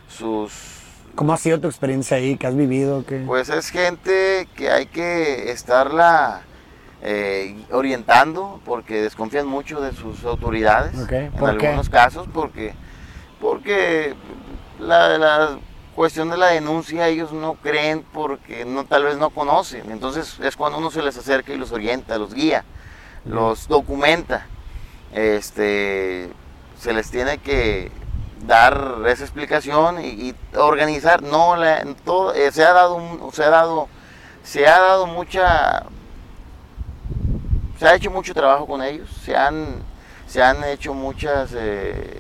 sus 0.09 0.53
¿Cómo 1.17 1.33
ha 1.33 1.37
sido 1.37 1.61
tu 1.61 1.67
experiencia 1.67 2.17
ahí? 2.17 2.37
¿Qué 2.37 2.47
has 2.47 2.55
vivido? 2.55 3.05
¿Qué? 3.05 3.25
Pues 3.27 3.49
es 3.49 3.71
gente 3.71 4.47
que 4.55 4.71
hay 4.71 4.87
que 4.87 5.51
estarla 5.51 6.43
eh, 7.03 7.57
orientando 7.73 8.61
porque 8.65 9.03
desconfían 9.03 9.47
mucho 9.49 9.81
de 9.81 9.93
sus 9.93 10.25
autoridades. 10.25 10.95
En 11.11 11.33
¿por 11.33 11.59
qué? 11.59 11.67
algunos 11.67 11.91
casos 11.91 12.29
porque, 12.33 12.75
porque 13.41 14.15
la, 14.79 15.19
la 15.19 15.59
cuestión 15.95 16.31
de 16.31 16.37
la 16.37 16.49
denuncia 16.49 17.09
ellos 17.09 17.33
no 17.33 17.55
creen 17.55 18.05
porque 18.13 18.65
no, 18.65 18.85
tal 18.85 19.05
vez 19.05 19.17
no 19.19 19.31
conocen. 19.31 19.91
Entonces 19.91 20.39
es 20.41 20.57
cuando 20.57 20.79
uno 20.79 20.91
se 20.91 21.03
les 21.03 21.17
acerca 21.17 21.53
y 21.53 21.59
los 21.59 21.73
orienta, 21.73 22.19
los 22.19 22.35
guía, 22.35 22.65
los 23.25 23.69
documenta. 23.69 24.47
Este, 25.13 26.31
se 26.79 26.93
les 26.93 27.11
tiene 27.11 27.39
que 27.39 27.91
dar 28.47 29.03
esa 29.07 29.25
explicación 29.25 30.03
y, 30.05 30.09
y 30.09 30.35
organizar 30.57 31.23
no 31.23 31.57
la- 31.57 31.85
todo 32.05 32.33
eh, 32.33 32.51
se 32.53 32.65
ha 32.65 32.73
dado 32.73 32.99
se 33.33 33.45
ha 33.45 33.51
dado 33.51 33.89
se 34.43 34.67
ha 34.67 34.79
dado 34.81 35.07
mucha 35.07 35.85
se 37.79 37.87
ha 37.87 37.95
hecho 37.95 38.11
mucho 38.11 38.33
trabajo 38.33 38.67
con 38.67 38.83
ellos 38.83 39.11
se 39.25 39.37
han 39.37 39.83
se 40.27 40.43
han 40.43 40.65
hecho 40.65 40.95
muchas 40.95 41.51
eh, 41.55 42.19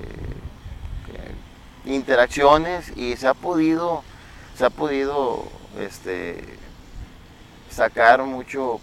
interacciones 1.94 2.96
y 2.96 3.16
se 3.16 3.28
ha 3.28 3.34
podido 3.34 4.02
se 4.56 4.64
ha 4.66 4.70
podido 4.70 5.44
este 5.78 6.44
sacar 7.70 8.22
mucho 8.24 8.80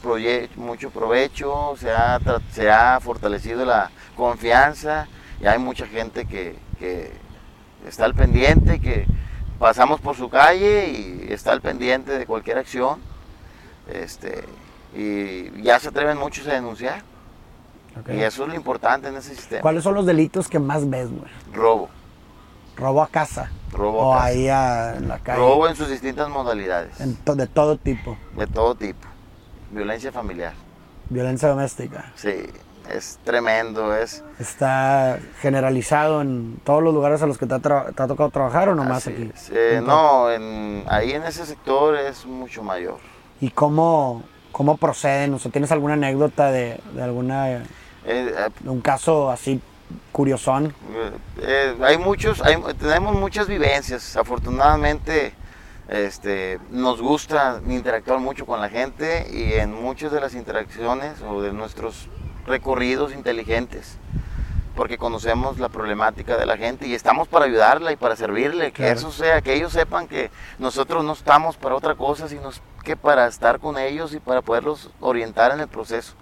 mucho 0.55 0.89
provecho 0.89 1.75
se 1.77 1.91
ha 1.91 2.19
se 2.51 2.71
ha 2.71 2.99
fortalecido 2.99 3.65
la 3.65 3.91
confianza 4.15 5.07
y 5.41 5.45
hay 5.45 5.59
mucha 5.59 5.85
gente 5.85 6.25
que, 6.25 6.55
que 6.79 7.11
está 7.87 8.05
al 8.05 8.15
pendiente, 8.15 8.79
que 8.79 9.05
pasamos 9.59 10.01
por 10.01 10.15
su 10.15 10.29
calle 10.29 10.89
y 10.89 11.31
está 11.31 11.51
al 11.51 11.61
pendiente 11.61 12.17
de 12.17 12.25
cualquier 12.25 12.57
acción. 12.57 12.99
Este, 13.91 14.43
y 14.95 15.61
ya 15.61 15.79
se 15.79 15.89
atreven 15.89 16.17
muchos 16.17 16.47
a 16.47 16.53
denunciar. 16.53 17.03
Y 18.09 18.19
eso 18.19 18.43
es 18.43 18.49
lo 18.49 18.55
importante 18.55 19.07
en 19.07 19.15
ese 19.15 19.33
sistema. 19.35 19.61
¿Cuáles 19.61 19.83
son 19.83 19.95
los 19.95 20.05
delitos 20.05 20.47
que 20.47 20.59
más 20.59 20.87
ves, 20.87 21.09
güey? 21.09 21.31
Robo. 21.51 21.89
Robo 22.77 23.01
a 23.01 23.07
casa. 23.07 23.49
Robo 23.71 23.99
o 23.99 24.13
a 24.13 24.17
casa. 24.17 24.27
ahí 24.27 24.47
a- 24.49 24.95
en 24.97 25.07
la 25.07 25.19
calle. 25.19 25.39
Robo 25.39 25.67
en 25.67 25.75
sus 25.75 25.89
distintas 25.89 26.29
modalidades. 26.29 26.99
En 27.01 27.15
to- 27.17 27.35
de 27.35 27.47
todo 27.47 27.77
tipo. 27.77 28.17
De 28.37 28.47
todo 28.47 28.75
tipo. 28.75 29.07
Violencia 29.71 30.11
familiar. 30.11 30.53
Violencia 31.09 31.49
doméstica. 31.49 32.11
Sí, 32.15 32.33
es 32.89 33.19
tremendo. 33.23 33.95
Es, 33.95 34.23
¿Está 34.39 35.19
generalizado 35.41 36.21
en 36.21 36.59
todos 36.63 36.83
los 36.83 36.93
lugares 36.93 37.21
a 37.21 37.27
los 37.27 37.37
que 37.37 37.45
te 37.45 37.55
ha, 37.55 37.59
tra- 37.59 37.93
te 37.93 38.03
ha 38.03 38.07
tocado 38.07 38.29
trabajar 38.29 38.69
o 38.69 38.75
nomás 38.75 39.07
así 39.07 39.11
aquí? 39.11 39.31
Eh, 39.51 39.81
no, 39.83 40.29
en, 40.31 40.83
ahí 40.87 41.11
en 41.11 41.23
ese 41.23 41.45
sector 41.45 41.95
es 41.95 42.25
mucho 42.25 42.61
mayor. 42.63 42.97
¿Y 43.41 43.49
cómo, 43.51 44.23
cómo 44.51 44.77
proceden? 44.77 45.33
O 45.33 45.39
sea, 45.39 45.51
¿tienes 45.51 45.71
alguna 45.71 45.93
anécdota 45.95 46.51
de, 46.51 46.79
de 46.93 47.03
alguna 47.03 47.49
Eh, 47.51 47.63
eh, 48.05 48.49
de 48.61 48.69
un 48.69 48.81
caso 48.81 49.29
así 49.29 49.61
curiosón? 50.12 50.73
Eh, 51.41 51.76
hay 51.84 51.97
muchos, 51.97 52.41
hay- 52.41 52.58
tenemos 52.80 53.15
muchas 53.15 53.47
vivencias. 53.47 54.15
Afortunadamente, 54.17 55.34
este, 55.88 56.60
nos 56.71 57.02
gusta 57.02 57.62
interactuar 57.67 58.19
mucho 58.19 58.45
con 58.45 58.60
la 58.60 58.69
gente 58.69 59.28
y 59.32 59.54
en 59.54 59.73
muchas 59.73 60.12
de 60.12 60.19
las 60.19 60.34
interacciones 60.34 61.21
o 61.21 61.41
de 61.41 61.54
nuestros 61.54 62.08
recorridos 62.45 63.13
inteligentes, 63.13 63.97
porque 64.76 64.97
conocemos 64.97 65.60
la 65.60 65.69
problemática 65.69 66.38
de 66.38 66.45
la 66.45 66.58
gente 66.58 66.88
y 66.88 66.93
estamos 66.93 67.28
para 67.28 67.45
ayudarla 67.45 67.91
y 67.91 67.95
para 67.95 68.15
servirle, 68.15 68.71
que 68.71 68.84
Claro. 68.84 69.00
eso 69.00 69.12
sea, 69.12 69.41
que 69.41 69.54
ellos 69.54 69.71
sepan 69.73 70.08
que 70.08 70.30
nosotros 70.60 71.04
no 71.04 71.13
estamos 71.13 71.58
para 71.58 71.76
otra 71.76 71.95
cosa, 71.95 72.28
sino 72.28 72.50
que 72.84 72.95
para 72.95 73.28
estar 73.28 73.60
con 73.60 73.78
ellos 73.78 74.13
y 74.13 74.19
para 74.19 74.41
poderlos 74.41 74.89
orientar 75.00 75.52
en 75.52 75.60
el 75.62 75.67
proceso. 75.67 76.13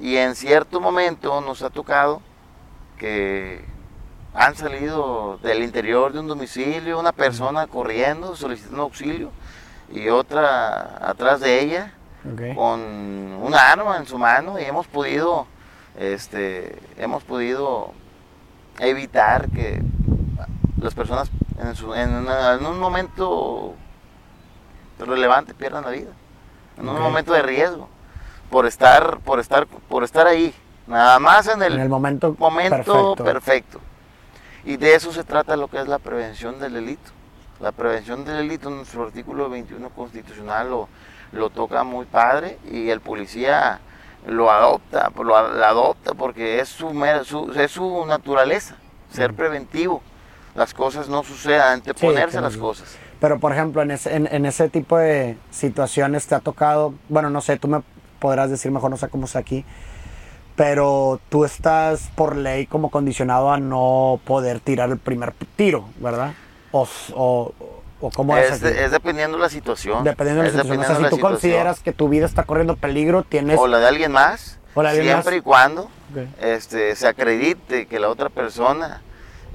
Y 0.00 0.16
en 0.16 0.34
cierto 0.34 0.80
momento 0.80 1.40
nos 1.42 1.62
ha 1.62 1.70
tocado 1.70 2.22
que 3.00 3.64
han 4.34 4.54
salido 4.54 5.38
del 5.42 5.62
interior 5.64 6.12
de 6.12 6.20
un 6.20 6.28
domicilio 6.28 7.00
una 7.00 7.12
persona 7.12 7.66
corriendo, 7.66 8.36
solicitando 8.36 8.82
auxilio, 8.82 9.30
y 9.92 10.08
otra 10.08 10.98
atrás 11.08 11.40
de 11.40 11.60
ella 11.62 11.92
con 12.54 12.78
un 12.80 13.54
arma 13.54 13.96
en 13.96 14.06
su 14.06 14.18
mano 14.18 14.60
y 14.60 14.64
hemos 14.64 14.86
podido, 14.86 15.46
este, 15.98 16.78
hemos 16.98 17.24
podido 17.24 17.92
evitar 18.78 19.48
que 19.50 19.82
las 20.80 20.94
personas 20.94 21.30
en, 21.58 21.74
su- 21.74 21.94
en 21.94 22.14
una- 22.14 22.54
en 22.54 22.66
un 22.66 22.78
momento 22.78 23.74
relevante 24.98 25.54
pierdan 25.54 25.84
la 25.84 25.90
vida, 25.90 26.10
en 26.78 26.88
un 26.88 27.00
momento 27.00 27.32
de 27.32 27.42
riesgo, 27.42 27.88
por 28.50 28.66
estar, 28.66 29.18
por 29.20 29.40
estar, 29.40 29.66
por 29.66 30.04
estar 30.04 30.26
ahí, 30.26 30.54
nada 30.90 31.18
más 31.18 31.46
en 31.48 31.62
el, 31.62 31.74
En 31.74 31.80
el 31.80 31.88
momento, 31.88 32.34
momento 32.38 32.76
perfecto. 32.76 33.24
perfecto. 33.24 33.80
Y 34.64 34.76
de 34.76 34.94
eso 34.94 35.12
se 35.12 35.24
trata 35.24 35.56
lo 35.56 35.68
que 35.68 35.80
es 35.80 35.88
la 35.88 35.98
prevención 35.98 36.58
del 36.60 36.74
delito. 36.74 37.10
La 37.60 37.72
prevención 37.72 38.24
del 38.24 38.36
delito, 38.38 38.68
nuestro 38.70 39.04
artículo 39.04 39.48
21 39.48 39.88
constitucional 39.90 40.68
lo, 40.70 40.88
lo 41.32 41.50
toca 41.50 41.82
muy 41.84 42.04
padre 42.06 42.58
y 42.70 42.90
el 42.90 43.00
policía 43.00 43.80
lo 44.26 44.50
adopta, 44.50 45.10
lo 45.22 45.36
a- 45.36 45.68
adopta 45.68 46.12
porque 46.14 46.60
es 46.60 46.68
su, 46.68 46.90
su- 47.24 47.52
es 47.58 47.70
su 47.70 48.04
naturaleza, 48.06 48.76
ser 49.10 49.32
preventivo. 49.34 50.02
Las 50.54 50.74
cosas 50.74 51.08
no 51.08 51.22
sucedan, 51.22 51.74
anteponerse 51.74 52.36
a 52.36 52.40
claro. 52.40 52.46
las 52.48 52.56
cosas. 52.56 52.96
Pero, 53.20 53.38
por 53.38 53.52
ejemplo, 53.52 53.82
en 53.82 53.92
ese, 53.92 54.14
en, 54.16 54.26
en 54.32 54.44
ese 54.46 54.68
tipo 54.68 54.96
de 54.98 55.38
situaciones 55.50 56.26
te 56.26 56.34
ha 56.34 56.40
tocado, 56.40 56.94
bueno, 57.08 57.30
no 57.30 57.40
sé, 57.40 57.56
tú 57.58 57.68
me 57.68 57.82
podrás 58.18 58.50
decir 58.50 58.70
mejor, 58.72 58.90
no 58.90 58.96
sé 58.96 59.08
cómo 59.08 59.26
es 59.26 59.36
aquí, 59.36 59.64
pero 60.60 61.18
tú 61.30 61.46
estás 61.46 62.10
por 62.14 62.36
ley 62.36 62.66
como 62.66 62.90
condicionado 62.90 63.50
a 63.50 63.56
no 63.56 64.20
poder 64.26 64.60
tirar 64.60 64.90
el 64.90 64.98
primer 64.98 65.32
tiro, 65.56 65.86
¿verdad? 66.00 66.34
O, 66.70 66.86
o, 67.14 67.54
o 67.98 68.10
cómo 68.10 68.36
es, 68.36 68.44
Es, 68.44 68.62
aquí? 68.62 68.74
de- 68.74 68.84
es 68.84 68.90
dependiendo 68.90 69.38
de 69.38 69.42
la 69.44 69.48
situación. 69.48 70.04
Dependiendo 70.04 70.42
de 70.42 70.48
la 70.52 70.54
Es 70.54 70.60
situación. 70.62 70.80
O 70.80 70.86
sea, 70.86 70.96
si 70.96 71.02
tú 71.04 71.08
situación. 71.16 71.32
consideras 71.32 71.80
que 71.80 71.92
tu 71.94 72.10
vida 72.10 72.26
está 72.26 72.42
corriendo 72.42 72.76
peligro, 72.76 73.22
tienes... 73.22 73.58
o 73.58 73.66
la 73.68 73.78
de 73.78 73.88
alguien 73.88 74.12
más, 74.12 74.58
O 74.74 74.82
la 74.82 74.92
de 74.92 74.98
alguien 74.98 75.14
siempre 75.16 75.36
más. 75.36 75.40
y 75.40 75.42
cuando 75.42 75.88
este, 76.42 76.94
se 76.94 77.08
acredite 77.08 77.86
que 77.86 77.98
la 77.98 78.10
otra 78.10 78.28
persona 78.28 79.00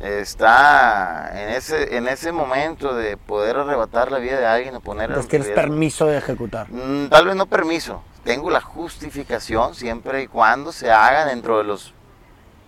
está 0.01 1.29
en 1.39 1.49
ese, 1.49 1.97
en 1.97 2.07
ese 2.07 2.31
momento 2.31 2.95
de 2.95 3.15
poder 3.15 3.57
arrebatar 3.57 4.11
la 4.11 4.17
vida 4.17 4.39
de 4.39 4.47
alguien 4.47 4.75
o 4.75 4.79
poner 4.79 5.05
en 5.05 5.09
Entonces 5.11 5.29
tienes 5.29 5.47
riesgo. 5.49 5.61
permiso 5.61 6.07
de 6.07 6.17
ejecutar. 6.17 6.65
Mm, 6.71 7.09
Tal 7.09 7.27
vez 7.27 7.35
no 7.35 7.45
permiso, 7.45 8.01
tengo 8.25 8.49
la 8.49 8.59
justificación 8.59 9.75
siempre 9.75 10.23
y 10.23 10.27
cuando 10.27 10.71
se 10.73 10.91
haga 10.91 11.25
dentro 11.25 11.59
de 11.59 11.63
los 11.63 11.93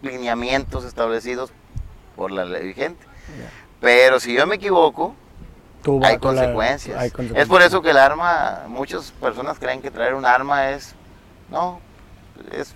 lineamientos 0.02 0.86
establecidos 0.86 1.52
por 2.16 2.32
la 2.32 2.46
ley 2.46 2.68
vigente. 2.68 3.06
Pero 3.82 4.20
si 4.20 4.34
yo 4.34 4.48
me 4.48 4.56
equivoco, 4.56 5.16
Tú 5.84 6.00
hay 6.04 6.14
la- 6.14 6.20
consecuencias. 6.20 7.12
Es 7.36 7.48
por 7.48 7.62
eso 7.62 7.82
que 7.82 7.90
el 7.92 7.98
arma, 7.98 8.62
muchas 8.68 9.12
personas 9.12 9.58
creen 9.60 9.82
que 9.82 9.92
traer 9.92 10.14
un 10.14 10.26
arma 10.26 10.70
es, 10.72 10.94
no, 11.50 11.80
es, 12.52 12.74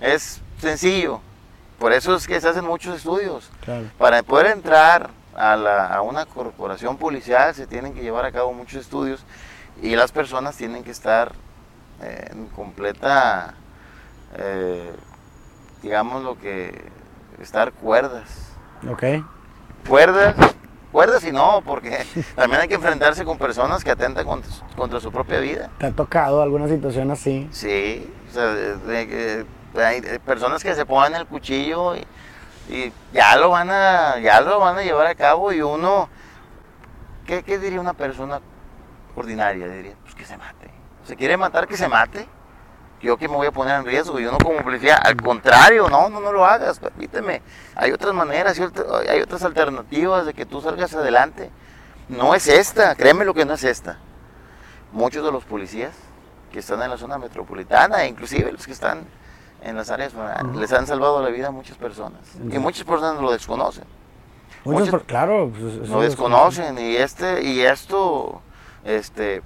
es 0.00 0.40
sencillo. 0.60 1.20
Por 1.78 1.92
eso 1.92 2.14
es 2.14 2.26
que 2.26 2.40
se 2.40 2.48
hacen 2.48 2.64
muchos 2.64 2.96
estudios. 2.96 3.50
Claro. 3.64 3.86
Para 3.98 4.22
poder 4.22 4.46
entrar 4.46 5.10
a, 5.34 5.56
la- 5.56 5.86
a 5.88 6.02
una 6.02 6.26
corporación 6.26 6.96
policial 6.98 7.54
se 7.54 7.66
tienen 7.66 7.94
que 7.94 8.02
llevar 8.02 8.24
a 8.24 8.32
cabo 8.32 8.52
muchos 8.52 8.80
estudios 8.80 9.24
y 9.82 9.96
las 9.96 10.12
personas 10.12 10.56
tienen 10.56 10.84
que 10.84 10.90
estar 10.90 11.32
eh, 12.02 12.28
en 12.32 12.46
completa, 12.48 13.54
eh, 14.36 14.92
digamos 15.82 16.22
lo 16.22 16.38
que, 16.38 16.90
estar 17.40 17.72
cuerdas. 17.72 18.52
Ok. 18.90 19.02
Cuerdas, 19.88 20.34
cuerdas 20.92 21.24
y 21.24 21.32
no, 21.32 21.62
porque 21.64 22.04
también 22.36 22.60
hay 22.62 22.68
que 22.68 22.74
enfrentarse 22.74 23.24
con 23.24 23.38
personas 23.38 23.82
que 23.82 23.90
atentan 23.90 24.26
contra, 24.26 24.50
su- 24.50 24.64
contra 24.76 25.00
su 25.00 25.10
propia 25.10 25.40
vida. 25.40 25.70
¿Te 25.78 25.86
ha 25.86 25.92
tocado 25.92 26.42
alguna 26.42 26.68
situación 26.68 27.10
así? 27.10 27.48
Sí, 27.50 28.12
o 28.30 28.32
sea, 28.32 28.46
de- 28.54 28.76
de 28.76 29.46
hay 29.82 29.98
eh, 30.04 30.18
personas 30.24 30.62
que 30.62 30.74
se 30.74 30.84
ponen 30.84 31.14
el 31.14 31.26
cuchillo 31.26 31.94
y, 31.96 32.04
y 32.68 32.92
ya 33.12 33.36
lo 33.36 33.50
van 33.50 33.70
a 33.70 34.18
ya 34.18 34.40
lo 34.40 34.58
van 34.58 34.76
a 34.78 34.82
llevar 34.82 35.06
a 35.06 35.14
cabo 35.14 35.52
y 35.52 35.60
uno 35.62 36.08
¿qué, 37.26 37.42
qué 37.44 37.58
diría 37.58 37.80
una 37.80 37.94
persona 37.94 38.40
ordinaria? 39.16 39.68
Diría, 39.68 39.94
pues 40.02 40.14
que 40.14 40.24
se 40.24 40.36
mate. 40.36 40.68
¿Se 41.10 41.16
quiere 41.16 41.36
matar? 41.36 41.66
Que 41.66 41.76
se 41.76 41.88
mate. 41.88 42.28
Yo 43.02 43.16
que 43.16 43.26
me 43.28 43.34
voy 43.34 43.48
a 43.48 43.50
poner 43.50 43.74
en 43.80 43.84
riesgo, 43.84 44.20
yo 44.20 44.30
no 44.30 44.38
como 44.38 44.62
policía, 44.62 44.94
al 44.94 45.16
contrario, 45.16 45.88
no, 45.88 46.08
no, 46.08 46.20
no 46.20 46.30
lo 46.30 46.44
hagas, 46.44 46.78
permíteme. 46.78 47.42
Hay 47.74 47.90
otras 47.90 48.14
maneras, 48.14 48.56
hay 49.08 49.20
otras- 49.20 49.42
alternativas 49.42 50.24
de 50.24 50.34
que 50.34 50.46
tú 50.46 50.60
salgas 50.60 50.94
adelante. 50.94 51.50
No 52.08 52.32
es 52.36 52.46
esta, 52.46 52.94
créeme 52.94 53.24
lo 53.24 53.34
que 53.34 53.44
no 53.44 53.54
es 53.54 53.64
esta. 53.64 53.98
Muchos 54.92 55.24
de 55.24 55.32
los 55.32 55.42
policías 55.44 55.96
que 56.52 56.60
están 56.60 56.80
en 56.82 56.90
la 56.90 56.96
zona 56.96 57.18
metropolitana, 57.18 58.06
inclusive 58.06 58.52
los 58.52 58.64
que 58.64 58.72
están 58.72 59.00
en 59.62 59.74
las 59.74 59.90
áreas 59.90 60.12
les 60.54 60.72
han 60.72 60.86
salvado 60.86 61.20
la 61.24 61.30
vida 61.30 61.48
a 61.48 61.50
muchas 61.50 61.76
personas. 61.76 62.20
Y 62.52 62.56
muchas 62.60 62.84
personas 62.84 63.20
lo 63.20 63.32
desconocen. 63.32 63.82
Muchos, 64.64 64.90
por- 64.90 65.02
claro. 65.06 65.50
pues, 65.50 65.88
Lo 65.88 66.04
es- 66.04 66.10
desconocen 66.10 66.78
y 66.78 66.94
este 66.94 67.42
y 67.42 67.62
esto 67.62 68.42
este 68.84 69.42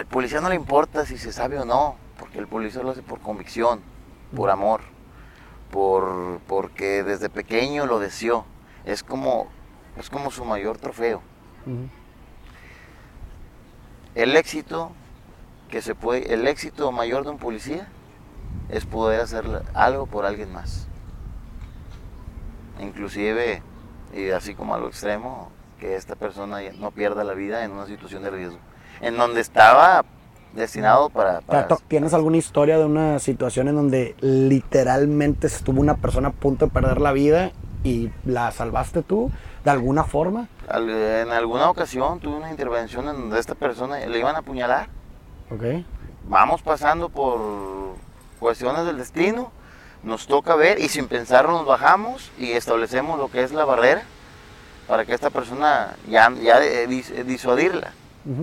el 0.00 0.06
policía 0.06 0.40
no 0.40 0.48
le 0.48 0.54
importa 0.54 1.04
si 1.04 1.18
se 1.18 1.30
sabe 1.30 1.58
o 1.58 1.66
no, 1.66 1.96
porque 2.18 2.38
el 2.38 2.46
policía 2.46 2.82
lo 2.82 2.90
hace 2.90 3.02
por 3.02 3.20
convicción, 3.20 3.82
por 4.34 4.48
amor, 4.48 4.80
por 5.70 6.40
porque 6.46 7.02
desde 7.02 7.28
pequeño 7.28 7.84
lo 7.84 7.98
deseó. 7.98 8.46
Es 8.86 9.02
como 9.02 9.48
es 9.98 10.08
como 10.08 10.30
su 10.30 10.46
mayor 10.46 10.78
trofeo. 10.78 11.20
El 14.14 14.36
éxito 14.36 14.92
que 15.68 15.82
se 15.82 15.94
puede 15.94 16.32
el 16.32 16.46
éxito 16.46 16.90
mayor 16.92 17.24
de 17.24 17.30
un 17.30 17.38
policía 17.38 17.86
es 18.70 18.86
poder 18.86 19.20
hacer 19.20 19.44
algo 19.74 20.06
por 20.06 20.24
alguien 20.24 20.50
más. 20.50 20.88
Inclusive 22.80 23.62
y 24.14 24.30
así 24.30 24.54
como 24.54 24.74
a 24.74 24.78
lo 24.78 24.88
extremo 24.88 25.52
que 25.78 25.96
esta 25.96 26.16
persona 26.16 26.60
no 26.78 26.90
pierda 26.90 27.22
la 27.22 27.34
vida 27.34 27.66
en 27.66 27.72
una 27.72 27.84
situación 27.84 28.22
de 28.22 28.30
riesgo, 28.30 28.58
en 29.00 29.16
donde 29.16 29.40
estaba 29.40 30.04
destinado 30.54 31.10
para, 31.10 31.38
sea, 31.38 31.40
para- 31.42 31.68
to- 31.68 31.80
¿Tienes 31.88 32.12
alguna 32.14 32.36
historia 32.36 32.78
de 32.78 32.84
una 32.84 33.18
situación 33.18 33.68
en 33.68 33.76
donde 33.76 34.14
literalmente 34.20 35.46
estuvo 35.46 35.80
una 35.80 35.94
persona 35.96 36.28
a 36.28 36.32
punto 36.32 36.66
de 36.66 36.72
perder 36.72 37.00
la 37.00 37.12
vida 37.12 37.52
y 37.84 38.10
la 38.24 38.50
salvaste 38.50 39.02
tú 39.02 39.30
de 39.64 39.70
alguna 39.70 40.04
forma? 40.04 40.48
en 40.72 41.30
alguna 41.30 41.68
ocasión 41.70 42.20
tuve 42.20 42.36
una 42.36 42.50
intervención 42.50 43.08
en 43.08 43.16
donde 43.16 43.36
a 43.36 43.40
esta 43.40 43.54
persona 43.54 43.98
le 43.98 44.18
iban 44.18 44.36
a 44.36 44.40
apuñalar. 44.40 44.88
Ok. 45.50 45.84
Vamos 46.28 46.62
pasando 46.62 47.08
por 47.08 47.40
cuestiones 48.38 48.84
del 48.86 48.96
destino, 48.98 49.50
nos 50.04 50.26
toca 50.26 50.54
ver 50.54 50.78
y 50.80 50.88
sin 50.88 51.08
pensarlo 51.08 51.52
nos 51.52 51.66
bajamos 51.66 52.30
y 52.38 52.52
establecemos 52.52 53.18
lo 53.18 53.28
que 53.30 53.42
es 53.42 53.52
la 53.52 53.64
barrera 53.64 54.02
para 54.86 55.04
que 55.04 55.12
esta 55.14 55.30
persona 55.30 55.96
ya, 56.08 56.30
ya 56.40 56.62
eh, 56.64 56.86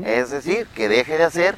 Es 0.06 0.32
decir, 0.32 0.68
que 0.76 0.90
deje 0.90 1.18
de 1.18 1.24
hacer 1.24 1.56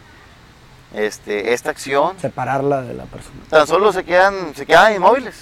este, 0.93 1.53
esta 1.53 1.69
acción. 1.69 2.19
Separarla 2.19 2.81
de 2.81 2.93
la 2.93 3.03
persona. 3.05 3.35
Tan 3.49 3.65
solo 3.67 3.91
se 3.93 4.03
quedan, 4.03 4.53
se 4.55 4.65
quedan 4.65 4.93
inmóviles. 4.95 5.35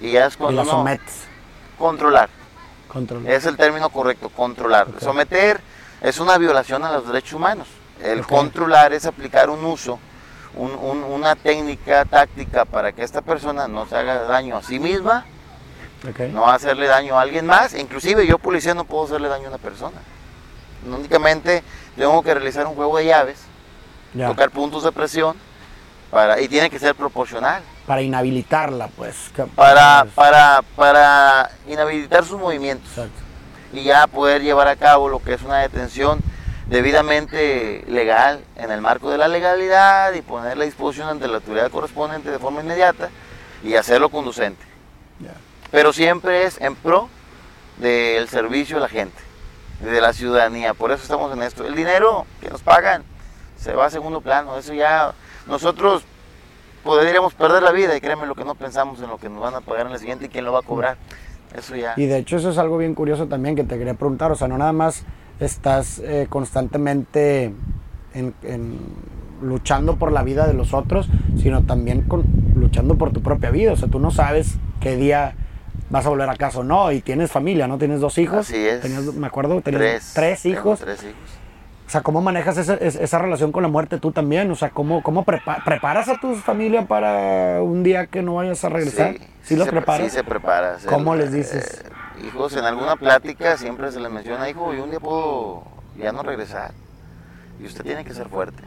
Y 0.00 0.12
ya 0.12 0.26
es 0.26 0.34
Y 0.34 0.36
cuando 0.38 0.56
la 0.56 0.62
uno- 0.62 0.70
sometes. 0.78 1.24
controlar. 1.78 2.28
Control. 2.88 3.26
Es 3.26 3.44
el 3.46 3.56
término 3.56 3.90
correcto, 3.90 4.28
controlar. 4.30 4.86
Someter 5.00 5.60
es 6.00 6.18
una 6.18 6.38
violación 6.38 6.84
a 6.84 6.92
los 6.92 7.06
derechos 7.06 7.34
humanos. 7.34 7.66
El 8.02 8.24
controlar 8.26 8.92
es 8.92 9.04
aplicar 9.06 9.50
un 9.50 9.64
uso, 9.64 9.98
un- 10.54 10.74
un- 10.74 11.02
una 11.02 11.34
técnica 11.34 12.04
táctica 12.04 12.64
para 12.64 12.92
que 12.92 13.02
esta 13.02 13.22
persona 13.22 13.66
no 13.68 13.86
se 13.86 13.96
haga 13.96 14.22
daño 14.24 14.56
a 14.56 14.62
sí 14.62 14.78
misma, 14.78 15.24
no 16.32 16.48
hacerle 16.48 16.86
daño 16.86 17.18
a 17.18 17.22
alguien 17.22 17.44
más. 17.46 17.74
Inclusive 17.74 18.26
yo 18.26 18.38
policía 18.38 18.72
no 18.74 18.84
puedo 18.84 19.04
hacerle 19.06 19.28
daño 19.28 19.46
a 19.46 19.48
una 19.48 19.58
persona. 19.58 19.96
Únicamente 20.94 21.62
tengo 21.96 22.22
que 22.22 22.34
realizar 22.34 22.66
un 22.66 22.74
juego 22.74 22.96
de 22.98 23.06
llaves, 23.06 23.38
Ya. 24.14 24.28
tocar 24.28 24.50
puntos 24.50 24.82
de 24.84 24.92
presión 24.92 25.36
para, 26.10 26.40
y 26.40 26.48
tiene 26.48 26.70
que 26.70 26.78
ser 26.78 26.94
proporcional. 26.94 27.62
Para 27.86 28.02
inhabilitarla, 28.02 28.88
pues. 28.88 29.30
Para, 29.54 30.02
pues, 30.02 30.14
para, 30.14 30.62
para 30.74 31.50
inhabilitar 31.68 32.24
sus 32.24 32.38
movimientos. 32.38 32.88
Exacto. 32.90 33.22
y 33.72 33.82
ya 33.82 34.06
poder 34.06 34.42
llevar 34.42 34.68
a 34.68 34.76
cabo 34.76 35.08
lo 35.08 35.18
que 35.22 35.34
es 35.34 35.42
una 35.42 35.58
detención 35.58 36.20
debidamente 36.68 37.84
legal 37.88 38.40
en 38.56 38.70
el 38.70 38.80
marco 38.80 39.10
de 39.10 39.18
la 39.18 39.28
legalidad 39.28 40.12
y 40.14 40.22
poner 40.22 40.56
la 40.56 40.64
disposición 40.64 41.08
ante 41.08 41.26
la 41.28 41.36
autoridad 41.36 41.70
correspondiente 41.70 42.30
de 42.30 42.38
forma 42.38 42.60
inmediata 42.62 43.10
y 43.62 43.74
hacerlo 43.74 44.08
conducente. 44.08 44.64
Pero 45.70 45.92
siempre 45.92 46.44
es 46.44 46.60
en 46.60 46.74
pro 46.76 47.08
del 47.78 48.28
servicio 48.28 48.76
a 48.78 48.80
la 48.80 48.88
gente, 48.88 49.18
de 49.80 50.00
la 50.00 50.12
ciudadanía. 50.12 50.74
Por 50.74 50.90
eso 50.90 51.02
estamos 51.02 51.32
en 51.32 51.42
esto. 51.42 51.66
El 51.66 51.74
dinero 51.74 52.26
que 52.40 52.48
nos 52.50 52.62
pagan 52.62 53.02
se 53.56 53.72
va 53.74 53.86
a 53.86 53.90
segundo 53.90 54.20
plano. 54.20 54.56
Eso 54.56 54.74
ya 54.74 55.12
nosotros 55.46 56.02
podríamos 56.84 57.34
perder 57.34 57.62
la 57.62 57.72
vida 57.72 57.96
y 57.96 58.00
créeme 58.00 58.26
lo 58.26 58.34
que 58.34 58.44
no 58.44 58.54
pensamos 58.54 59.00
en 59.00 59.08
lo 59.08 59.18
que 59.18 59.28
nos 59.28 59.40
van 59.40 59.54
a 59.54 59.60
pagar 59.60 59.86
en 59.86 59.92
el 59.92 59.98
siguiente 59.98 60.26
y 60.26 60.28
quién 60.28 60.44
lo 60.44 60.52
va 60.52 60.60
a 60.60 60.62
cobrar. 60.62 60.96
Eso 61.56 61.74
ya. 61.76 61.94
Y 61.96 62.06
de 62.06 62.18
hecho 62.18 62.36
eso 62.36 62.50
es 62.50 62.58
algo 62.58 62.78
bien 62.78 62.94
curioso 62.94 63.26
también 63.26 63.56
que 63.56 63.64
te 63.64 63.78
quería 63.78 63.94
preguntar, 63.94 64.30
o 64.30 64.34
sea, 64.34 64.46
no 64.48 64.58
nada 64.58 64.72
más 64.72 65.04
estás 65.40 65.98
eh, 66.00 66.26
constantemente 66.28 67.52
en- 68.14 68.78
luchando 69.42 69.96
por 69.96 70.12
la 70.12 70.22
vida 70.22 70.46
de 70.46 70.54
los 70.54 70.72
otros, 70.72 71.08
sino 71.38 71.64
también 71.64 72.02
con, 72.02 72.24
luchando 72.54 72.96
por 72.96 73.12
tu 73.12 73.20
propia 73.22 73.50
vida, 73.50 73.72
o 73.72 73.76
sea, 73.76 73.86
tú 73.88 73.98
no 73.98 74.10
sabes 74.10 74.54
qué 74.80 74.96
día 74.96 75.34
vas 75.90 76.04
a 76.06 76.08
volver 76.08 76.28
a 76.28 76.36
casa 76.36 76.58
o 76.60 76.64
no, 76.64 76.90
y 76.92 77.00
tienes 77.00 77.30
familia, 77.30 77.66
¿no? 77.68 77.78
Tienes 77.78 78.00
dos 78.00 78.18
hijos, 78.18 78.40
Así 78.48 78.56
es. 78.66 78.80
Tenías, 78.80 79.02
me 79.14 79.26
acuerdo, 79.26 79.60
tenías 79.60 79.80
tres, 79.80 80.12
tres 80.14 80.42
tengo 80.42 80.56
hijos, 80.58 80.80
Tres 80.80 81.02
hijos. 81.02 81.14
o 81.86 81.90
sea, 81.90 82.00
¿cómo 82.02 82.20
manejas 82.20 82.58
esa, 82.58 82.74
es- 82.74 82.96
esa 82.96 83.18
relación 83.18 83.52
con 83.52 83.62
la 83.62 83.68
muerte 83.68 83.98
tú 83.98 84.10
también? 84.12 84.50
O 84.50 84.54
sea, 84.56 84.70
¿cómo, 84.70 85.02
cómo 85.02 85.24
prepa- 85.24 85.62
preparas 85.64 86.08
a 86.08 86.16
tu 86.20 86.34
familia 86.34 86.86
para 86.86 87.62
un 87.62 87.82
día 87.82 88.06
que 88.06 88.22
no 88.22 88.34
vayas 88.34 88.64
a 88.64 88.68
regresar? 88.68 89.16
¿Sí, 89.42 89.54
los 89.56 89.66
se, 89.66 89.70
preparas? 89.70 90.10
Sí, 90.10 90.10
se 90.18 90.24
prepara. 90.24 90.78
Se- 90.80 90.88
¿Cómo 90.88 91.14
les 91.14 91.30
dices? 91.32 91.84
eh, 91.84 92.26
hijos, 92.26 92.56
en 92.56 92.64
alguna 92.64 92.96
plática 92.96 93.56
siempre 93.56 93.92
se 93.92 94.00
les 94.00 94.10
menciona, 94.10 94.48
hijo, 94.50 94.74
y 94.74 94.78
un 94.80 94.90
día 94.90 94.98
puedo 95.00 95.62
ya 95.96 96.10
no 96.12 96.22
regresar. 96.24 96.72
Y 97.60 97.66
usted 97.66 97.84
tiene 97.84 98.04
que 98.04 98.12
ser 98.12 98.28
fuerte. 98.28 98.62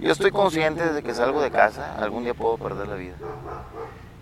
Yo 0.00 0.10
estoy 0.12 0.30
consciente 0.30 0.84
desde 0.84 1.02
que 1.02 1.12
salgo 1.12 1.42
de 1.42 1.50
casa, 1.50 1.94
algún 1.98 2.22
día 2.24 2.32
puedo 2.32 2.56
perder 2.56 2.86
la 2.88 2.94
vida. 2.94 3.14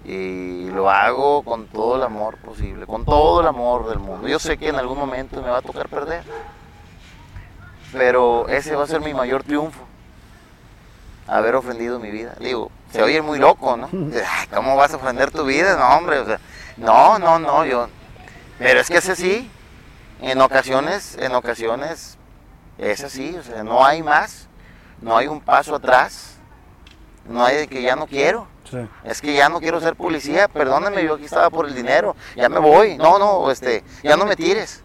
Y 0.09 0.71
lo 0.71 0.89
hago 0.89 1.43
con 1.43 1.67
todo 1.67 1.97
el 1.97 2.05
amor 2.05 2.37
posible, 2.37 2.87
con 2.87 3.05
todo 3.05 3.41
el 3.41 3.49
amor 3.49 3.89
del 3.89 3.99
mundo. 3.99 4.29
Yo 4.29 4.39
sé 4.39 4.57
que 4.57 4.69
en 4.69 4.77
algún 4.77 4.97
momento 4.97 5.43
me 5.43 5.51
va 5.51 5.59
a 5.59 5.63
tocar 5.63 5.89
perder. 5.89 6.23
Pero 7.93 8.47
ese 8.49 8.77
va 8.77 8.85
a 8.85 8.87
ser 8.87 9.01
mi 9.01 9.13
mayor 9.13 9.43
triunfo. 9.43 9.81
Haber 11.27 11.57
ofendido 11.57 11.99
mi 11.99 12.13
vida. 12.13 12.37
Digo, 12.39 12.71
se 12.93 13.03
oye 13.03 13.21
muy 13.21 13.41
loco, 13.41 13.77
¿no? 13.77 13.91
¿Cómo 14.55 14.77
vas 14.77 14.93
a 14.93 14.97
ofender 14.97 15.33
tu 15.33 15.45
vida? 15.45 15.77
No, 15.77 15.97
hombre, 15.97 16.21
o 16.21 16.25
sea, 16.25 16.39
no, 16.77 17.19
no, 17.19 17.41
no, 17.41 17.65
yo. 17.65 17.89
Pero 18.61 18.79
es 18.79 18.89
que 18.89 18.99
es 18.99 19.09
así. 19.09 19.51
En 20.23 20.41
ocasiones, 20.41 21.17
en 21.19 21.35
ocasiones, 21.35 22.17
es 22.79 23.03
así, 23.03 23.37
o 23.37 23.43
sea, 23.43 23.65
no 23.65 23.85
hay 23.85 24.05
más. 24.05 24.47
No 25.03 25.17
hay 25.17 25.27
un 25.27 25.41
paso 25.41 25.75
atrás. 25.75 26.37
No 27.29 27.45
hay 27.45 27.57
de 27.57 27.67
que 27.67 27.83
ya 27.83 27.97
no 27.97 28.07
quiero. 28.07 28.47
Es 29.05 29.21
que 29.21 29.35
ya 29.35 29.49
no 29.49 29.61
quiero 29.61 29.81
ser 29.81 29.97
policía, 29.97 30.49
perdóname, 30.49 31.05
yo 31.05 31.15
aquí 31.15 31.25
estaba 31.25 31.51
por 31.51 31.67
el 31.67 31.75
dinero, 31.75 32.17
ya 32.37 32.49
me 32.49 32.59
voy, 32.59 32.97
no, 32.97 33.19
no, 33.19 33.51
este, 33.51 33.85
ya 34.03 34.17
no 34.17 34.25
me 34.25 34.37
tires. 34.37 34.83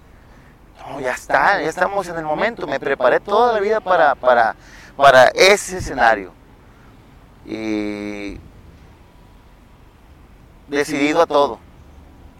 No, 0.79 0.99
ya 0.99 1.11
está, 1.11 1.61
ya 1.61 1.69
estamos 1.69 2.07
en 2.07 2.17
el 2.17 2.25
momento, 2.25 2.65
me 2.67 2.79
preparé 2.79 3.19
toda 3.19 3.53
la 3.53 3.59
vida 3.59 3.79
para, 3.79 4.15
para, 4.15 4.55
para 4.95 5.27
ese 5.29 5.77
escenario. 5.77 6.31
Y 7.45 8.39
decidido 10.67 11.21
a 11.21 11.27
todo. 11.27 11.59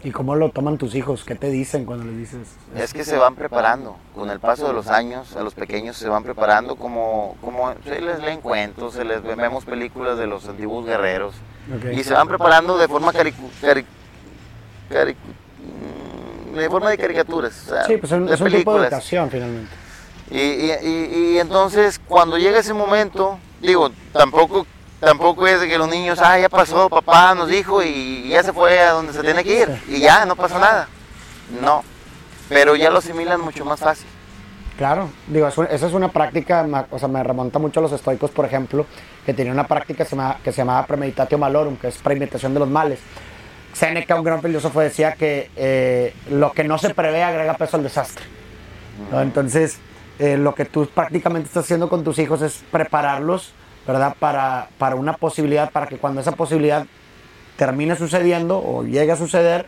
¿Y 0.04 0.10
cómo 0.10 0.34
lo 0.34 0.48
toman 0.50 0.78
tus 0.78 0.94
hijos? 0.96 1.22
¿Qué 1.24 1.36
te 1.36 1.48
dicen 1.48 1.84
cuando 1.84 2.04
les 2.06 2.16
dices? 2.16 2.48
Es 2.76 2.92
que 2.92 3.04
se 3.04 3.16
van 3.16 3.36
preparando, 3.36 3.96
con 4.14 4.30
el 4.30 4.40
paso 4.40 4.66
de 4.66 4.72
los 4.72 4.88
años, 4.88 5.36
a 5.36 5.42
los 5.44 5.54
pequeños 5.54 5.96
se 5.96 6.08
van 6.08 6.24
preparando 6.24 6.74
como, 6.74 7.36
como 7.40 7.72
se 7.84 8.00
les 8.00 8.18
leen 8.20 8.40
cuentos, 8.40 8.94
se 8.94 9.04
les 9.04 9.22
vemos 9.22 9.64
películas 9.64 10.18
de 10.18 10.26
los 10.26 10.48
antiguos 10.48 10.84
guerreros. 10.86 11.34
Y 11.92 12.02
se 12.02 12.14
van 12.14 12.26
preparando 12.26 12.76
de 12.78 12.88
forma 12.88 13.12
caricu- 13.12 13.48
cari- 13.60 13.84
cari- 14.90 15.14
mm, 16.52 16.56
de 16.56 16.68
forma 16.68 16.90
de 16.90 16.98
caricaturas 16.98 17.66
o 17.66 17.70
sea, 17.70 17.84
Sí, 17.84 17.96
pues 17.96 18.10
es 18.10 18.26
de 18.26 18.34
es 18.34 18.40
un 18.40 18.46
tipo 18.48 18.48
de 18.48 18.50
películas. 18.50 18.82
educación 18.88 19.30
finalmente. 19.30 19.70
y, 20.32 20.38
y- 20.40 20.72
y- 20.82 21.34
y 21.34 21.38
entonces 21.38 22.00
cuando 22.08 22.38
llega 22.38 22.58
ese 22.58 22.74
momento 22.74 23.38
digo 23.60 23.90
tampoco 24.12 24.66
tampoco 25.06 25.46
es 25.48 25.60
de 25.60 25.68
que 25.68 25.76
los 25.78 25.88
niños 25.88 26.20
ah 26.22 26.38
ya 26.38 26.48
pasó 26.48 26.88
papá 26.88 27.34
nos 27.34 27.48
dijo 27.48 27.82
y 27.82 28.28
ya 28.28 28.42
se 28.42 28.52
fue 28.52 28.78
a 28.78 28.92
donde 28.92 29.12
se 29.12 29.20
tiene 29.22 29.42
que 29.42 29.62
ir 29.62 29.82
y 29.88 29.98
ya 30.00 30.24
no 30.24 30.36
pasa 30.36 30.58
nada 30.60 30.88
no 31.60 31.82
pero 32.48 32.76
ya 32.76 32.88
lo 32.90 32.98
asimilan 32.98 33.40
mucho 33.40 33.64
más 33.64 33.80
fácil 33.80 34.06
Claro, 34.78 35.10
digo, 35.26 35.46
es 35.46 35.56
un- 35.58 35.66
esa 35.70 35.86
es 35.86 35.92
una 35.92 36.08
práctica, 36.08 36.66
o 36.90 36.98
sea, 36.98 37.06
me 37.06 37.22
remonta 37.22 37.58
mucho 37.58 37.78
a 37.78 37.82
los 37.82 37.92
estoicos, 37.92 38.30
por 38.30 38.46
ejemplo, 38.46 38.86
que 39.24 39.34
tenían 39.34 39.54
una 39.54 39.66
práctica 39.68 40.02
que 40.02 40.10
se, 40.10 40.16
llama- 40.16 40.38
que 40.42 40.50
se 40.50 40.56
llamaba 40.62 40.86
premeditatio 40.86 41.36
malorum, 41.36 41.76
que 41.76 41.88
es 41.88 41.98
premeditación 41.98 42.54
de 42.54 42.60
los 42.60 42.68
males. 42.70 42.98
Séneca, 43.74 44.14
un 44.16 44.24
gran 44.24 44.40
filósofo, 44.40 44.80
decía 44.80 45.12
que 45.12 45.50
eh, 45.56 46.14
lo 46.30 46.52
que 46.52 46.64
no 46.64 46.78
se 46.78 46.94
prevé 46.94 47.22
agrega 47.22 47.54
peso 47.54 47.76
al 47.76 47.82
desastre. 47.82 48.24
¿no? 49.12 49.20
Entonces, 49.20 49.78
eh, 50.18 50.38
lo 50.38 50.54
que 50.54 50.64
tú 50.64 50.86
prácticamente 50.86 51.48
estás 51.48 51.64
haciendo 51.64 51.90
con 51.90 52.02
tus 52.02 52.18
hijos 52.18 52.40
es 52.40 52.64
prepararlos, 52.72 53.52
¿verdad? 53.86 54.16
Para, 54.18 54.68
para 54.78 54.96
una 54.96 55.14
posibilidad, 55.14 55.70
para 55.70 55.86
que 55.86 55.98
cuando 55.98 56.20
esa 56.20 56.32
posibilidad 56.32 56.86
termine 57.56 57.96
sucediendo 57.96 58.58
o 58.58 58.84
llegue 58.84 59.12
a 59.12 59.16
suceder, 59.16 59.66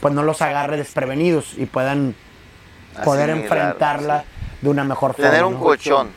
pues 0.00 0.14
no 0.14 0.22
los 0.22 0.40
agarre 0.42 0.76
desprevenidos 0.76 1.54
y 1.56 1.66
puedan 1.66 2.14
poder 3.04 3.30
enfrentarla 3.30 4.24
de 4.60 4.68
una 4.68 4.84
mejor 4.84 5.14
forma. 5.14 5.30
Tener 5.30 5.44
un 5.44 5.54
¿no? 5.54 5.60
colchón, 5.60 6.10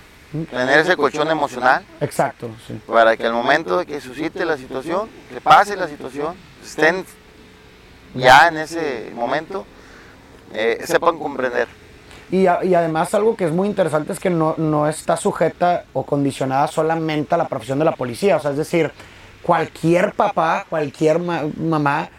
tener 0.50 0.80
ese 0.80 0.96
colchón 0.96 1.30
emocional 1.30 1.84
Exacto, 2.00 2.50
sí. 2.68 2.80
para 2.88 3.18
que 3.18 3.26
al 3.26 3.34
momento 3.34 3.80
de 3.80 3.86
que 3.86 4.02
suscite 4.02 4.46
la 4.46 4.58
situación, 4.58 5.10
que 5.32 5.42
pase 5.42 5.76
la 5.76 5.88
situación, 5.88 6.36
estén 6.64 7.06
ya 8.14 8.48
en 8.48 8.58
ese 8.58 9.12
momento, 9.14 9.66
eh, 10.54 10.82
sepan 10.86 11.18
comprender. 11.18 11.68
Y, 12.32 12.48
a- 12.48 12.64
y 12.64 12.74
además 12.74 13.14
algo 13.14 13.36
que 13.36 13.46
es 13.46 13.52
muy 13.52 13.68
interesante 13.68 14.14
es 14.14 14.20
que 14.20 14.30
no, 14.30 14.56
no 14.58 14.88
está 14.88 15.18
sujeta 15.18 15.84
o 15.94 16.06
condicionada 16.06 16.68
solamente 16.68 17.36
a 17.36 17.38
la 17.38 17.48
profesión 17.48 17.78
de 17.80 17.86
la 17.86 17.92
policía. 17.92 18.38
O 18.38 18.40
sea, 18.40 18.52
es 18.52 18.58
decir, 18.58 18.92
cualquier 19.42 20.14
papá, 20.14 20.66
cualquier 20.70 21.20
ma- 21.20 21.44
mamá 21.58 22.10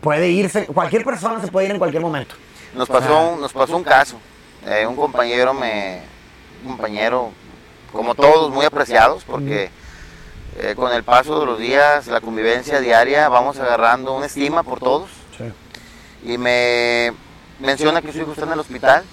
puede 0.00 0.28
irse, 0.30 0.66
cualquier 0.66 1.04
persona 1.04 1.40
se 1.40 1.48
puede 1.48 1.66
ir 1.66 1.72
en 1.72 1.78
cualquier 1.78 2.02
momento. 2.02 2.34
Nos 2.74 2.88
pasó, 2.88 3.30
un- 3.30 3.40
nos 3.40 3.52
pasó 3.52 3.76
un 3.76 3.84
caso. 3.84 4.16
Eh, 4.66 4.86
un 4.86 4.96
compañero 4.96 5.52
me. 5.54 6.00
Un 6.64 6.70
compañero, 6.72 7.30
como 7.92 8.14
todos, 8.14 8.50
muy 8.52 8.64
apreciados, 8.64 9.22
porque 9.24 9.70
eh, 10.58 10.74
con 10.74 10.92
el 10.92 11.04
paso 11.04 11.38
de 11.40 11.46
los 11.46 11.58
días, 11.58 12.08
la 12.08 12.20
convivencia 12.20 12.80
diaria, 12.80 13.28
vamos 13.28 13.58
agarrando 13.60 14.16
una 14.16 14.26
estima 14.26 14.62
por 14.64 14.80
todos. 14.80 15.10
Y 16.24 16.36
me 16.36 17.12
menciona 17.60 18.02
que 18.02 18.12
su 18.12 18.18
hijo 18.18 18.32
está 18.32 18.44
en 18.44 18.52
el 18.52 18.58
hospital 18.60 19.04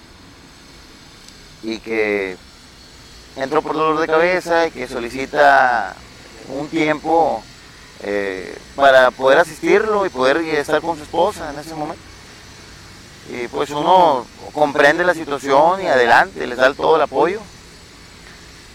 y 1.66 1.80
que 1.80 2.36
entró 3.34 3.60
por 3.60 3.74
dolor 3.74 4.00
de 4.00 4.06
cabeza 4.06 4.68
y 4.68 4.70
que 4.70 4.86
solicita 4.86 5.96
un 6.48 6.68
tiempo 6.68 7.42
eh, 8.04 8.56
para 8.76 9.10
poder 9.10 9.40
asistirlo 9.40 10.06
y 10.06 10.10
poder 10.10 10.36
estar 10.36 10.80
con 10.80 10.96
su 10.96 11.02
esposa 11.02 11.50
en 11.52 11.58
ese 11.58 11.74
momento. 11.74 12.02
Y 13.32 13.48
pues 13.48 13.70
uno 13.70 14.24
comprende 14.52 15.04
la 15.04 15.12
situación 15.12 15.82
y 15.82 15.88
adelante, 15.88 16.46
les 16.46 16.56
da 16.56 16.72
todo 16.72 16.94
el 16.94 17.02
apoyo. 17.02 17.40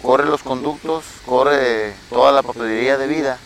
Corre 0.01 0.25
los 0.25 0.43
conductos, 0.43 1.05
corre 1.25 1.93
toda 2.09 2.33
la 2.33 2.43
papelería 2.43 2.97
de 2.97 3.07
vida. 3.07 3.37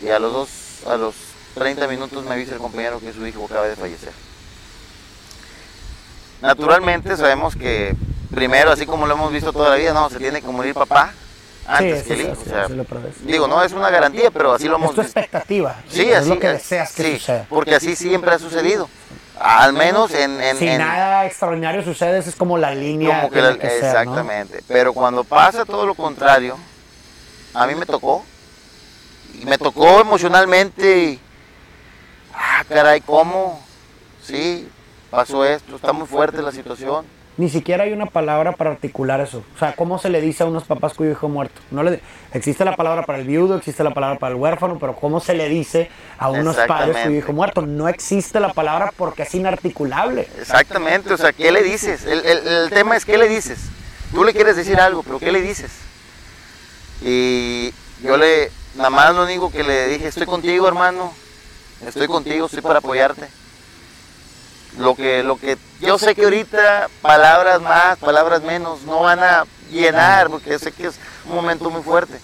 Y 0.00 0.10
a 0.10 0.20
los 0.20 0.32
dos, 0.32 0.48
a 0.86 0.96
los 0.96 1.16
30 1.54 1.88
minutos 1.88 2.24
me 2.24 2.34
avisa 2.34 2.54
el 2.54 2.60
compañero 2.60 3.00
que 3.00 3.12
su 3.12 3.26
hijo 3.26 3.46
acaba 3.46 3.66
de 3.66 3.74
fallecer. 3.74 4.12
Naturalmente 6.40 7.16
sabemos 7.16 7.56
que 7.56 7.96
primero, 8.34 8.70
así 8.72 8.86
como 8.86 9.06
lo 9.06 9.14
hemos 9.14 9.32
visto 9.32 9.52
toda 9.52 9.70
la 9.70 9.76
vida, 9.76 9.92
no, 9.92 10.08
se 10.10 10.18
tiene 10.18 10.40
que 10.42 10.48
morir 10.48 10.74
papá 10.74 11.12
antes 11.66 12.00
sí, 12.02 12.08
que 12.08 12.14
el 12.14 12.20
hijo. 12.22 12.34
sí, 12.36 12.42
o 12.46 12.50
sea, 12.50 12.66
sí 12.66 12.74
lo 12.74 12.84
prevés. 12.84 13.14
digo, 13.26 13.46
no 13.48 13.62
es 13.62 13.72
una 13.72 13.90
garantía, 13.90 14.30
pero 14.30 14.52
así 14.54 14.64
lo 14.68 14.76
Es 14.76 14.82
hemos 14.82 14.94
tu 14.94 15.02
visto. 15.02 15.18
expectativa. 15.20 15.76
Sí, 15.88 16.02
es 16.08 16.16
así 16.18 16.28
lo 16.30 16.38
que 16.38 16.46
es. 16.48 16.52
deseas 16.54 16.92
que 16.92 17.02
Sí, 17.02 17.18
suceda. 17.18 17.46
Porque 17.48 17.74
así 17.74 17.94
siempre 17.96 18.30
ha 18.32 18.38
sucedido. 18.38 18.88
Al 19.40 19.72
menos 19.72 20.12
en... 20.14 20.40
en- 20.40 20.56
si 20.56 20.66
en- 20.68 20.78
nada 20.78 21.24
extraordinario 21.26 21.82
sucede, 21.84 22.18
esa 22.18 22.30
es 22.30 22.36
como 22.36 22.58
la 22.58 22.74
línea 22.74 23.20
como 23.20 23.30
que 23.32 23.40
la- 23.42 23.56
que 23.58 23.66
exactamente. 23.78 24.62
Pero 24.66 24.92
cuando 24.92 25.22
pasa 25.24 25.64
todo 25.64 25.86
lo 25.86 25.94
contrario, 25.94 26.56
a 27.54 27.66
mí 27.66 27.74
me 27.74 27.86
tocó. 27.86 28.24
Y 29.40 29.44
me 29.44 29.56
tocó 29.58 30.00
emocionalmente. 30.00 30.98
Y, 31.04 31.20
ah, 32.34 32.64
caray, 32.68 33.00
¿cómo? 33.00 33.62
Sí, 34.24 34.68
pasó 35.10 35.44
esto, 35.44 35.76
está 35.76 35.92
muy 35.92 36.06
fuerte 36.08 36.42
la 36.42 36.50
situación. 36.50 37.06
Ni 37.38 37.48
siquiera 37.48 37.84
hay 37.84 37.92
una 37.92 38.06
palabra 38.06 38.52
para 38.52 38.72
articular 38.72 39.20
eso. 39.20 39.44
O 39.54 39.58
sea, 39.58 39.74
¿cómo 39.76 39.98
se 39.98 40.08
le 40.10 40.20
dice 40.20 40.42
a 40.42 40.46
unos 40.46 40.64
papás 40.64 40.94
cuyo 40.94 41.12
hijo 41.12 41.28
muerto? 41.28 41.60
No 41.70 41.82
le, 41.84 42.00
existe 42.34 42.64
la 42.64 42.74
palabra 42.76 43.06
para 43.06 43.18
el 43.20 43.26
viudo, 43.26 43.56
existe 43.56 43.84
la 43.84 43.94
palabra 43.94 44.18
para 44.18 44.34
el 44.34 44.40
huérfano, 44.40 44.76
pero 44.80 44.96
¿cómo 44.96 45.20
se 45.20 45.34
le 45.34 45.48
dice 45.48 45.88
a 46.18 46.30
unos 46.30 46.56
padres 46.66 46.96
cuyo 47.06 47.18
hijo 47.18 47.32
muerto? 47.32 47.62
No 47.62 47.88
existe 47.88 48.40
la 48.40 48.52
palabra 48.52 48.92
porque 48.96 49.22
es 49.22 49.34
inarticulable. 49.36 50.28
Exactamente, 50.38 51.14
o 51.14 51.16
sea, 51.16 51.32
¿qué 51.32 51.52
le 51.52 51.62
dices? 51.62 52.04
El, 52.04 52.26
el- 52.26 52.46
el 52.48 52.70
tema 52.70 52.96
es, 52.96 53.04
¿qué 53.04 53.16
le 53.16 53.28
dices? 53.28 53.60
Tú 54.12 54.24
le 54.24 54.32
quieres 54.34 54.56
decir 54.56 54.80
algo, 54.80 55.02
pero 55.04 55.18
¿qué 55.20 55.30
le 55.30 55.40
dices? 55.40 55.70
Y 57.02 57.72
yo 58.02 58.16
le, 58.16 58.50
nada 58.74 58.90
más 58.90 59.14
lo 59.14 59.22
único 59.24 59.50
que 59.52 59.62
le 59.62 59.86
dije, 59.88 60.08
estoy 60.08 60.26
contigo, 60.26 60.66
hermano, 60.66 61.12
estoy 61.86 62.08
contigo, 62.08 62.46
estoy 62.46 62.62
para 62.62 62.80
apoyarte. 62.80 63.28
Lo 64.78 64.94
que, 64.94 65.22
lo 65.22 65.36
que 65.38 65.58
yo 65.80 65.98
sé 65.98 66.14
que 66.14 66.24
ahorita 66.24 66.88
palabras 67.02 67.60
más, 67.60 67.98
palabras 67.98 68.42
menos 68.42 68.82
no 68.82 69.00
van 69.00 69.18
a 69.20 69.44
llenar, 69.70 70.28
porque 70.30 70.50
yo 70.50 70.58
sé 70.58 70.72
que 70.72 70.86
es 70.86 70.98
un 71.26 71.34
momento 71.34 71.68
muy 71.70 71.82
fuerte, 71.82 72.20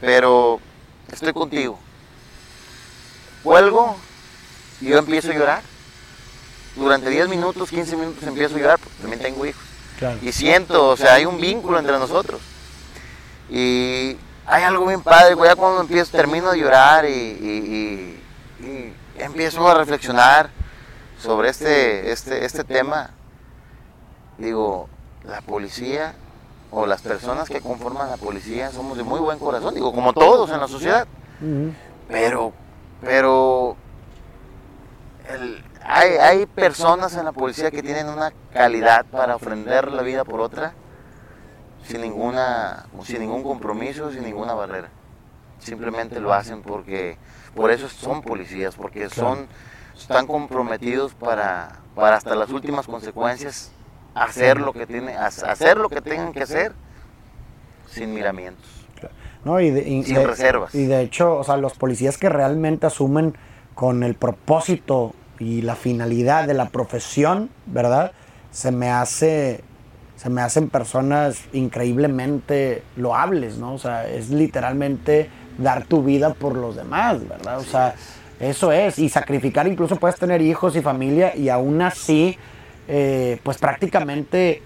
pero 0.00 0.60
estoy 1.10 1.32
contigo. 1.32 1.78
Cuelgo 3.42 3.96
y 4.80 4.86
yo 4.88 4.98
empiezo 4.98 5.30
a 5.30 5.34
llorar. 5.34 5.62
Durante 6.76 7.08
10 7.08 7.28
minutos, 7.28 7.70
15 7.70 7.96
minutos 7.96 8.22
empiezo 8.24 8.56
a 8.56 8.58
llorar, 8.58 8.78
porque 8.78 8.98
también 9.00 9.20
tengo 9.22 9.46
hijos. 9.46 9.62
Y 10.22 10.32
siento, 10.32 10.88
o 10.88 10.96
sea, 10.96 11.14
hay 11.14 11.24
un 11.26 11.40
vínculo 11.40 11.78
entre 11.78 11.98
nosotros. 11.98 12.40
Y 13.48 14.16
hay 14.46 14.62
algo 14.64 14.86
bien 14.86 15.00
padre, 15.02 15.34
güey, 15.34 15.50
ya 15.50 15.56
cuando 15.56 15.80
empiezo, 15.82 16.10
termino 16.10 16.50
de 16.50 16.58
llorar 16.58 17.04
y, 17.04 17.12
y- 17.12 18.20
y- 18.60 18.66
y 18.66 18.94
empiezo 19.18 19.68
a 19.68 19.74
reflexionar 19.74 20.50
sobre 21.24 21.48
este, 21.48 22.12
este, 22.12 22.44
este 22.44 22.64
tema. 22.64 23.10
Digo, 24.38 24.88
la 25.24 25.40
policía 25.40 26.14
o 26.70 26.86
las 26.86 27.02
personas 27.02 27.48
que 27.48 27.60
conforman 27.60 28.10
la 28.10 28.16
policía 28.16 28.70
somos 28.70 28.96
de 28.96 29.04
muy 29.04 29.20
buen 29.20 29.38
corazón, 29.38 29.74
digo, 29.74 29.92
como 29.92 30.12
todos 30.12 30.50
en 30.50 30.60
la 30.60 30.68
sociedad. 30.68 31.06
Pero, 32.08 32.52
pero 33.00 33.76
el- 35.28 35.64
hay, 35.82 36.10
hay 36.16 36.46
personas 36.46 37.16
en 37.16 37.24
la 37.24 37.32
policía 37.32 37.70
que 37.70 37.82
tienen 37.82 38.08
una 38.08 38.32
calidad 38.52 39.04
para 39.06 39.36
ofrender 39.36 39.90
la 39.92 40.02
vida 40.02 40.24
por 40.24 40.40
otra 40.40 40.72
sin 41.86 42.00
ninguna, 42.00 42.86
sin 43.04 43.20
ningún 43.20 43.42
compromiso, 43.42 44.10
sin 44.10 44.24
ninguna 44.24 44.54
barrera. 44.54 44.88
Simplemente 45.58 46.20
lo 46.20 46.32
hacen 46.34 46.62
porque, 46.62 47.16
por 47.54 47.70
eso 47.70 47.88
son 47.88 48.22
policías, 48.22 48.74
porque 48.74 49.08
son, 49.10 49.46
están 49.96 50.26
comprometidos 50.26 51.14
para, 51.14 51.80
para 51.94 52.16
hasta 52.16 52.34
las 52.34 52.50
últimas 52.50 52.86
consecuencias 52.86 53.70
hacer 54.14 54.60
lo 54.60 54.72
que 54.72 54.86
tiene, 54.86 55.16
hacer 55.16 55.76
lo 55.78 55.88
que 55.88 56.00
tengan 56.00 56.32
que 56.32 56.42
hacer 56.42 56.72
sin 57.88 58.14
miramientos. 58.14 58.64
¿no? 59.44 59.60
Y 59.60 59.70
de, 59.70 59.86
y 59.88 60.02
Sin 60.04 60.14
de- 60.16 60.26
reservas. 60.26 60.74
Y 60.74 60.86
de 60.86 61.02
hecho, 61.02 61.36
o 61.36 61.44
sea, 61.44 61.56
los 61.58 61.74
policías 61.74 62.16
que 62.16 62.28
realmente 62.30 62.86
asumen 62.86 63.36
con 63.74 64.02
el 64.02 64.14
propósito 64.14 65.14
y 65.38 65.62
la 65.62 65.74
finalidad 65.76 66.46
de 66.46 66.54
la 66.54 66.70
profesión, 66.70 67.50
¿verdad? 67.66 68.12
Se 68.52 68.70
me 68.72 68.90
hace, 68.90 69.62
se 70.16 70.30
me 70.30 70.40
hacen 70.40 70.70
personas 70.70 71.44
increíblemente 71.52 72.82
loables, 72.96 73.58
¿no? 73.58 73.74
O 73.74 73.78
sea, 73.78 74.08
es 74.08 74.30
literalmente 74.30 75.28
dar 75.58 75.84
tu 75.84 76.02
vida 76.02 76.32
por 76.34 76.56
los 76.56 76.76
demás, 76.76 77.28
¿verdad? 77.28 77.58
O 77.58 77.64
sea, 77.64 77.94
eso 78.40 78.72
es, 78.72 78.98
y 78.98 79.08
sacrificar, 79.08 79.66
incluso 79.66 79.96
puedes 79.96 80.16
tener 80.18 80.42
hijos 80.42 80.76
y 80.76 80.82
familia 80.82 81.36
y 81.36 81.48
aún 81.48 81.80
así, 81.82 82.36
eh, 82.88 83.38
pues 83.42 83.58
prácticamente 83.58 84.62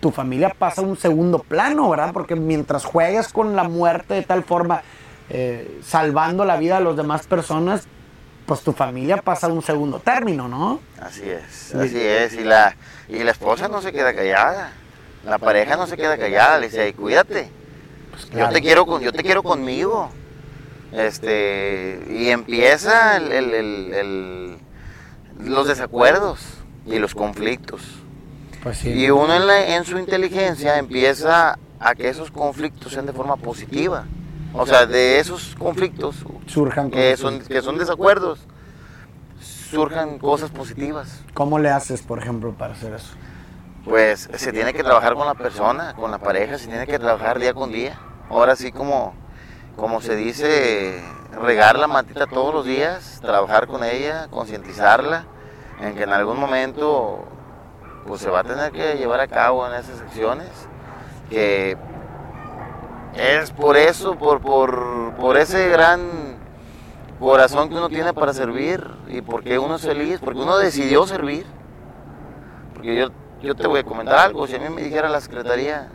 tu 0.00 0.10
familia 0.10 0.54
pasa 0.56 0.82
a 0.82 0.84
un 0.84 0.96
segundo 0.96 1.38
plano, 1.38 1.88
¿verdad? 1.88 2.12
Porque 2.12 2.34
mientras 2.34 2.84
juegues 2.84 3.28
con 3.32 3.56
la 3.56 3.64
muerte 3.64 4.14
de 4.14 4.22
tal 4.22 4.44
forma, 4.44 4.82
eh, 5.30 5.80
salvando 5.82 6.44
la 6.44 6.56
vida 6.56 6.78
de 6.78 6.84
las 6.84 6.96
demás 6.96 7.26
personas, 7.26 7.86
pues 8.46 8.60
tu 8.60 8.72
familia 8.72 9.16
pasa 9.16 9.48
a 9.48 9.50
un 9.50 9.62
segundo 9.62 9.98
término, 9.98 10.48
¿no? 10.48 10.80
Así 11.00 11.22
es, 11.28 11.74
así 11.74 11.98
es. 12.00 12.34
Y 12.34 12.44
la, 12.44 12.76
y 13.08 13.24
la 13.24 13.32
esposa 13.32 13.68
no 13.68 13.82
se 13.82 13.92
queda 13.92 14.14
callada. 14.14 14.72
La 15.24 15.38
pareja 15.38 15.76
no 15.76 15.86
se 15.88 15.96
queda 15.96 16.16
callada. 16.16 16.58
Le 16.58 16.66
dice, 16.66 16.84
"Ey, 16.84 16.92
cuídate. 16.92 17.48
Yo 18.24 18.28
claro. 18.30 18.52
te 18.52 18.60
quiero 18.60 18.86
con, 18.86 19.02
yo 19.02 19.12
te 19.12 19.22
quiero 19.24 19.42
conmigo. 19.42 20.10
Este, 20.92 22.02
y 22.10 22.28
empieza 22.28 23.16
el- 23.16 23.32
el- 23.32 24.58
los 25.40 25.68
desacuerdos 25.68 26.40
y 26.86 26.98
los 26.98 27.14
conflictos. 27.14 27.82
Pues 28.62 28.78
sí. 28.78 28.90
Y 28.90 29.10
uno 29.10 29.34
en, 29.34 29.46
la- 29.46 29.76
en 29.76 29.84
su 29.84 29.98
inteligencia 29.98 30.78
empieza 30.78 31.58
a 31.78 31.94
que 31.94 32.08
esos 32.08 32.30
conflictos 32.30 32.92
sean 32.92 33.06
de 33.06 33.12
forma 33.12 33.36
positiva. 33.36 34.04
O 34.54 34.64
sea, 34.66 34.86
de 34.86 35.18
esos 35.18 35.54
conflictos 35.58 36.24
surjan 36.46 36.90
que 36.90 37.16
son, 37.18 37.40
que 37.40 37.60
son 37.60 37.76
desacuerdos, 37.78 38.40
surjan 39.40 40.18
cosas 40.18 40.50
positivas. 40.50 41.22
¿Cómo 41.34 41.58
le 41.58 41.68
haces, 41.68 42.02
por 42.02 42.18
ejemplo, 42.18 42.52
para 42.54 42.72
hacer 42.74 42.94
eso? 42.94 43.12
Pues 43.84 44.28
se 44.34 44.52
tiene 44.52 44.72
que 44.72 44.82
trabajar 44.82 45.14
con 45.14 45.26
la 45.26 45.34
persona, 45.34 45.94
con 45.94 46.10
la 46.10 46.18
pareja, 46.18 46.58
se 46.58 46.66
tiene 46.68 46.86
que 46.86 46.98
trabajar 46.98 47.38
día 47.38 47.52
con 47.54 47.70
día. 47.70 47.98
Ahora 48.30 48.56
sí 48.56 48.72
como, 48.72 49.14
como 49.76 50.00
se 50.00 50.16
dice, 50.16 51.02
regar 51.40 51.78
la 51.78 51.86
matita 51.86 52.26
todos 52.26 52.52
los 52.54 52.64
días, 52.64 53.18
trabajar 53.20 53.66
con 53.66 53.84
ella, 53.84 54.28
concientizarla 54.30 55.24
en 55.80 55.94
que 55.94 56.04
en 56.04 56.12
algún 56.12 56.40
momento 56.40 57.24
pues 58.06 58.20
se 58.20 58.30
va 58.30 58.40
a 58.40 58.44
tener 58.44 58.72
que 58.72 58.94
llevar 58.94 59.20
a 59.20 59.26
cabo 59.26 59.66
en 59.66 59.74
esas 59.74 59.98
secciones, 59.98 60.48
que 61.28 61.76
es 63.14 63.50
por 63.50 63.76
eso, 63.76 64.16
por, 64.16 64.40
por, 64.40 65.14
por 65.18 65.36
ese 65.36 65.68
gran 65.68 66.36
corazón 67.18 67.68
que 67.68 67.74
uno 67.74 67.88
tiene 67.88 68.12
para 68.12 68.32
servir 68.32 68.88
y 69.08 69.22
porque 69.22 69.58
uno 69.58 69.76
es 69.76 69.82
feliz, 69.82 70.20
porque 70.22 70.40
uno 70.40 70.56
decidió 70.58 71.06
servir. 71.06 71.46
Porque 72.74 72.94
yo, 72.94 73.08
yo 73.42 73.54
te 73.54 73.66
voy 73.66 73.80
a 73.80 73.84
comentar 73.84 74.18
algo, 74.18 74.46
si 74.46 74.54
a 74.54 74.58
mí 74.58 74.68
me 74.68 74.82
dijera 74.82 75.08
la 75.08 75.20
secretaría, 75.20 75.88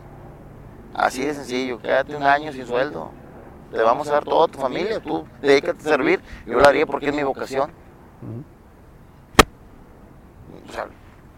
así 0.94 1.26
de 1.26 1.34
sencillo, 1.34 1.80
quédate 1.80 2.16
un 2.16 2.24
año 2.24 2.52
sin 2.52 2.66
sueldo, 2.66 3.12
te 3.72 3.82
vamos 3.82 4.08
a 4.10 4.14
dar 4.14 4.26
toda 4.26 4.48
tu 4.48 4.60
familia, 4.60 5.00
tú 5.00 5.26
dedícate 5.42 5.80
a 5.80 5.84
servir, 5.84 6.22
yo 6.46 6.60
lo 6.60 6.68
haría 6.68 6.86
porque 6.86 7.10
es 7.10 7.16
mi 7.16 7.24
vocación. 7.24 7.72
O 10.68 10.72
sea, 10.72 10.88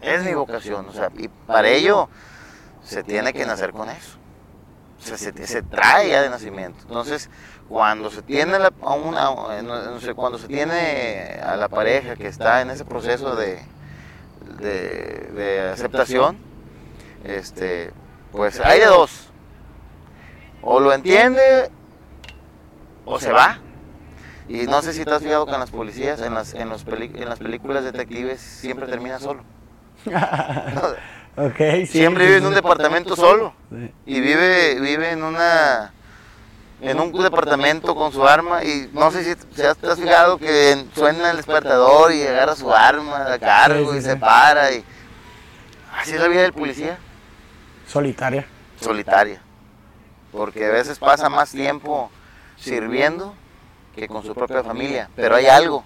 es 0.00 0.24
mi 0.24 0.34
vocación, 0.34 0.86
o 0.88 0.92
sea, 0.92 1.10
y 1.16 1.28
para 1.28 1.68
ello 1.68 2.08
se 2.82 3.02
tiene 3.02 3.32
que 3.32 3.46
nacer 3.46 3.72
con 3.72 3.88
eso. 3.88 4.18
O 4.98 5.02
sea, 5.06 5.16
se, 5.16 5.46
se 5.46 5.62
trae 5.62 6.10
ya 6.10 6.22
de 6.22 6.30
nacimiento. 6.30 6.78
Entonces, 6.82 7.30
cuando 7.68 8.10
se 8.10 8.22
tiene 8.22 8.58
la, 8.58 8.72
a 8.82 8.94
una, 8.94 9.62
no 9.62 10.00
sé, 10.00 10.14
cuando 10.14 10.38
se 10.38 10.48
tiene 10.48 11.40
a 11.42 11.56
la 11.56 11.68
pareja 11.68 12.16
que 12.16 12.26
está 12.26 12.62
en 12.62 12.70
ese 12.70 12.84
proceso 12.84 13.36
de, 13.36 13.60
de, 14.60 15.30
de 15.34 15.70
aceptación, 15.70 16.38
este, 17.24 17.92
pues 18.32 18.60
hay 18.60 18.80
de 18.80 18.86
dos. 18.86 19.30
O 20.62 20.80
lo 20.80 20.92
entiende 20.92 21.70
o 23.04 23.18
se 23.18 23.32
va. 23.32 23.58
Y 24.48 24.66
no 24.66 24.82
sé 24.82 24.92
si 24.92 25.04
te 25.04 25.10
has 25.10 25.22
fijado 25.22 25.46
en 25.52 25.60
las 25.60 25.70
policías, 25.70 26.20
en 26.20 26.34
las, 26.34 26.54
en 26.54 26.68
los 26.68 26.84
en 26.86 27.28
las 27.28 27.38
películas 27.38 27.84
detectives, 27.84 28.40
siempre 28.40 28.86
termina 28.86 29.18
solo. 29.18 29.42
okay, 31.36 31.86
siempre 31.86 32.26
vive 32.26 32.38
en 32.38 32.46
un 32.46 32.54
departamento 32.54 33.16
solo. 33.16 33.54
Y 34.04 34.20
vive, 34.20 34.78
vive 34.80 35.12
en 35.12 35.22
una 35.22 35.92
en 36.80 37.00
un 37.00 37.12
departamento 37.12 37.94
con 37.94 38.12
su 38.12 38.26
arma 38.26 38.62
y 38.62 38.90
no 38.92 39.10
sé 39.10 39.24
si 39.24 39.34
te 39.36 39.66
has 39.66 39.78
fijado 39.98 40.36
que 40.36 40.84
suena 40.94 41.30
el 41.30 41.38
despertador 41.38 42.12
y 42.12 42.22
agarra 42.22 42.54
su 42.54 42.70
arma 42.70 43.32
a 43.32 43.38
cargo 43.38 43.96
y 43.96 44.02
se 44.02 44.16
para 44.16 44.70
y 44.72 44.84
así 45.98 46.12
es 46.12 46.20
la 46.20 46.28
vida 46.28 46.42
del 46.42 46.52
policía. 46.52 46.98
Solitaria. 47.86 48.46
Solitaria. 48.78 49.40
Porque 50.30 50.66
a 50.66 50.70
veces 50.70 50.98
pasa 50.98 51.30
más 51.30 51.52
tiempo 51.52 52.10
sirviendo 52.64 53.34
que 53.94 54.08
con 54.08 54.22
su 54.24 54.34
propia 54.34 54.62
familia, 54.62 55.08
pero 55.14 55.36
hay 55.36 55.46
algo 55.46 55.84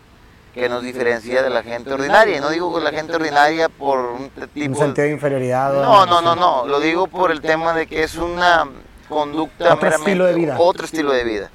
que 0.55 0.69
nos 0.69 0.83
diferencia 0.83 1.43
de 1.43 1.51
la 1.51 1.63
gente 1.63 1.93
ordinaria. 1.93 2.37
Y 2.37 2.41
no 2.41 2.51
digo 2.51 2.73
con 2.73 2.83
la 2.83 2.91
gente 2.91 3.15
ordinaria 3.15 3.69
por 3.69 3.99
un 3.99 4.31
tipo... 4.31 4.71
Un 4.71 4.77
sentido 4.77 5.07
de 5.07 5.13
inferioridad. 5.13 5.73
No, 5.73 6.07
no, 6.07 6.23
no, 6.23 6.35
no. 6.35 6.67
Lo 6.67 6.81
digo 6.81 7.07
por 7.07 7.31
el 7.31 7.41
tema 7.41 7.75
de 7.75 7.87
que 7.87 8.03
es 8.03 8.17
una 8.17 8.67
conducta 9.09 9.75
otro 9.75 9.89
estilo 9.89 10.25
de 10.25 10.35
vida. 10.35 10.57
Otro 10.59 10.85
estilo 10.85 11.13
de 11.13 11.25
vida. 11.25 11.51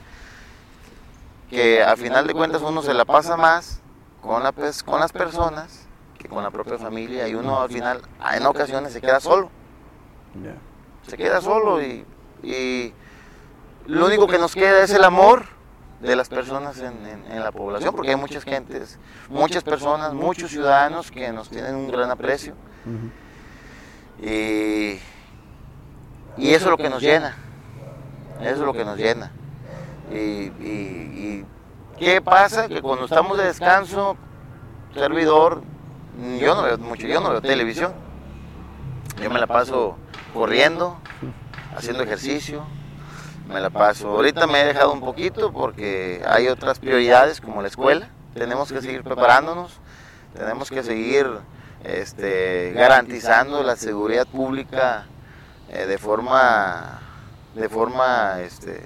Que 1.50 1.84
a 1.84 1.96
final 1.96 2.28
de 2.28 2.34
cuentas 2.34 2.62
uno 2.62 2.82
se 2.82 2.94
la 2.94 3.06
pasa 3.06 3.36
más 3.36 3.82
con, 4.22 4.42
la, 4.42 4.54
con 4.86 5.00
las 5.00 5.12
personas 5.12 5.88
que 6.18 6.28
con 6.30 6.44
la 6.44 6.52
propia 6.52 6.78
familia 6.78 7.28
y 7.28 7.36
uno 7.36 7.62
al 7.62 7.70
final 7.70 8.02
en 8.34 8.46
ocasiones 8.46 8.94
se 8.94 9.02
queda 9.02 9.20
solo. 9.20 9.50
Se 11.08 11.18
queda 11.18 11.42
solo 11.42 11.82
y, 11.82 12.06
y, 12.42 12.94
lo 13.88 14.06
único 14.06 14.28
que 14.28 14.38
nos 14.38 14.54
queda 14.54 14.84
es 14.84 14.92
el 14.92 15.04
amor 15.04 15.46
de 16.00 16.16
las 16.16 16.30
personas 16.30 16.80
en, 16.80 17.26
en, 17.32 17.44
la 17.44 17.52
población, 17.52 17.96
porque 17.96 18.10
hay 18.12 18.18
muchas 18.18 18.44
gentes, 18.44 19.00
muchas 19.30 19.64
personas, 19.64 20.14
muchos 20.14 20.52
ciudadanos 20.52 21.12
que 21.12 21.32
nos 21.32 21.50
tienen 21.50 21.76
un 21.76 21.90
gran 21.90 22.12
aprecio. 22.12 22.56
Y 24.22 25.00
y 26.38 26.50
eso 26.50 26.66
es 26.66 26.72
lo 26.72 26.78
que 26.78 26.90
nos 26.90 27.02
llena. 27.02 27.36
Eso 28.42 28.52
es 28.52 28.60
lo 28.60 28.74
que 28.74 28.86
nos 28.86 28.98
llena. 28.98 29.32
Y, 30.12 31.44
¿qué 31.98 32.22
pasa? 32.22 32.68
Que 32.68 32.82
cuando 32.82 33.06
estamos 33.06 33.38
de 33.38 33.46
descanso, 33.46 34.18
servidor, 34.94 35.62
yo 36.40 36.56
no 36.56 36.64
veo 36.64 36.78
mucho, 36.78 37.08
yo 37.08 37.22
no 37.22 37.30
veo 37.30 37.42
televisión. 37.42 37.94
Yo 39.22 39.30
me 39.30 39.40
la 39.40 39.48
paso 39.48 39.96
corriendo, 40.34 40.98
haciendo 41.76 42.04
ejercicio, 42.04 42.64
me 43.48 43.60
la 43.60 43.70
paso. 43.70 44.10
Ahorita 44.10 44.48
me 44.48 44.62
he 44.62 44.66
dejado 44.66 44.94
un 44.94 45.00
poquito 45.00 45.52
porque 45.52 46.22
hay 46.28 46.48
otras 46.48 46.80
prioridades 46.80 47.42
como 47.42 47.62
la 47.62 47.68
escuela. 47.68 48.10
Tenemos 48.34 48.72
que 48.72 48.82
seguir 48.82 49.04
preparándonos, 49.04 49.80
tenemos 50.36 50.70
que 50.70 50.84
seguir 50.84 51.28
este, 51.84 52.72
garantizando 52.74 53.62
la 53.64 53.76
seguridad 53.76 54.26
pública 54.26 55.06
eh, 55.70 55.86
de 55.86 55.98
forma, 55.98 57.02
de 57.56 57.70
forma, 57.70 58.40
este, 58.42 58.84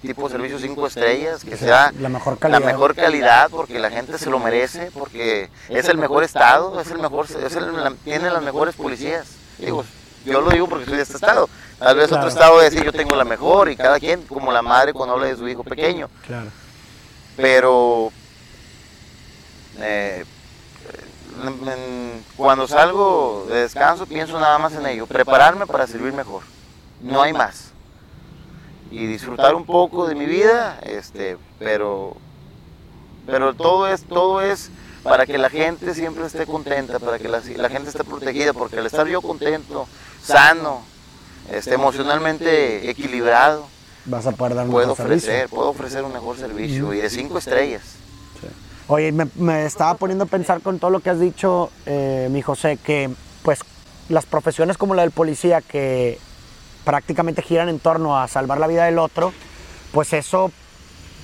tipo 0.00 0.28
servicio 0.28 0.58
cinco 0.58 0.86
estrellas, 0.86 1.44
que 1.44 1.56
sea 1.56 1.92
la 1.98 2.08
mejor 2.08 2.38
calidad. 2.38 2.60
La 2.60 2.66
mejor 2.66 2.94
calidad 2.94 3.50
porque 3.50 3.78
la 3.78 3.90
gente 3.90 4.18
se 4.18 4.30
lo 4.30 4.38
merece, 4.38 4.90
porque 4.92 5.50
es 5.68 5.88
el 5.88 5.98
mejor 5.98 6.22
estado, 6.22 6.80
es 6.80 6.90
el 6.90 6.98
mejor, 6.98 7.26
es 7.26 7.56
el, 7.56 7.96
tiene 8.04 8.30
las 8.30 8.42
mejores 8.42 8.76
policías. 8.76 9.26
Digo, 9.58 9.84
yo 10.26 10.40
lo 10.40 10.50
digo 10.50 10.68
porque 10.68 10.84
soy 10.84 10.96
de 10.96 11.02
este 11.02 11.14
estado. 11.14 11.48
Tal 11.78 11.96
vez 11.96 12.10
otro 12.10 12.28
estado 12.28 12.58
decir 12.58 12.84
yo 12.84 12.92
tengo 12.92 13.14
la 13.16 13.24
mejor 13.24 13.70
y 13.70 13.76
cada 13.76 13.98
quien, 14.00 14.22
como 14.22 14.52
la 14.52 14.62
madre 14.62 14.92
cuando 14.92 15.14
habla 15.14 15.26
de 15.26 15.36
su 15.36 15.48
hijo 15.48 15.62
pequeño. 15.62 16.08
Claro. 16.26 16.50
Pero 17.36 18.10
eh, 19.78 20.24
cuando 22.36 22.66
salgo 22.66 23.46
de 23.48 23.60
descanso 23.60 24.06
pienso 24.06 24.40
nada 24.40 24.58
más 24.58 24.74
en 24.74 24.86
ello, 24.86 25.06
prepararme 25.06 25.66
para 25.66 25.86
servir 25.86 26.12
mejor. 26.12 26.42
No 27.00 27.22
hay 27.22 27.32
más. 27.32 27.72
Y 28.90 29.06
disfrutar 29.06 29.54
un 29.54 29.66
poco 29.66 30.06
de 30.06 30.14
mi 30.14 30.26
vida, 30.26 30.78
este, 30.82 31.36
pero 31.58 32.16
pero 33.26 33.54
todo 33.54 33.88
es 33.88 34.04
todo 34.04 34.40
es 34.40 34.70
para 35.08 35.26
que 35.26 35.38
la 35.38 35.48
gente 35.48 35.94
siempre 35.94 36.26
esté 36.26 36.46
contenta, 36.46 36.98
para 36.98 37.18
que 37.18 37.28
la, 37.28 37.40
gente 37.40 37.88
esté 37.88 38.04
protegida, 38.04 38.52
porque 38.52 38.78
al 38.78 38.86
estar 38.86 39.06
yo 39.06 39.22
contento, 39.22 39.86
sano, 40.22 40.82
este, 41.50 41.74
emocionalmente 41.74 42.90
equilibrado, 42.90 43.66
vas 44.04 44.26
a 44.26 44.32
poder 44.32 44.54
dar 44.54 44.66
puedo 44.66 44.92
ofrecer, 44.92 45.48
puedo 45.48 45.70
ofrecer 45.70 46.04
un 46.04 46.12
mejor 46.12 46.36
servicio 46.36 46.92
y 46.94 47.00
de 47.00 47.10
cinco 47.10 47.38
estrellas. 47.38 47.82
Oye, 48.88 49.10
me, 49.10 49.66
estaba 49.66 49.94
poniendo 49.94 50.24
a 50.24 50.28
pensar 50.28 50.60
con 50.60 50.78
todo 50.78 50.90
lo 50.90 51.00
que 51.00 51.10
has 51.10 51.18
dicho, 51.18 51.70
eh, 51.86 52.28
mi 52.30 52.40
José, 52.40 52.76
que 52.76 53.10
pues 53.42 53.60
las 54.08 54.26
profesiones 54.26 54.76
como 54.76 54.94
la 54.94 55.02
del 55.02 55.10
policía 55.10 55.60
que 55.60 56.20
prácticamente 56.84 57.42
giran 57.42 57.68
en 57.68 57.80
torno 57.80 58.16
a 58.16 58.28
salvar 58.28 58.58
la 58.58 58.68
vida 58.68 58.84
del 58.84 59.00
otro, 59.00 59.32
pues 59.92 60.12
eso 60.12 60.52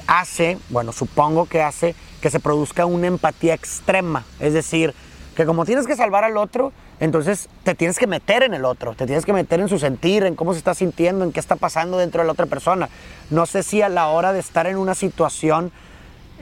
hace, 0.09 0.59
bueno, 0.71 0.91
supongo 0.93 1.47
que 1.47 1.63
hace 1.63 1.95
que 2.23 2.31
se 2.31 2.41
produzca 2.41 2.87
una 2.87 3.09
empatía 3.09 3.53
extrema. 3.53 4.25
Es 4.41 4.55
decir, 4.55 4.95
que 5.35 5.45
como 5.45 5.67
tienes 5.67 5.87
que 5.87 5.97
salvar 5.97 6.25
al 6.25 6.37
otro, 6.37 6.73
entonces 7.01 7.49
te 7.65 7.75
tienes 7.75 7.99
que 7.99 8.07
meter 8.07 8.45
en 8.45 8.55
el 8.55 8.65
otro, 8.65 8.95
te 8.95 9.07
tienes 9.07 9.27
que 9.27 9.33
meter 9.33 9.61
en 9.61 9.69
su 9.69 9.79
sentir, 9.79 10.25
en 10.25 10.37
cómo 10.37 10.53
se 10.53 10.59
está 10.59 10.75
sintiendo, 10.75 11.25
en 11.25 11.33
qué 11.33 11.41
está 11.41 11.57
pasando 11.57 11.99
dentro 11.99 12.23
de 12.23 12.27
la 12.27 12.33
otra 12.33 12.47
persona. 12.47 12.89
No 13.29 13.45
sé 13.45 13.63
si 13.63 13.83
a 13.83 13.89
la 13.89 14.09
hora 14.09 14.33
de 14.33 14.39
estar 14.39 14.67
en 14.67 14.77
una 14.77 14.95
situación 14.95 15.73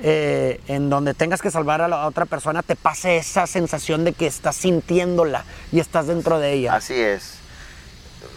eh, 0.03 0.61
en 0.69 0.91
donde 0.91 1.15
tengas 1.15 1.41
que 1.41 1.51
salvar 1.51 1.81
a 1.81 1.89
la 1.89 2.07
otra 2.07 2.27
persona, 2.27 2.63
te 2.63 2.77
pase 2.77 3.17
esa 3.17 3.47
sensación 3.47 4.05
de 4.05 4.13
que 4.13 4.27
estás 4.27 4.57
sintiéndola 4.57 5.45
y 5.73 5.81
estás 5.81 6.07
dentro 6.07 6.39
de 6.39 6.53
ella. 6.53 6.75
Así 6.75 6.95
es. 6.95 7.39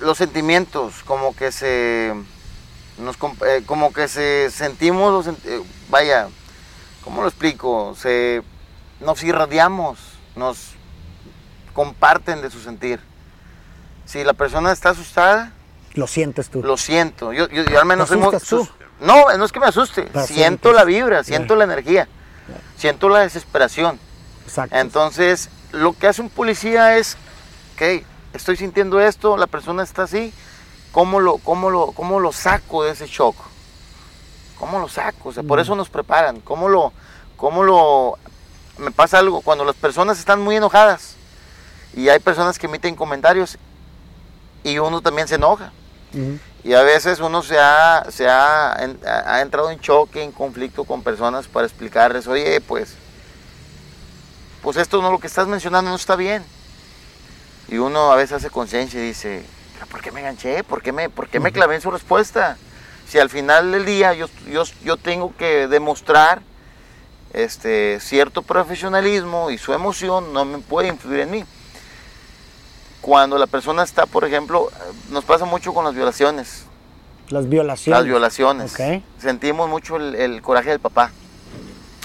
Los 0.01 0.17
sentimientos, 0.17 1.03
como 1.03 1.35
que 1.35 1.51
se. 1.51 2.13
Nos, 2.99 3.17
eh, 3.47 3.63
como 3.65 3.91
que 3.91 4.07
se 4.07 4.51
sentimos, 4.51 5.27
eh, 5.27 5.61
vaya, 5.89 6.27
¿cómo 7.04 7.22
lo 7.22 7.28
explico? 7.28 7.95
Se, 7.95 8.41
nos 8.99 9.24
irradiamos, 9.24 9.99
nos 10.36 10.72
comparten 11.74 12.41
de 12.41 12.49
su 12.49 12.60
sentir. 12.60 12.99
Si 14.06 14.24
la 14.24 14.34
persona 14.34 14.72
está 14.72 14.89
asustada, 14.89 15.51
lo 15.93 16.08
sientes 16.08 16.49
tú. 16.49 16.64
Lo 16.64 16.78
siento. 16.78 17.34
Yo, 17.34 17.47
yo, 17.49 17.80
al 17.80 17.86
menos 17.86 18.10
tú? 18.10 18.68
No, 18.99 19.38
no 19.38 19.45
es 19.45 19.51
que 19.51 19.60
me 19.60 19.68
asuste. 19.68 20.10
siento 20.26 20.72
la 20.74 20.84
vibra, 20.84 21.24
siento 21.24 21.56
la 21.56 21.66
energía, 21.66 22.08
siento 22.78 23.10
la 23.10 23.20
desesperación. 23.20 23.99
Exacto. 24.45 24.76
Entonces, 24.76 25.49
lo 25.72 25.93
que 25.93 26.08
hace 26.08 26.22
un 26.22 26.30
policía 26.30 26.97
es, 26.97 27.18
ok, 27.76 28.04
estoy 28.34 28.58
sintiendo 28.58 28.99
esto, 28.99 29.38
la 29.38 29.47
persona 29.47 29.84
está 29.84 30.04
así, 30.04 30.34
¿cómo 30.91 31.20
lo, 31.20 31.38
cómo 31.38 31.70
lo, 31.70 31.91
cómo 31.91 32.20
lo 32.20 32.32
saco 32.32 32.84
de 32.84 32.91
ese 32.91 33.08
shock? 33.08 33.36
¿Cómo 34.64 34.80
lo 34.80 34.88
saco? 34.88 35.28
O 35.28 35.34
sea, 35.34 35.43
por 35.43 35.59
mm. 35.59 35.61
eso 35.61 35.76
nos 35.76 35.89
preparan. 35.89 36.39
¿Cómo 36.39 36.70
lo, 36.70 36.93
cómo 37.36 37.64
lo... 37.64 38.18
Me 38.78 38.91
pasa 38.91 39.20
algo, 39.20 39.41
cuando 39.41 39.66
las 39.66 39.76
personas 39.76 40.18
están 40.20 40.41
muy 40.41 40.55
enojadas 40.55 41.16
y 41.93 42.07
hay 42.07 42.20
personas 42.20 42.57
que 42.57 42.68
emiten 42.68 42.95
comentarios 42.95 43.57
y 44.64 44.78
uno 44.78 45.01
también 45.01 45.28
se 45.28 45.36
enoja. 45.36 45.74
Y 46.64 46.74
a 46.74 46.82
veces 46.82 47.20
uno 47.20 47.43
se, 47.43 47.59
ha, 47.59 48.05
se 48.09 48.30
ha, 48.30 48.72
ha, 48.74 49.41
entrado 49.41 49.70
en 49.70 49.82
choque, 49.82 50.24
en 50.24 50.32
conflicto 50.32 50.86
con 50.86 51.03
personas 51.03 51.49
para 51.49 51.68
explicarles, 51.68 52.26
oye, 52.28 52.61
pues, 52.61 52.95
pues 54.61 54.78
esto 54.78 55.01
no 55.01 55.11
lo 55.11 55.20
que 55.20 55.28
estás 55.28 55.45
mencionando 55.45 55.89
no 55.89 55.97
está 55.97 56.16
bien. 56.16 56.41
Y 57.68 57.80
uno 57.80 58.14
a 58.14 58.16
veces 58.16 58.38
hace 58.38 58.49
conciencia 58.49 59.03
y 59.03 59.07
dice, 59.07 59.45
¿por 59.91 60.01
qué 60.01 60.14
me 60.14 60.22
enganché? 60.22 60.64
¿Por 60.64 60.82
qué 60.82 60.93
me, 60.93 61.09
por 61.09 61.28
qué 61.28 61.41
me 61.41 61.51
clavé 61.51 61.76
en 61.76 61.82
su 61.82 61.91
respuesta? 61.91 62.57
Si 63.08 63.20
al 63.20 63.30
final 63.30 63.72
del 63.72 63.86
día 63.86 64.14
yo, 64.14 64.28
yo, 64.49 64.64
yo 64.84 64.97
tengo 64.97 65.36
que 65.38 65.68
demostrar 65.68 66.41
este, 67.34 67.99
cierto 67.99 68.41
profesionalismo 68.41 69.49
y 69.51 69.58
su 69.58 69.74
emoción 69.74 70.34
no 70.34 70.45
me 70.45 70.60
puede 70.60 70.88
influir 70.88 71.22
en 71.22 71.32
mí. 71.32 71.45
Cuando 73.01 73.38
la 73.38 73.47
persona 73.47 73.84
está, 73.84 74.06
por 74.06 74.24
ejemplo, 74.26 74.70
nos 75.10 75.26
pasa 75.26 75.45
mucho 75.45 75.74
con 75.74 75.84
las 75.86 75.93
violaciones. 75.93 76.64
Las 77.30 77.49
violaciones. 77.49 77.99
Las 77.99 78.06
violaciones. 78.08 78.74
Ok. 78.74 79.04
Sentimos 79.22 79.70
mucho 79.70 79.97
el, 79.97 80.16
el 80.16 80.41
coraje 80.41 80.70
del 80.70 80.80
papá 80.80 81.12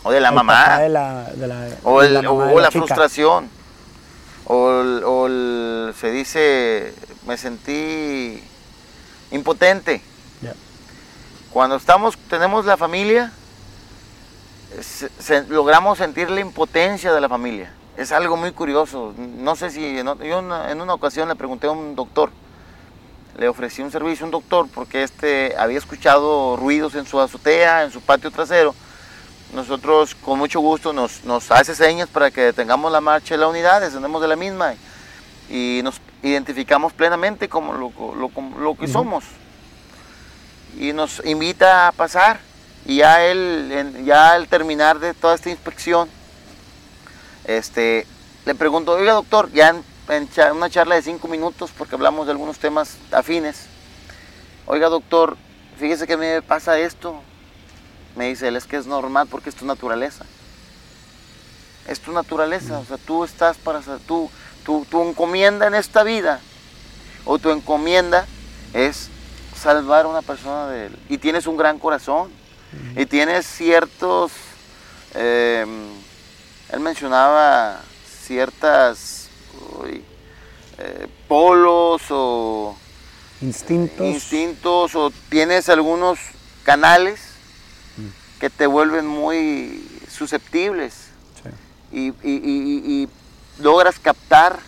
o 0.02 0.10
de 0.10 0.20
la 0.20 0.28
El 0.30 0.34
mamá 0.34 0.78
de 0.80 0.88
la, 0.88 1.24
de 1.34 1.46
la- 1.46 1.68
o, 1.84 2.00
de 2.00 2.06
el- 2.08 2.14
la 2.14 2.30
o 2.30 2.46
de 2.48 2.54
la 2.62 2.70
frustración 2.70 3.48
o, 4.46 4.70
el- 4.80 5.02
o 5.04 5.26
el- 5.26 5.94
se 6.00 6.10
dice 6.10 6.94
me 7.26 7.36
sentí 7.36 8.42
impotente. 9.30 10.00
Cuando 11.52 11.76
estamos 11.76 12.16
tenemos 12.28 12.64
la 12.66 12.76
familia 12.76 13.32
se- 14.80 15.10
se- 15.18 15.44
logramos 15.48 15.98
sentir 15.98 16.30
la 16.30 16.40
impotencia 16.40 17.12
de 17.12 17.20
la 17.20 17.28
familia. 17.28 17.72
Es 17.96 18.12
algo 18.12 18.36
muy 18.36 18.52
curioso. 18.52 19.12
No 19.16 19.56
sé 19.56 19.70
si 19.70 19.98
en, 19.98 20.06
yo 20.22 20.38
una- 20.38 20.70
en 20.70 20.80
una 20.80 20.94
ocasión 20.94 21.28
le 21.28 21.34
pregunté 21.36 21.66
a 21.66 21.70
un 21.70 21.94
doctor 21.94 22.30
le 23.36 23.46
ofrecí 23.48 23.82
un 23.82 23.92
servicio 23.92 24.24
a 24.24 24.26
un 24.26 24.30
doctor 24.32 24.66
porque 24.74 25.04
este 25.04 25.54
había 25.56 25.78
escuchado 25.78 26.56
ruidos 26.56 26.96
en 26.96 27.06
su 27.06 27.20
azotea 27.20 27.84
en 27.84 27.92
su 27.92 28.00
patio 28.00 28.32
trasero. 28.32 28.74
Nosotros 29.54 30.16
con 30.16 30.38
mucho 30.40 30.58
gusto 30.58 30.92
nos, 30.92 31.22
nos 31.24 31.48
hace 31.52 31.76
señas 31.76 32.08
para 32.08 32.32
que 32.32 32.40
detengamos 32.40 32.90
la 32.90 33.00
marcha 33.00 33.34
de 33.34 33.38
la 33.38 33.46
unidad, 33.46 33.80
descendemos 33.80 34.20
de 34.20 34.26
la 34.28 34.34
misma 34.34 34.74
y 35.48 35.80
nos 35.84 36.00
identificamos 36.24 36.92
plenamente 36.92 37.48
como 37.48 37.72
lo, 37.74 37.92
lo- 38.16 38.28
como 38.28 38.58
lo 38.58 38.74
que 38.76 38.88
somos. 38.88 39.24
Y 40.76 40.92
nos 40.92 41.22
invita 41.24 41.88
a 41.88 41.92
pasar. 41.92 42.40
Y 42.86 42.96
ya 42.96 43.24
él, 43.24 44.02
ya 44.04 44.32
al 44.32 44.48
terminar 44.48 44.98
de 44.98 45.14
toda 45.14 45.34
esta 45.34 45.50
inspección, 45.50 46.08
este, 47.44 48.06
le 48.46 48.54
pregunto, 48.54 48.92
oiga 48.92 49.12
doctor, 49.12 49.50
ya 49.52 49.68
en, 50.08 50.28
una 50.54 50.70
charla 50.70 50.94
de 50.94 51.02
cinco 51.02 51.28
minutos, 51.28 51.70
porque 51.76 51.96
hablamos 51.96 52.26
de 52.26 52.32
algunos 52.32 52.58
temas 52.58 52.96
afines, 53.12 53.66
oiga 54.66 54.88
doctor, 54.88 55.36
fíjese 55.78 56.06
que 56.06 56.16
me 56.16 56.40
pasa 56.40 56.78
esto, 56.78 57.20
me 58.16 58.28
dice 58.28 58.48
él, 58.48 58.56
es 58.56 58.64
que 58.64 58.76
es 58.76 58.86
normal 58.86 59.28
porque 59.30 59.50
es 59.50 59.54
tu 59.54 59.66
naturaleza. 59.66 60.24
Es 61.86 62.00
tu 62.00 62.12
naturaleza, 62.12 62.78
o 62.78 62.84
sea, 62.84 62.98
tú 62.98 63.24
estás 63.24 63.56
para, 63.56 63.80
tú, 64.06 64.30
tu, 64.64 64.86
tu 64.90 65.02
encomienda 65.08 65.66
en 65.66 65.74
esta 65.74 66.02
vida, 66.02 66.40
o 67.24 67.38
tu 67.38 67.50
encomienda 67.50 68.26
es 68.72 69.10
salvar 69.58 70.04
a 70.04 70.08
una 70.08 70.22
persona 70.22 70.66
de 70.68 70.86
él. 70.86 70.98
Y 71.08 71.18
tienes 71.18 71.46
un 71.46 71.56
gran 71.56 71.78
corazón, 71.78 72.30
y 72.96 73.06
tienes 73.06 73.46
ciertos, 73.46 74.32
eh, 75.14 75.64
él 76.70 76.80
mencionaba 76.80 77.80
ciertas 78.26 79.28
uy, 79.82 80.04
eh, 80.78 81.06
polos 81.26 82.02
o 82.10 82.76
Instintos. 83.40 84.06
instintos 84.06 84.94
o 84.94 85.10
tienes 85.30 85.68
algunos 85.68 86.18
canales 86.64 87.20
que 88.38 88.50
te 88.50 88.66
vuelven 88.66 89.06
muy 89.06 89.84
susceptibles 90.10 90.94
Sí. 91.42 91.48
y, 91.90 92.06
y- 92.08 92.12
y- 92.22 92.42
y- 92.44 93.02
y 93.02 93.08
logras 93.62 93.98
captar 93.98 94.58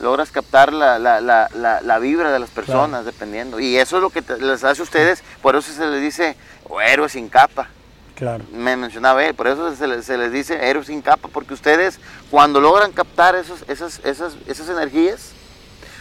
logras 0.00 0.30
captar 0.30 0.72
la, 0.72 0.98
la- 0.98 1.20
la- 1.20 1.48
la- 1.82 1.98
vibra 1.98 2.30
de 2.32 2.38
las 2.38 2.50
personas 2.50 3.04
dependiendo 3.04 3.58
y 3.60 3.76
eso 3.76 3.96
es 3.96 4.02
lo 4.02 4.10
que 4.10 4.22
te- 4.22 4.38
les 4.38 4.62
hace 4.64 4.80
a 4.80 4.84
ustedes 4.84 5.22
por 5.42 5.56
eso 5.56 5.72
se 5.72 5.86
les 5.86 6.00
dice 6.00 6.36
"Oh, 6.68 6.80
héroes 6.80 7.12
sin 7.12 7.28
capa 7.28 7.68
Claro. 8.14 8.44
me 8.52 8.76
mencionaba 8.76 9.24
él, 9.24 9.34
por 9.34 9.46
eso 9.46 9.74
se 9.76 9.86
les, 9.86 10.04
se 10.04 10.16
les 10.18 10.32
dice 10.32 10.68
héroes 10.68 10.88
sin 10.88 11.02
capa, 11.02 11.28
porque 11.32 11.54
ustedes 11.54 12.00
cuando 12.30 12.60
logran 12.60 12.90
captar 12.92 13.36
esos, 13.36 13.62
esas, 13.68 14.00
esas, 14.04 14.34
esas 14.48 14.68
energías, 14.68 15.30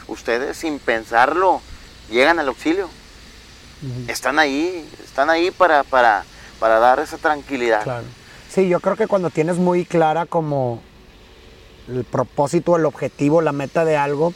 ustedes 0.07 0.57
sin 0.57 0.79
pensarlo 0.79 1.61
llegan 2.09 2.39
al 2.39 2.47
auxilio. 2.47 2.89
Están 4.07 4.39
ahí, 4.39 4.89
están 5.03 5.29
ahí 5.29 5.51
para, 5.51 5.83
para, 5.83 6.23
para 6.59 6.79
dar 6.79 6.99
esa 6.99 7.17
tranquilidad. 7.19 7.83
Claro. 7.83 8.05
Sí, 8.49 8.67
yo 8.67 8.79
creo 8.79 8.95
que 8.95 9.05
cuando 9.05 9.29
tienes 9.29 9.57
muy 9.57 9.85
clara 9.85 10.25
como 10.25 10.81
el 11.87 12.03
propósito, 12.03 12.75
el 12.75 12.85
objetivo, 12.85 13.41
la 13.41 13.51
meta 13.51 13.85
de 13.85 13.97
algo, 13.97 14.33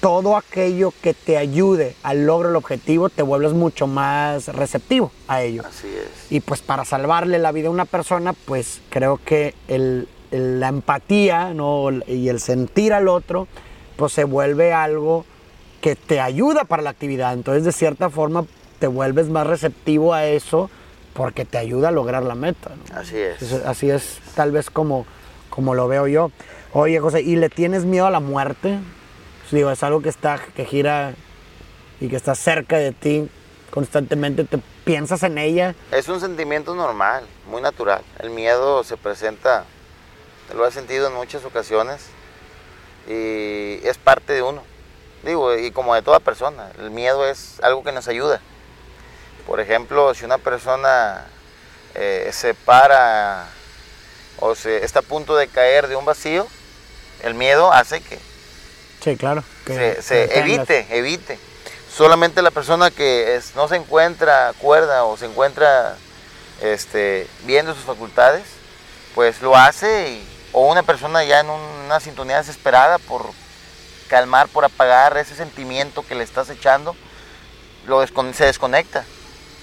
todo 0.00 0.36
aquello 0.36 0.92
que 1.02 1.12
te 1.14 1.36
ayude 1.36 1.96
al 2.04 2.24
logro 2.26 2.48
del 2.48 2.56
objetivo 2.56 3.08
te 3.08 3.22
vuelves 3.22 3.52
mucho 3.52 3.86
más 3.88 4.46
receptivo 4.48 5.10
a 5.26 5.42
ello. 5.42 5.62
Así 5.68 5.88
es. 5.88 6.30
Y 6.30 6.40
pues 6.40 6.60
para 6.62 6.84
salvarle 6.84 7.38
la 7.40 7.50
vida 7.52 7.66
a 7.68 7.72
una 7.72 7.84
persona, 7.84 8.32
pues 8.32 8.80
creo 8.90 9.18
que 9.24 9.54
el- 9.66 10.08
el- 10.30 10.60
la 10.60 10.68
empatía 10.68 11.52
¿no? 11.52 11.88
y 12.06 12.28
el 12.28 12.38
sentir 12.40 12.92
al 12.92 13.08
otro, 13.08 13.48
pues 13.96 14.12
se 14.12 14.22
vuelve 14.24 14.72
algo 14.72 15.24
que 15.80 15.96
te 15.96 16.20
ayuda 16.20 16.64
para 16.64 16.82
la 16.82 16.90
actividad. 16.90 17.32
Entonces, 17.32 17.64
de 17.64 17.72
cierta 17.72 18.08
forma, 18.10 18.44
te 18.78 18.86
vuelves 18.86 19.28
más 19.28 19.46
receptivo 19.46 20.14
a 20.14 20.26
eso 20.26 20.70
porque 21.14 21.44
te 21.44 21.58
ayuda 21.58 21.88
a 21.88 21.90
lograr 21.90 22.22
la 22.22 22.36
meta. 22.36 22.70
¿no? 22.90 22.96
Así 23.00 23.16
es. 23.16 23.52
Así 23.64 23.90
es 23.90 24.18
tal 24.36 24.52
vez 24.52 24.70
como, 24.70 25.06
como 25.50 25.74
lo 25.74 25.88
veo 25.88 26.06
yo. 26.06 26.30
Oye, 26.72 27.00
José, 27.00 27.22
¿y 27.22 27.36
le 27.36 27.48
tienes 27.48 27.84
miedo 27.84 28.06
a 28.06 28.10
la 28.10 28.20
muerte? 28.20 28.78
Digo, 29.50 29.70
es 29.70 29.82
algo 29.82 30.02
que 30.02 30.10
está, 30.10 30.38
que 30.54 30.64
gira 30.64 31.14
y 32.00 32.08
que 32.08 32.16
está 32.16 32.34
cerca 32.34 32.76
de 32.76 32.92
ti 32.92 33.30
constantemente. 33.70 34.44
¿Te 34.44 34.58
piensas 34.84 35.22
en 35.22 35.38
ella? 35.38 35.74
Es 35.90 36.08
un 36.08 36.20
sentimiento 36.20 36.74
normal, 36.74 37.24
muy 37.50 37.62
natural. 37.62 38.02
El 38.18 38.30
miedo 38.30 38.84
se 38.84 38.96
presenta, 38.96 39.64
lo 40.54 40.66
he 40.66 40.70
sentido 40.70 41.08
en 41.08 41.14
muchas 41.14 41.44
ocasiones 41.44 42.06
y 43.08 43.80
es 43.86 43.96
parte 43.96 44.34
de 44.34 44.42
uno. 44.42 44.62
Digo, 45.24 45.56
y 45.56 45.70
como 45.70 45.94
de 45.94 46.02
toda 46.02 46.20
persona, 46.20 46.70
el 46.78 46.90
miedo 46.90 47.26
es 47.26 47.58
algo 47.62 47.82
que 47.82 47.92
nos 47.92 48.06
ayuda. 48.08 48.40
Por 49.46 49.60
ejemplo, 49.60 50.12
si 50.14 50.24
una 50.24 50.38
persona 50.38 51.26
eh, 51.94 52.28
se 52.32 52.54
para 52.54 53.48
o 54.40 54.54
se 54.54 54.84
está 54.84 55.00
a 55.00 55.02
punto 55.02 55.36
de 55.36 55.48
caer 55.48 55.88
de 55.88 55.96
un 55.96 56.04
vacío, 56.04 56.46
el 57.22 57.34
miedo 57.34 57.72
hace 57.72 58.00
que 58.00 58.18
Sí, 59.02 59.16
claro. 59.16 59.42
que 59.64 60.00
se, 60.02 60.38
evite, 60.38 60.86
evite. 60.90 61.38
Solamente 61.94 62.42
la 62.42 62.50
persona 62.50 62.90
que 62.90 63.36
es- 63.36 63.54
no 63.56 63.66
se 63.68 63.76
encuentra 63.76 64.52
cuerda 64.58 65.04
o 65.04 65.16
se 65.16 65.26
encuentra 65.26 65.96
este, 66.60 67.28
viendo 67.44 67.72
sus 67.74 67.84
facultades, 67.84 68.42
pues 69.14 69.40
lo 69.42 69.54
hace, 69.56 70.10
y- 70.10 70.28
o 70.52 70.66
una 70.68 70.82
persona 70.82 71.22
ya 71.24 71.40
en 71.40 71.50
un- 71.50 71.60
una 71.86 72.00
sintonía 72.00 72.38
desesperada 72.38 72.98
por 72.98 73.26
calmar, 74.08 74.48
por 74.48 74.64
apagar 74.64 75.16
ese 75.18 75.34
sentimiento 75.36 76.04
que 76.06 76.14
le 76.16 76.24
estás 76.24 76.50
echando, 76.50 76.96
lo 77.86 78.04
se 78.06 78.44
desconecta 78.44 79.04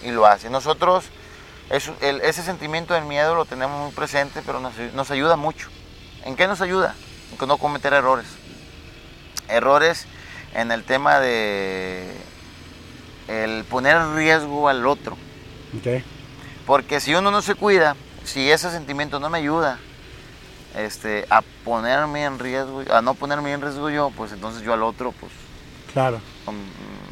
y 0.03 0.11
lo 0.11 0.25
hace. 0.25 0.49
Nosotros 0.49 1.05
es- 1.69 1.91
el- 2.01 2.21
ese 2.21 2.43
sentimiento 2.43 2.93
del 2.93 3.05
miedo 3.05 3.35
lo 3.35 3.45
tenemos 3.45 3.81
muy 3.85 3.91
presente, 3.93 4.41
pero 4.45 4.59
nos, 4.59 4.73
nos 4.93 5.11
ayuda 5.11 5.35
mucho. 5.35 5.69
¿En 6.23 6.35
qué 6.35 6.47
nos 6.47 6.61
ayuda? 6.61 6.95
En 7.39 7.47
no 7.47 7.57
cometer 7.57 7.93
errores 7.93 8.27
errores 9.47 10.07
en 10.55 10.71
el 10.71 10.83
tema 10.83 11.19
de 11.19 12.15
el 13.27 13.63
poner 13.65 13.95
en 13.97 14.15
riesgo 14.15 14.69
al 14.69 14.85
otro. 14.87 15.13
Ok. 15.77 16.03
Porque 16.65 16.99
si 16.99 17.13
uno 17.13 17.29
no 17.31 17.41
se 17.43 17.53
cuida, 17.55 17.95
si 18.23 18.49
ese 18.49 18.71
sentimiento 18.71 19.19
no 19.19 19.29
me 19.29 19.37
ayuda 19.37 19.77
este, 20.75 21.25
a 21.29 21.41
ponerme 21.63 22.23
en 22.23 22.39
riesgo, 22.39 22.83
a 22.91 23.01
no 23.01 23.13
ponerme 23.13 23.51
en 23.53 23.61
riesgo 23.61 23.89
yo, 23.89 24.11
pues 24.17 24.31
entonces 24.31 24.61
yo 24.63 24.73
al 24.73 24.81
otro, 24.83 25.11
pues 25.11 25.31
Claro. 25.93 26.19
con 26.43 26.55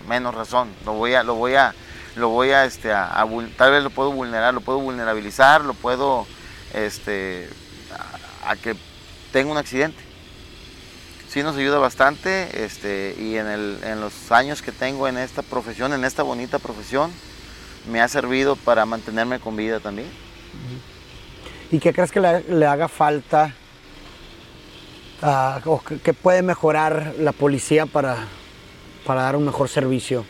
menos 0.08 0.34
razón, 0.34 0.70
lo 0.86 0.93
voy 0.93 1.14
a, 1.14 1.24
lo 1.24 1.36
voy 1.36 1.54
a, 1.56 1.74
lo 2.16 2.30
voy 2.30 2.51
a, 2.51 2.66
este, 2.66 2.91
a, 2.91 3.22
a 3.22 3.28
tal 3.57 3.72
vez 3.72 3.84
lo 3.84 3.89
puedo 3.89 4.11
vulnerar, 4.11 4.53
lo 4.53 4.61
puedo 4.61 4.80
vulnerabilizar, 4.80 5.64
lo 5.64 5.74
puedo, 5.74 6.28
este, 6.74 7.49
a, 8.43 8.51
a 8.51 8.55
que 8.55 8.76
tenga 9.32 9.51
un 9.51 9.57
accidente. 9.57 10.01
Sí 11.28 11.41
nos 11.41 11.55
ayuda 11.55 11.80
bastante, 11.80 12.64
este, 12.64 13.16
y 13.18 13.38
en, 13.38 13.47
el, 13.47 13.80
en 13.84 13.99
los 13.99 14.32
años 14.32 14.61
que 14.61 14.72
tengo 14.72 15.07
en 15.07 15.18
esta 15.18 15.41
profesión, 15.41 15.91
en 15.93 16.05
esta 16.05 16.22
bonita 16.22 16.59
profesión, 16.59 17.11
me 17.89 18.01
ha 18.01 18.07
servido 18.07 18.55
para 18.55 18.86
mantenerme 18.86 19.39
con 19.39 19.55
vida 19.55 19.80
también. 19.80 20.07
¿Y 21.72 21.80
qué 21.80 21.91
crees 21.91 22.11
que 22.11 22.20
le, 22.20 22.41
le 22.43 22.68
haga 22.68 22.88
falta 22.88 23.51
ah, 25.24 25.59
o 25.66 25.82
que 25.82 26.14
puede 26.14 26.43
mejorar 26.43 27.16
la 27.18 27.32
policía 27.32 27.88
para, 27.88 28.28
para 29.03 29.24
dar 29.24 29.36
un 29.36 29.45
mejor 29.45 29.70
servicio, 29.70 30.26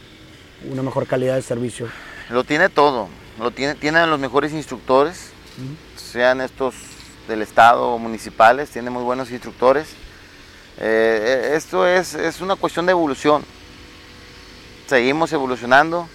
una 0.69 0.81
mejor 0.81 1.07
calidad 1.07 1.35
de 1.35 1.41
servicio? 1.41 1.87
Lo 2.29 2.43
tiene 2.43 2.69
todo, 2.69 3.09
lo 3.39 3.51
tiene, 3.51 3.75
tienen 3.75 4.09
los 4.09 4.19
mejores 4.19 4.53
instructores, 4.53 5.31
sean 5.95 6.41
estos 6.41 6.75
del 7.27 7.41
estado 7.41 7.89
o 7.89 7.99
municipales, 7.99 8.69
tiene 8.69 8.89
muy 8.89 9.03
buenos 9.03 9.31
instructores. 9.31 9.89
Eh, 10.79 11.53
esto 11.55 11.87
es, 11.87 12.15
es 12.15 12.41
una 12.41 12.55
cuestión 12.55 12.85
de 12.85 12.91
evolución. 12.91 13.43
Seguimos 14.87 15.31
evolucionando, 15.33 16.07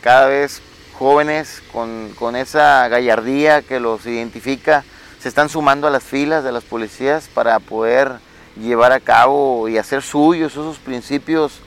cada 0.00 0.26
vez 0.26 0.60
jóvenes 0.98 1.62
con, 1.72 2.12
con 2.18 2.36
esa 2.36 2.86
gallardía 2.88 3.62
que 3.62 3.80
los 3.80 4.04
identifica 4.06 4.84
se 5.20 5.28
están 5.28 5.48
sumando 5.48 5.86
a 5.86 5.90
las 5.90 6.02
filas 6.02 6.44
de 6.44 6.52
las 6.52 6.64
policías 6.64 7.28
para 7.32 7.58
poder 7.58 8.12
llevar 8.56 8.92
a 8.92 9.00
cabo 9.00 9.68
y 9.68 9.78
hacer 9.78 10.02
suyos 10.02 10.52
esos 10.52 10.78
principios 10.78 11.60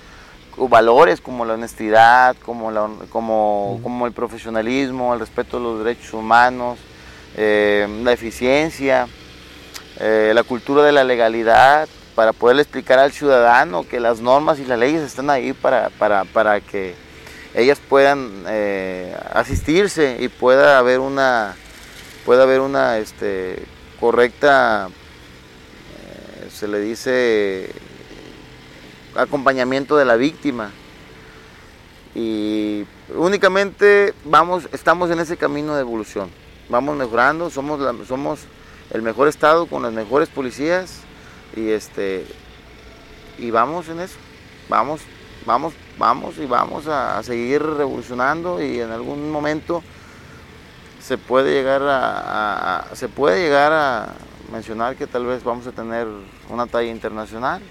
valores 0.57 1.21
como 1.21 1.45
la 1.45 1.55
honestidad, 1.55 2.35
como, 2.37 2.71
la, 2.71 2.89
como, 3.09 3.79
como 3.83 4.05
el 4.07 4.13
profesionalismo, 4.13 5.13
el 5.13 5.19
respeto 5.19 5.57
a 5.57 5.59
los 5.59 5.83
derechos 5.83 6.13
humanos, 6.13 6.79
eh, 7.35 7.87
la 8.03 8.11
eficiencia, 8.11 9.07
eh, 9.99 10.31
la 10.33 10.43
cultura 10.43 10.83
de 10.83 10.91
la 10.91 11.03
legalidad, 11.03 11.87
para 12.15 12.31
poderle 12.31 12.61
explicar 12.61 12.99
al 12.99 13.11
ciudadano 13.11 13.87
que 13.87 13.99
las 13.99 14.19
normas 14.19 14.59
y 14.59 14.65
las 14.65 14.77
leyes 14.77 15.01
están 15.01 15.31
ahí 15.31 15.53
para, 15.53 15.89
para, 15.89 16.25
para 16.25 16.61
que 16.61 16.93
ellas 17.55 17.79
puedan 17.79 18.43
eh, 18.47 19.15
asistirse 19.33 20.17
y 20.19 20.27
pueda 20.27 20.77
haber 20.77 20.99
una 20.99 21.55
pueda 22.23 22.43
haber 22.43 22.61
una 22.61 22.99
este, 22.99 23.63
correcta 23.99 24.89
se 26.53 26.67
le 26.67 26.79
dice 26.79 27.69
acompañamiento 29.15 29.97
de 29.97 30.05
la 30.05 30.15
víctima. 30.15 30.71
Y 32.15 32.85
únicamente 33.15 34.13
vamos 34.23 34.69
estamos 34.71 35.09
en 35.09 35.19
ese 35.19 35.37
camino 35.37 35.75
de 35.75 35.81
evolución. 35.81 36.29
Vamos 36.69 36.95
mejorando 36.95 37.49
somos 37.49 37.79
somos 38.07 38.41
el 38.91 39.01
mejor 39.01 39.27
estado 39.27 39.65
con 39.65 39.83
las 39.83 39.93
mejores 39.93 40.29
policías 40.29 41.01
y 41.55 41.69
este 41.69 42.25
y 43.37 43.49
vamos 43.51 43.89
en 43.89 43.99
eso. 43.99 44.17
Vamos 44.69 45.01
vamos 45.45 45.73
vamos 45.97 46.37
y 46.37 46.45
vamos 46.45 46.87
a, 46.87 47.21
seguir 47.23 47.61
revolucionando 47.63 48.61
y 48.61 48.79
en 48.79 48.91
algún 48.91 49.31
momento 49.31 49.83
se 51.01 51.17
puede 51.17 51.51
llegar 51.51 51.81
a, 51.83 52.85
se 52.93 53.09
puede 53.09 53.41
llegar 53.41 53.73
a 53.73 54.13
mencionar 54.51 54.95
que 54.95 55.07
tal 55.07 55.25
vez 55.25 55.43
vamos 55.43 55.67
a 55.67 55.71
tener 55.71 56.07
una 56.49 56.67
talla 56.67 56.89
internacional 56.89 57.61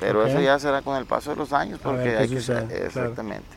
pero 0.00 0.26
eso 0.26 0.40
ya 0.40 0.58
será 0.58 0.82
con 0.82 0.96
el 0.96 1.06
paso 1.06 1.30
de 1.30 1.36
los 1.36 1.52
años 1.52 1.78
porque 1.82 2.16
hay 2.16 2.28
que 2.28 2.38
exactamente 2.38 3.48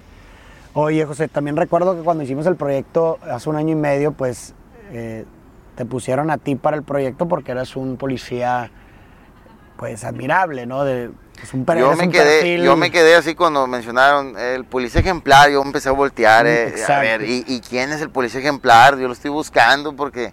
oye 0.74 1.06
José 1.06 1.28
también 1.28 1.56
recuerdo 1.56 1.96
que 1.96 2.04
cuando 2.04 2.24
hicimos 2.24 2.46
el 2.46 2.56
proyecto 2.56 3.18
hace 3.24 3.50
un 3.50 3.56
año 3.56 3.72
y 3.72 3.76
medio 3.76 4.12
pues 4.12 4.54
eh, 4.92 5.26
te 5.76 5.86
pusieron 5.86 6.30
a 6.30 6.38
ti 6.38 6.56
para 6.56 6.78
el 6.78 6.84
proyecto 6.84 7.28
porque 7.28 7.52
eras 7.52 7.76
un 7.76 7.98
policía 7.98 8.70
pues 9.78 10.04
admirable, 10.04 10.66
¿no? 10.66 10.84
De, 10.84 11.12
pues, 11.36 11.54
un, 11.54 11.66
yo, 11.66 11.96
me 11.96 12.10
quedé, 12.10 12.64
yo 12.64 12.78
me 12.78 12.92
quedé 12.92 13.16
así 13.16 13.36
cuando 13.36 13.68
mencionaron 13.68 14.38
el 14.38 14.66
policía 14.66 15.02
ejemplar, 15.02 15.50
yo 15.50 15.62
empecé 15.62 15.90
a 15.90 15.92
voltear, 15.92 16.48
eh, 16.48 16.74
a 16.88 17.00
ver, 17.00 17.24
¿y, 17.24 17.62
quién 17.68 17.92
es 17.92 18.02
el 18.02 18.10
policía 18.10 18.40
ejemplar? 18.40 18.98
Yo 18.98 19.08
lo 19.08 19.14
estoy 19.14 19.32
buscando 19.32 19.94
porque, 19.94 20.32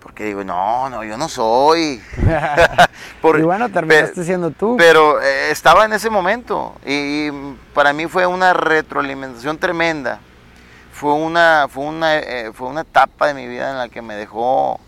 porque 0.00 0.24
digo, 0.24 0.44
no, 0.44 0.88
no, 0.90 1.04
yo 1.04 1.16
no 1.16 1.28
soy. 1.28 2.02
y 3.38 3.42
bueno, 3.42 3.68
terminaste 3.68 4.24
siendo 4.24 4.50
tú. 4.50 4.76
Pero 4.76 5.20
eh, 5.20 5.50
estaba 5.50 5.84
en 5.84 5.92
ese 5.92 6.10
momento 6.10 6.74
y, 6.86 7.30
para 7.74 7.92
mí 7.92 8.06
fue 8.06 8.26
una 8.26 8.52
retroalimentación 8.52 9.58
tremenda. 9.58 10.20
Fue 10.92 11.12
una, 11.12 11.66
fue, 11.70 11.84
una, 11.84 12.18
eh, 12.18 12.50
fue 12.52 12.68
una 12.68 12.80
etapa 12.80 13.28
de 13.28 13.34
mi 13.34 13.46
vida 13.46 13.70
en 13.70 13.78
la 13.78 13.88
que 13.88 14.02
me 14.02 14.16
dejó, 14.16 14.80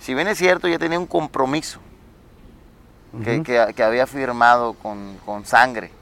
si 0.00 0.14
bien 0.14 0.26
es 0.26 0.38
cierto, 0.38 0.66
ya 0.66 0.78
tenía 0.78 0.98
un 0.98 1.06
compromiso 1.06 1.78
que, 3.44 3.82
había 3.84 4.06
firmado 4.06 4.74
con, 4.74 5.44
sangre. 5.44 5.92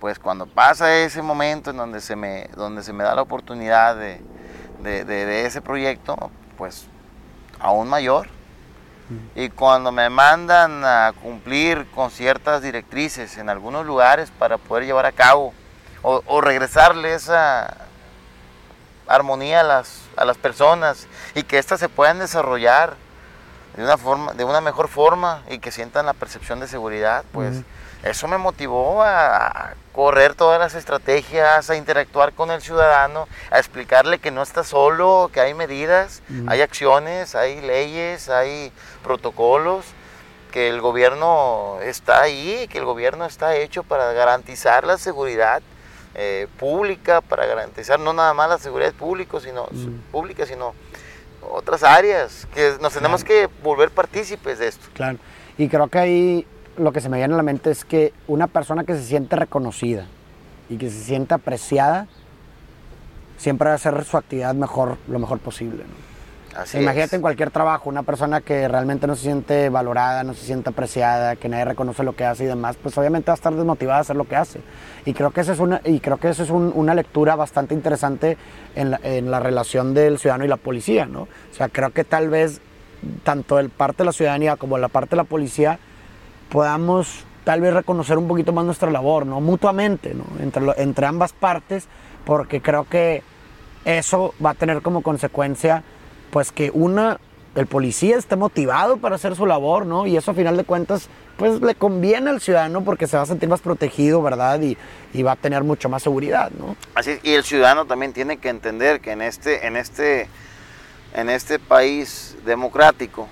Pues 0.00 0.18
cuando 0.18 0.46
pasa 0.46 0.94
ese 0.98 1.22
momento 1.22 1.70
en 1.70 1.76
donde 1.76 2.00
se 2.00 2.14
me, 2.14 2.48
donde 2.54 2.82
se 2.82 2.92
me 2.92 3.04
da 3.04 3.14
la 3.14 3.22
oportunidad 3.22 3.96
de, 3.96 5.46
ese 5.46 5.62
proyecto, 5.62 6.30
pues 6.56 6.86
aún 7.60 7.88
mayor. 7.88 8.28
Y 9.34 9.48
cuando 9.48 9.90
me 9.90 10.10
mandan 10.10 10.84
a 10.84 11.14
cumplir 11.22 11.86
con 11.94 12.10
ciertas 12.10 12.60
directrices 12.60 13.38
en 13.38 13.48
algunos 13.48 13.86
lugares 13.86 14.30
para 14.38 14.58
poder 14.58 14.84
llevar 14.84 15.06
a 15.06 15.12
cabo 15.12 15.54
o, 16.02 16.22
o 16.26 16.40
regresarle 16.42 17.14
esa 17.14 17.74
armonía 19.06 19.60
a 19.60 19.62
las, 19.62 20.02
a 20.16 20.26
las 20.26 20.36
personas 20.36 21.06
y 21.34 21.42
que 21.42 21.56
éstas 21.58 21.80
se 21.80 21.88
puedan 21.88 22.18
desarrollar 22.18 22.96
de 23.76 23.84
una 23.84 23.96
forma, 23.96 24.34
de 24.34 24.44
una 24.44 24.60
mejor 24.60 24.88
forma 24.88 25.42
y 25.48 25.58
que 25.58 25.70
sientan 25.70 26.04
la 26.04 26.12
percepción 26.12 26.60
de 26.60 26.68
seguridad, 26.68 27.24
pues 27.32 27.62
eso 28.02 28.28
me 28.28 28.38
motivó 28.38 29.02
a 29.02 29.74
correr 29.92 30.34
todas 30.34 30.60
las 30.60 30.74
estrategias, 30.74 31.70
a 31.70 31.76
interactuar 31.76 32.32
con 32.32 32.50
el 32.52 32.62
ciudadano, 32.62 33.26
a 33.50 33.58
explicarle 33.58 34.20
que 34.20 34.30
no 34.30 34.42
está 34.42 34.62
solo, 34.62 35.30
que 35.32 35.40
hay 35.40 35.54
medidas, 35.54 36.22
hay 36.46 36.60
acciones, 36.60 37.34
hay 37.34 37.60
leyes, 37.60 38.28
hay 38.28 38.72
protocolos, 39.02 39.84
que 40.52 40.68
el 40.68 40.80
gobierno 40.80 41.78
está 41.82 42.22
ahí, 42.22 42.68
que 42.70 42.78
el 42.78 42.84
gobierno 42.84 43.26
está 43.26 43.56
hecho 43.56 43.82
para 43.82 44.12
garantizar 44.12 44.86
la 44.86 44.98
seguridad 44.98 45.62
eh, 46.14 46.46
pública, 46.58 47.20
para 47.20 47.46
garantizar 47.46 47.98
no 47.98 48.12
nada 48.12 48.32
más 48.34 48.48
la 48.48 48.58
seguridad 48.58 48.92
pública, 48.92 49.40
sino, 49.40 49.66
pública, 50.12 50.46
sino 50.46 50.74
otras 51.42 51.82
áreas, 51.82 52.46
que 52.54 52.76
nos 52.80 52.92
tenemos 52.92 53.24
que 53.24 53.48
volver 53.62 53.90
partícipes 53.90 54.58
de 54.58 54.68
esto. 54.68 54.86
Claro, 54.94 55.18
y 55.56 55.68
creo 55.68 55.88
que 55.88 55.98
ahí 55.98 56.46
lo 56.78 56.92
que 56.92 57.00
se 57.00 57.08
me 57.08 57.18
viene 57.18 57.34
a 57.34 57.36
la 57.36 57.42
mente 57.42 57.70
es 57.70 57.84
que 57.84 58.12
una 58.26 58.46
persona 58.46 58.84
que 58.84 58.94
se 58.94 59.02
siente 59.02 59.36
reconocida 59.36 60.06
y 60.68 60.76
que 60.76 60.90
se 60.90 61.00
siente 61.00 61.34
apreciada, 61.34 62.06
siempre 63.36 63.66
va 63.66 63.72
a 63.72 63.76
hacer 63.76 64.04
su 64.04 64.16
actividad 64.16 64.54
mejor, 64.54 64.98
lo 65.08 65.18
mejor 65.18 65.38
posible. 65.38 65.84
Imagínate 66.74 67.14
en 67.14 67.22
cualquier 67.22 67.50
trabajo, 67.50 67.88
una 67.88 68.02
persona 68.02 68.40
que 68.40 68.66
realmente 68.66 69.06
no 69.06 69.14
se 69.14 69.22
siente 69.22 69.68
valorada, 69.68 70.24
no 70.24 70.34
se 70.34 70.44
siente 70.44 70.70
apreciada, 70.70 71.36
que 71.36 71.48
nadie 71.48 71.66
reconoce 71.66 72.02
lo 72.02 72.16
que 72.16 72.24
hace 72.24 72.44
y 72.44 72.46
demás, 72.48 72.76
pues 72.82 72.98
obviamente 72.98 73.26
va 73.30 73.34
a 73.34 73.36
estar 73.36 73.54
desmotivada 73.54 73.98
a 73.98 74.00
hacer 74.00 74.16
lo 74.16 74.24
que 74.24 74.34
hace. 74.34 74.60
Y 75.04 75.12
creo 75.12 75.30
que 75.30 75.42
esa 75.42 75.52
es 75.52 75.60
una, 75.60 75.80
y 75.84 76.00
creo 76.00 76.16
que 76.16 76.30
eso 76.30 76.42
es 76.42 76.50
una 76.50 76.94
lectura 76.94 77.36
bastante 77.36 77.74
interesante 77.74 78.36
en 78.74 78.90
la, 78.90 79.00
en 79.04 79.30
la, 79.30 79.38
relación 79.38 79.94
del 79.94 80.18
ciudadano 80.18 80.46
y 80.46 80.48
la 80.48 80.56
policía, 80.56 81.06
¿no? 81.06 81.22
O 81.22 81.54
sea, 81.54 81.68
creo 81.68 81.90
que 81.90 82.02
tal 82.02 82.28
vez 82.28 82.60
tanto 83.22 83.60
el 83.60 83.70
parte 83.70 83.98
de 83.98 84.06
la 84.06 84.12
ciudadanía 84.12 84.56
como 84.56 84.78
la 84.78 84.88
parte 84.88 85.10
de 85.10 85.16
la 85.18 85.24
policía 85.24 85.78
podamos 86.50 87.24
tal 87.44 87.60
vez 87.60 87.72
reconocer 87.72 88.18
un 88.18 88.28
poquito 88.28 88.52
más 88.52 88.64
nuestra 88.64 88.90
labor, 88.90 89.26
¿no? 89.26 89.40
Mutuamente, 89.40 90.14
¿no? 90.14 90.24
Entre, 90.40 90.62
entre 90.76 91.06
ambas 91.06 91.32
partes, 91.32 91.88
porque 92.24 92.60
creo 92.60 92.84
que 92.84 93.22
eso 93.84 94.34
va 94.44 94.50
a 94.50 94.54
tener 94.54 94.82
como 94.82 95.02
consecuencia 95.02 95.82
pues 96.30 96.52
que 96.52 96.70
una, 96.72 97.18
el 97.54 97.66
policía 97.66 98.16
esté 98.18 98.36
motivado 98.36 98.98
para 98.98 99.14
hacer 99.14 99.34
su 99.34 99.46
labor, 99.46 99.86
¿no? 99.86 100.06
Y 100.06 100.16
eso 100.16 100.32
a 100.32 100.34
final 100.34 100.56
de 100.56 100.64
cuentas, 100.64 101.08
pues 101.36 101.60
le 101.62 101.74
conviene 101.74 102.30
al 102.30 102.40
ciudadano 102.40 102.84
porque 102.84 103.06
se 103.06 103.16
va 103.16 103.22
a 103.22 103.26
sentir 103.26 103.48
más 103.48 103.60
protegido, 103.60 104.22
¿verdad? 104.22 104.60
Y, 104.60 104.76
va 105.22 105.32
a 105.32 105.36
tener 105.36 105.64
mucho 105.64 105.88
más 105.88 106.02
seguridad, 106.02 106.50
¿no? 106.50 106.76
Así 106.94 107.12
es, 107.12 107.20
y 107.24 107.32
el 107.32 107.44
ciudadano 107.44 107.86
también 107.86 108.12
tiene 108.12 108.36
que 108.36 108.50
entender 108.50 109.00
que 109.00 109.12
en 109.12 109.22
este, 109.22 109.66
en 109.66 109.76
este, 109.76 110.28
en 111.14 111.30
este 111.30 111.58
país 111.58 112.36
democrático, 112.44 113.26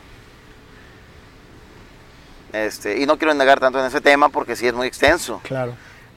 este, 2.65 3.01
y 3.01 3.07
no 3.07 3.19
quiero 3.19 3.35
negar 3.35 3.61
tanto 3.61 3.81
en 3.81 3.87
ese 3.87 4.01
tema 4.01 4.29
porque 4.29 4.57
sí 4.57 4.67
es 4.67 4.75
muy 4.75 4.87
extenso. 4.87 5.41
Claro. 5.45 5.75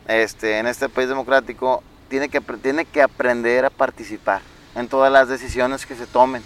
Este, 0.08 0.60
en 0.60 0.68
este 0.68 0.90
país 0.90 1.08
democrático 1.10 1.84
tiene 2.08 2.30
que, 2.30 2.42
tiene 2.42 2.86
que 2.86 3.02
aprender 3.02 3.66
a 3.66 3.70
participar 3.70 4.42
en 4.76 4.88
todas 4.88 5.12
las 5.12 5.28
decisiones 5.28 5.86
que 5.86 5.96
se 5.96 6.06
tomen 6.06 6.44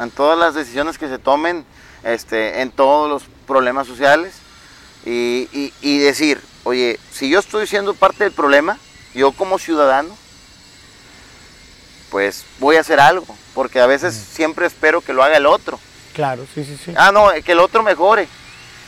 en 0.00 0.10
todas 0.10 0.38
las 0.38 0.54
decisiones 0.54 0.98
que 0.98 1.08
se 1.08 1.18
tomen, 1.18 1.64
este, 2.02 2.62
en 2.62 2.70
todos 2.70 3.08
los 3.08 3.22
problemas 3.46 3.86
sociales 3.86 4.34
y, 5.04 5.98
decir, 5.98 6.40
oye, 6.64 6.98
si 7.12 7.28
yo 7.28 7.38
estoy 7.38 7.66
siendo 7.66 7.94
parte 7.94 8.24
del 8.24 8.32
problema, 8.32 8.78
yo 9.14 9.32
como 9.32 9.58
ciudadano, 9.58 10.16
pues 12.10 12.44
voy 12.58 12.76
a 12.76 12.80
hacer 12.80 13.00
algo, 13.00 13.26
porque 13.54 13.80
a 13.80 13.86
veces 13.86 14.14
siempre 14.14 14.66
espero 14.66 15.00
que 15.00 15.12
lo 15.12 15.22
haga 15.22 15.36
el 15.36 15.46
otro. 15.46 15.78
Claro, 16.14 16.46
sí, 16.54 16.64
sí, 16.64 16.78
sí. 16.82 16.94
Ah, 16.96 17.10
no, 17.12 17.28
que 17.44 17.52
el 17.52 17.58
otro 17.58 17.82
mejore. 17.82 18.28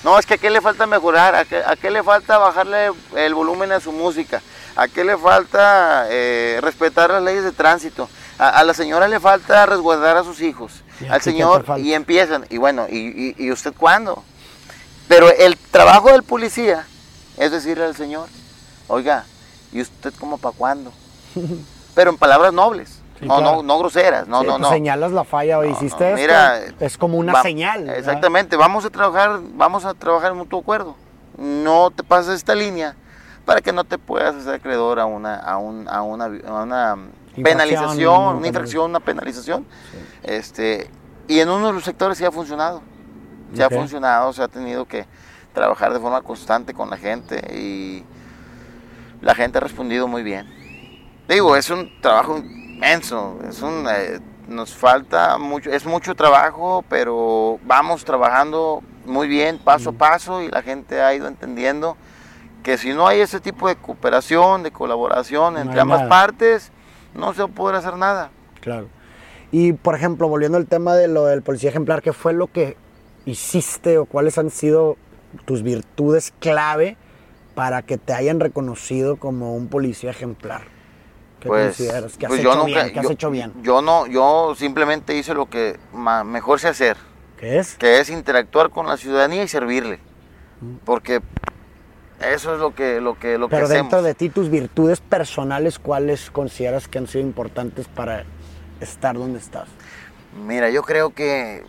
No, 0.06 0.20
es 0.20 0.24
que 0.24 0.34
a 0.34 0.38
qué 0.38 0.50
le 0.50 0.60
falta 0.60 0.86
mejorar, 0.86 1.34
a 1.34 1.44
qué, 1.44 1.90
le 1.90 2.00
falta 2.04 2.38
bajarle 2.38 2.92
el 3.16 3.34
volumen 3.34 3.72
a 3.72 3.80
su 3.80 3.90
música, 3.90 4.40
a 4.76 4.86
qué 4.86 5.02
le 5.02 5.18
falta 5.18 6.06
eh, 6.08 6.60
respetar 6.62 7.10
las 7.10 7.24
leyes 7.24 7.42
de 7.42 7.50
tránsito, 7.50 8.08
a, 8.38 8.62
la 8.62 8.72
señora 8.72 9.08
le 9.08 9.18
falta 9.18 9.66
resguardar 9.66 10.16
a 10.16 10.22
sus 10.22 10.40
hijos, 10.42 10.84
al 11.10 11.22
señor, 11.22 11.64
y 11.78 11.92
empiezan, 11.92 12.46
y 12.50 12.56
bueno, 12.56 12.86
y, 12.88 13.50
usted 13.50 13.74
cuándo? 13.76 14.22
Pero 15.08 15.28
el 15.28 15.56
trabajo 15.56 16.12
del 16.12 16.22
policía 16.22 16.86
es 17.36 17.50
decirle 17.50 17.86
al 17.86 17.96
señor, 17.96 18.28
oiga, 18.86 19.24
¿y 19.72 19.80
usted 19.80 20.14
cómo 20.20 20.38
para 20.38 20.56
cuándo? 20.56 20.92
Pero 21.96 22.12
en 22.12 22.16
palabras 22.16 22.52
nobles. 22.52 23.00
No, 23.20 23.40
no, 23.40 23.62
no 23.62 23.78
groseras, 23.78 24.28
no, 24.28 24.42
no, 24.42 24.58
no. 24.58 24.68
Señalas 24.70 25.12
la 25.12 25.24
falla 25.24 25.58
o 25.58 25.64
hiciste 25.64 26.08
esto, 26.10 26.20
mira, 26.20 26.60
es 26.80 26.98
como 26.98 27.18
una 27.18 27.42
señal. 27.42 27.88
Exactamente, 27.88 28.56
vamos 28.56 28.84
a 28.84 28.90
trabajar, 28.90 29.40
vamos 29.54 29.84
a 29.84 29.94
trabajar 29.94 30.32
en 30.32 30.38
mutuo 30.38 30.60
acuerdo. 30.60 30.96
no 31.38 31.90
te 31.90 32.02
pases 32.02 32.34
esta 32.34 32.54
línea 32.54 32.96
para 33.44 33.60
que 33.60 33.72
no 33.72 33.84
te 33.84 33.96
puedas 33.96 34.34
hacer 34.34 34.54
acreedor 34.54 34.98
a 34.98 35.06
una, 35.06 35.36
a 35.36 35.56
un, 35.56 35.88
a 35.88 36.02
una, 36.02 36.24
a 36.24 36.62
una 36.62 36.96
penalización, 37.42 38.36
una 38.36 38.46
infracción, 38.46 38.90
una 38.90 39.00
penalización. 39.00 39.64
Este, 40.22 40.90
y 41.28 41.40
en 41.40 41.48
uno 41.48 41.68
de 41.68 41.72
los 41.72 41.84
sectores 41.84 42.18
sí 42.18 42.24
ha 42.24 42.32
funcionado. 42.32 42.82
Sí 43.54 43.62
ha 43.62 43.70
funcionado, 43.70 44.32
se 44.32 44.42
ha 44.42 44.48
tenido 44.48 44.84
que 44.84 45.06
trabajar 45.54 45.92
de 45.92 46.00
forma 46.00 46.20
constante 46.22 46.74
con 46.74 46.90
la 46.90 46.96
gente 46.96 47.40
y 47.56 48.04
la 49.22 49.34
gente 49.34 49.58
ha 49.58 49.60
respondido 49.60 50.08
muy 50.08 50.22
bien. 50.22 50.46
Digo, 51.28 51.56
es 51.56 51.70
un 51.70 51.90
trabajo 52.00 52.42
inmenso, 52.76 53.38
es 53.48 53.62
un, 53.62 53.86
eh, 53.90 54.20
nos 54.48 54.74
falta 54.74 55.38
mucho, 55.38 55.70
es 55.70 55.86
mucho 55.86 56.14
trabajo, 56.14 56.84
pero 56.88 57.58
vamos 57.64 58.04
trabajando 58.04 58.82
muy 59.06 59.28
bien, 59.28 59.58
paso 59.58 59.90
a 59.90 59.92
paso, 59.92 60.42
y 60.42 60.48
la 60.48 60.62
gente 60.62 61.00
ha 61.00 61.14
ido 61.14 61.26
entendiendo 61.26 61.96
que 62.62 62.76
si 62.76 62.92
no 62.92 63.06
hay 63.06 63.20
ese 63.20 63.40
tipo 63.40 63.68
de 63.68 63.76
cooperación, 63.76 64.62
de 64.62 64.72
colaboración 64.72 65.56
entre 65.56 65.80
ambas 65.80 66.06
partes, 66.08 66.70
no 67.14 67.32
se 67.32 67.46
puede 67.48 67.78
hacer 67.78 67.96
nada. 67.96 68.30
Claro. 68.60 68.88
Y 69.52 69.72
por 69.72 69.94
ejemplo, 69.94 70.28
volviendo 70.28 70.58
al 70.58 70.66
tema 70.66 70.94
de 70.94 71.08
lo 71.08 71.24
del 71.24 71.42
policía 71.42 71.70
ejemplar, 71.70 72.02
¿qué 72.02 72.12
fue 72.12 72.32
lo 72.32 72.48
que 72.48 72.76
hiciste 73.24 73.98
o 73.98 74.04
cuáles 74.04 74.36
han 74.38 74.50
sido 74.50 74.96
tus 75.44 75.62
virtudes 75.62 76.32
clave 76.40 76.96
para 77.54 77.82
que 77.82 77.96
te 77.96 78.12
hayan 78.12 78.40
reconocido 78.40 79.16
como 79.16 79.56
un 79.56 79.68
policía 79.68 80.10
ejemplar? 80.10 80.75
¿Qué 81.46 81.48
pues, 81.48 81.76
consideras? 81.76 82.16
¿Qué 82.16 82.26
has, 82.26 82.30
pues 82.30 82.40
hecho, 82.40 82.64
bien? 82.64 82.92
¿Qué 82.92 82.98
has 82.98 83.10
hecho 83.10 83.30
bien? 83.30 83.52
Yo 83.62 83.80
no, 83.80 84.06
yo 84.08 84.54
simplemente 84.56 85.16
hice 85.16 85.32
lo 85.32 85.48
que 85.48 85.78
mejor 85.92 86.58
sé 86.58 86.68
hacer. 86.68 86.96
¿Qué 87.38 87.58
es? 87.58 87.76
Que 87.76 88.00
es 88.00 88.10
interactuar 88.10 88.70
con 88.70 88.86
la 88.86 88.96
ciudadanía 88.96 89.44
y 89.44 89.48
servirle. 89.48 90.00
Mm. 90.60 90.76
Porque 90.84 91.20
eso 92.20 92.54
es 92.54 92.60
lo 92.60 92.74
que, 92.74 93.00
lo 93.00 93.16
que, 93.16 93.38
lo 93.38 93.48
Pero 93.48 93.68
que 93.68 93.74
dentro 93.74 94.02
de 94.02 94.14
ti, 94.14 94.28
tus 94.28 94.50
virtudes 94.50 95.00
personales, 95.00 95.78
¿cuáles 95.78 96.30
consideras 96.32 96.88
que 96.88 96.98
han 96.98 97.06
sido 97.06 97.24
importantes 97.24 97.86
para 97.86 98.24
estar 98.80 99.16
donde 99.16 99.38
estás? 99.38 99.68
Mira, 100.44 100.68
yo 100.70 100.82
creo 100.82 101.10
que 101.10 101.62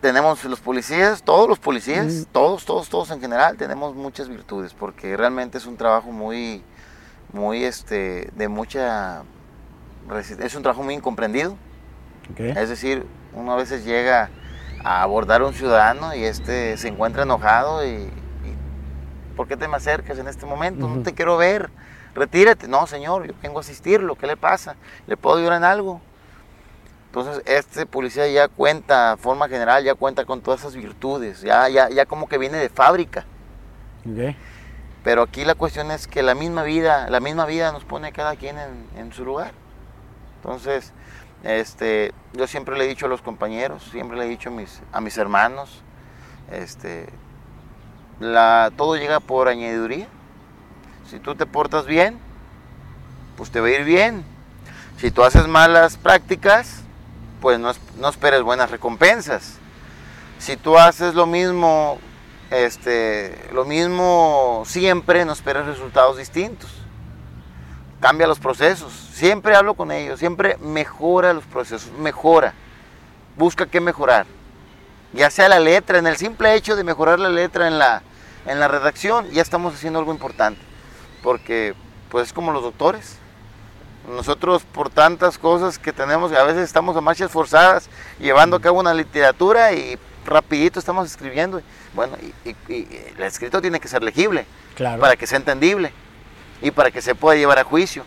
tenemos 0.00 0.44
los 0.44 0.60
policías, 0.60 1.24
todos 1.24 1.48
los 1.48 1.58
policías, 1.58 2.28
todos, 2.30 2.64
todos, 2.64 2.88
todos 2.88 3.10
en 3.10 3.20
general, 3.20 3.56
tenemos 3.56 3.96
muchas 3.96 4.28
virtudes, 4.28 4.72
porque 4.72 5.16
realmente 5.16 5.58
es 5.58 5.66
un 5.66 5.76
trabajo 5.76 6.12
muy, 6.12 6.62
muy, 7.32 7.64
este, 7.64 8.30
de 8.34 8.48
mucha, 8.48 9.22
es 10.40 10.54
un 10.54 10.62
trabajo 10.62 10.82
muy 10.82 10.94
incomprendido. 10.94 11.56
Es 12.38 12.68
decir, 12.68 13.06
uno 13.32 13.52
a 13.52 13.56
veces 13.56 13.84
llega 13.84 14.30
a 14.84 15.02
abordar 15.02 15.40
a 15.40 15.46
un 15.46 15.54
ciudadano 15.54 16.14
y 16.14 16.24
este 16.24 16.76
se 16.76 16.88
encuentra 16.88 17.22
enojado 17.22 17.86
y, 17.86 18.10
¿por 19.36 19.48
qué 19.48 19.56
te 19.56 19.68
me 19.68 19.76
acercas 19.76 20.18
en 20.18 20.28
este 20.28 20.46
momento? 20.46 20.88
No 20.88 21.02
te 21.02 21.14
quiero 21.14 21.36
ver, 21.36 21.70
retírate. 22.14 22.68
No, 22.68 22.86
señor, 22.86 23.26
yo 23.26 23.34
vengo 23.42 23.58
a 23.58 23.60
asistirlo, 23.60 24.16
¿qué 24.16 24.26
le 24.26 24.36
pasa? 24.36 24.76
¿Le 25.06 25.16
puedo 25.16 25.38
ayudar 25.38 25.58
en 25.58 25.64
algo? 25.64 26.00
Entonces, 27.06 27.42
este 27.46 27.86
policía 27.86 28.28
ya 28.28 28.48
cuenta, 28.48 29.16
forma 29.16 29.48
general, 29.48 29.82
ya 29.82 29.94
cuenta 29.94 30.26
con 30.26 30.42
todas 30.42 30.60
esas 30.60 30.74
virtudes, 30.74 31.40
ya, 31.40 31.68
ya, 31.68 31.88
ya 31.88 32.04
como 32.04 32.28
que 32.28 32.36
viene 32.36 32.58
de 32.58 32.68
fábrica. 32.68 33.24
Pero 35.04 35.22
aquí 35.22 35.44
la 35.44 35.54
cuestión 35.54 35.90
es 35.90 36.06
que 36.06 36.22
la 36.22 36.34
misma 36.34 36.62
vida, 36.62 37.08
la 37.08 37.20
misma 37.20 37.46
vida 37.46 37.72
nos 37.72 37.84
pone 37.84 38.12
cada 38.12 38.36
quien 38.36 38.56
en, 38.96 39.12
su 39.12 39.24
lugar. 39.24 39.52
Entonces, 40.36 40.92
este, 41.44 42.12
yo 42.32 42.46
siempre 42.46 42.76
le 42.76 42.84
he 42.84 42.88
dicho 42.88 43.06
a 43.06 43.08
los 43.08 43.22
compañeros, 43.22 43.82
siempre 43.90 44.18
le 44.18 44.24
he 44.24 44.28
dicho 44.28 44.48
a 44.50 44.52
mis, 44.52 44.80
a 44.92 45.00
mis 45.00 45.16
hermanos, 45.16 45.82
este, 46.50 47.06
la, 48.20 48.72
todo 48.76 48.96
llega 48.96 49.20
por 49.20 49.48
añadiduría. 49.48 50.08
Si 51.08 51.20
tú 51.20 51.34
te 51.34 51.46
portas 51.46 51.86
bien, 51.86 52.18
pues 53.36 53.50
te 53.50 53.60
va 53.60 53.68
a 53.68 53.70
ir 53.70 53.84
bien. 53.84 54.24
Si 54.98 55.10
tú 55.10 55.22
haces 55.22 55.46
malas 55.46 55.96
prácticas, 55.96 56.82
pues 57.40 57.60
no, 57.60 57.72
no 57.98 58.08
esperes 58.08 58.42
buenas 58.42 58.70
recompensas. 58.70 59.58
Si 60.38 60.56
tú 60.56 60.76
haces 60.76 61.14
lo 61.14 61.26
mismo, 61.26 61.98
este, 62.50 63.48
lo 63.52 63.64
mismo 63.64 64.62
siempre, 64.66 65.24
no 65.24 65.32
esperes 65.32 65.66
resultados 65.66 66.16
distintos. 66.16 66.70
Cambia 68.00 68.26
los 68.26 68.38
procesos. 68.38 68.92
Siempre 68.92 69.56
hablo 69.56 69.74
con 69.74 69.90
ellos, 69.90 70.18
siempre 70.18 70.56
mejora 70.58 71.32
los 71.32 71.44
procesos, 71.44 71.90
mejora. 71.92 72.54
Busca 73.36 73.66
qué 73.66 73.80
mejorar. 73.80 74.26
Ya 75.12 75.30
sea 75.30 75.48
la 75.48 75.58
letra, 75.58 75.98
en 75.98 76.06
el 76.06 76.16
simple 76.16 76.54
hecho 76.54 76.76
de 76.76 76.84
mejorar 76.84 77.18
la 77.18 77.30
letra 77.30 77.66
en 77.66 77.78
la, 77.78 78.02
en 78.46 78.60
la 78.60 78.68
redacción, 78.68 79.28
ya 79.30 79.42
estamos 79.42 79.74
haciendo 79.74 79.98
algo 79.98 80.12
importante. 80.12 80.60
Porque, 81.22 81.74
pues 82.10 82.28
es 82.28 82.32
como 82.32 82.52
los 82.52 82.62
doctores 82.62 83.18
nosotros 84.08 84.62
por 84.64 84.90
tantas 84.90 85.38
cosas 85.38 85.78
que 85.78 85.92
tenemos, 85.92 86.32
a 86.32 86.42
veces 86.44 86.62
estamos 86.62 86.96
a 86.96 87.00
marchas 87.00 87.30
forzadas, 87.30 87.88
llevando 88.18 88.56
a 88.56 88.60
cabo 88.60 88.80
una 88.80 88.94
literatura 88.94 89.72
y 89.72 89.98
rapidito 90.28 90.78
estamos 90.78 91.06
escribiendo. 91.06 91.60
Bueno, 91.94 92.16
y, 92.44 92.54
el 93.16 93.22
escrito 93.22 93.60
tiene 93.60 93.80
que 93.80 93.88
ser 93.88 94.02
legible, 94.02 94.46
para 94.76 95.16
que 95.16 95.26
sea 95.26 95.38
entendible 95.38 95.92
y 96.62 96.70
para 96.70 96.90
que 96.90 97.02
se 97.02 97.14
pueda 97.14 97.36
llevar 97.36 97.58
a 97.58 97.64
juicio. 97.64 98.04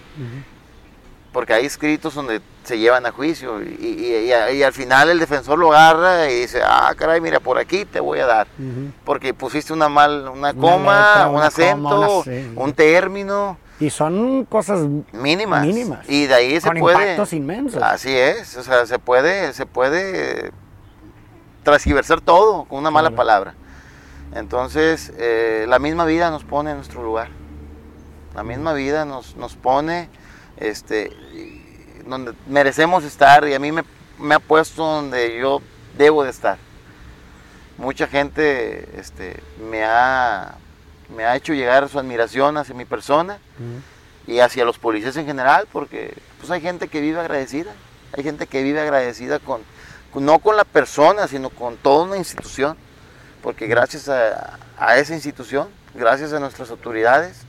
Porque 1.32 1.53
hay 1.53 1.65
escritos 1.65 2.13
donde 2.13 2.41
se 2.63 2.78
llevan 2.78 3.05
a 3.05 3.11
juicio 3.11 3.61
y, 3.63 4.32
al 4.63 4.74
final 4.74 5.09
el 5.09 5.19
defensor 5.19 5.57
lo 5.57 5.74
agarra 5.74 6.30
y 6.30 6.41
dice, 6.41 6.61
ah, 6.63 6.93
caray, 6.97 7.22
mira, 7.22 7.39
por 7.39 7.57
aquí 7.57 7.86
te 7.86 7.99
voy 7.99 8.19
a 8.19 8.26
dar. 8.26 8.47
Porque 9.05 9.34
pusiste 9.34 9.74
una 9.74 9.89
mal, 9.89 10.28
una 10.30 10.53
coma, 10.53 11.28
un 11.30 11.41
acento, 11.41 12.24
un 12.55 12.74
término. 12.74 13.57
Y 13.80 13.89
son 13.89 14.45
cosas 14.45 14.82
mínimas. 15.11 15.65
mínimas 15.65 16.07
y 16.07 16.28
de 16.28 16.36
ahí 16.36 16.61
se 16.61 16.67
con 16.67 16.78
puede. 16.78 17.01
impactos 17.01 17.34
inmensos. 17.34 17.82
Así 17.82 18.15
es. 18.15 18.55
O 18.55 18.61
sea, 18.61 18.86
se 18.86 18.99
puede, 18.99 19.53
se 19.53 19.65
puede 19.65 20.51
transgiversar 21.64 22.22
todo 22.22 22.66
con 22.66 22.80
una 22.80 22.91
mala 22.91 23.12
palabra. 23.12 23.55
Entonces, 24.34 25.12
eh, 25.18 25.66
la 25.68 25.80
misma 25.80 26.05
vida 26.05 26.32
nos 26.32 26.43
pone 26.43 26.72
en 26.72 26.78
nuestro 26.78 27.03
lugar. 27.03 27.30
La 28.34 28.43
misma 28.43 28.74
vida 28.74 29.05
nos, 29.05 29.36
nos 29.36 29.55
pone 29.55 30.09
este, 30.57 31.12
donde 32.05 32.34
merecemos 32.47 33.03
estar 33.03 33.47
y 33.47 33.53
a 33.53 33.59
mí 33.59 33.72
me, 33.72 33.84
me, 34.20 34.36
ha 34.36 34.39
puesto 34.39 34.84
donde 34.84 35.38
yo 35.38 35.62
debo 35.97 36.24
de 36.24 36.30
estar. 36.30 36.57
Mucha 37.78 38.07
gente 38.07 38.99
este, 38.99 39.41
me 39.59 39.84
ha 39.84 40.55
me 41.16 41.26
ha 41.26 41.36
hecho 41.36 41.53
llegar 41.53 41.88
su 41.89 41.99
admiración 41.99 42.57
hacia 42.57 42.74
mi 42.74 42.86
persona 42.86 43.38
y 44.28 44.39
hacia 44.39 44.66
los 44.66 44.78
policías 44.78 45.18
en 45.18 45.26
general, 45.26 45.68
porque 45.72 46.16
pues 46.39 46.49
hay 46.51 46.62
gente 46.62 46.88
que 46.88 47.01
vive 47.01 47.20
agradecida, 47.20 47.74
hay 48.14 48.24
gente 48.24 48.47
que 48.47 48.64
vive 48.64 48.80
agradecida 48.80 49.39
con, 49.39 49.62
no 50.16 50.39
con 50.39 50.57
la 50.57 50.66
persona, 50.66 51.28
sino 51.28 51.49
con 51.49 51.78
toda 51.78 52.05
una 52.05 52.18
institución, 52.18 52.78
porque 53.41 53.68
gracias 53.68 54.09
a, 54.09 54.57
a 54.78 54.97
esa 54.97 55.14
institución, 55.14 55.70
gracias 55.93 56.34
a 56.34 56.39
nuestras 56.39 56.70
autoridades, 56.70 57.43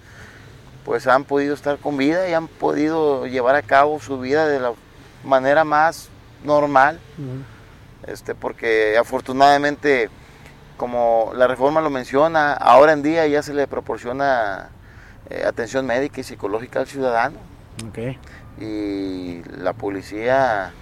pues 0.84 1.06
han 1.06 1.24
podido 1.24 1.54
estar 1.54 1.78
con 1.78 1.96
vida 1.96 2.28
y 2.28 2.34
han 2.34 2.48
podido 2.48 3.26
llevar 3.26 3.54
a 3.54 3.62
cabo 3.62 4.00
su 4.00 4.18
vida 4.18 4.46
de 4.46 4.60
la 4.60 4.72
manera 5.24 5.64
más 5.64 6.08
normal, 6.44 6.98
este, 8.06 8.34
porque 8.34 8.96
afortunadamente 8.98 10.10
como 10.76 11.32
la 11.36 11.46
reforma 11.46 11.80
lo 11.80 11.90
menciona, 11.90 12.54
ahora 12.54 12.92
en 12.92 13.02
día 13.02 13.26
ya 13.26 13.42
se 13.42 13.54
le 13.54 13.68
proporciona 13.68 14.70
eh, 15.30 15.44
atención 15.46 15.86
médica 15.86 16.20
y 16.20 16.24
psicológica 16.24 16.80
al 16.80 16.86
ciudadano. 16.88 17.36
Y 18.58 19.42
la 19.58 19.72
policía 19.72 20.72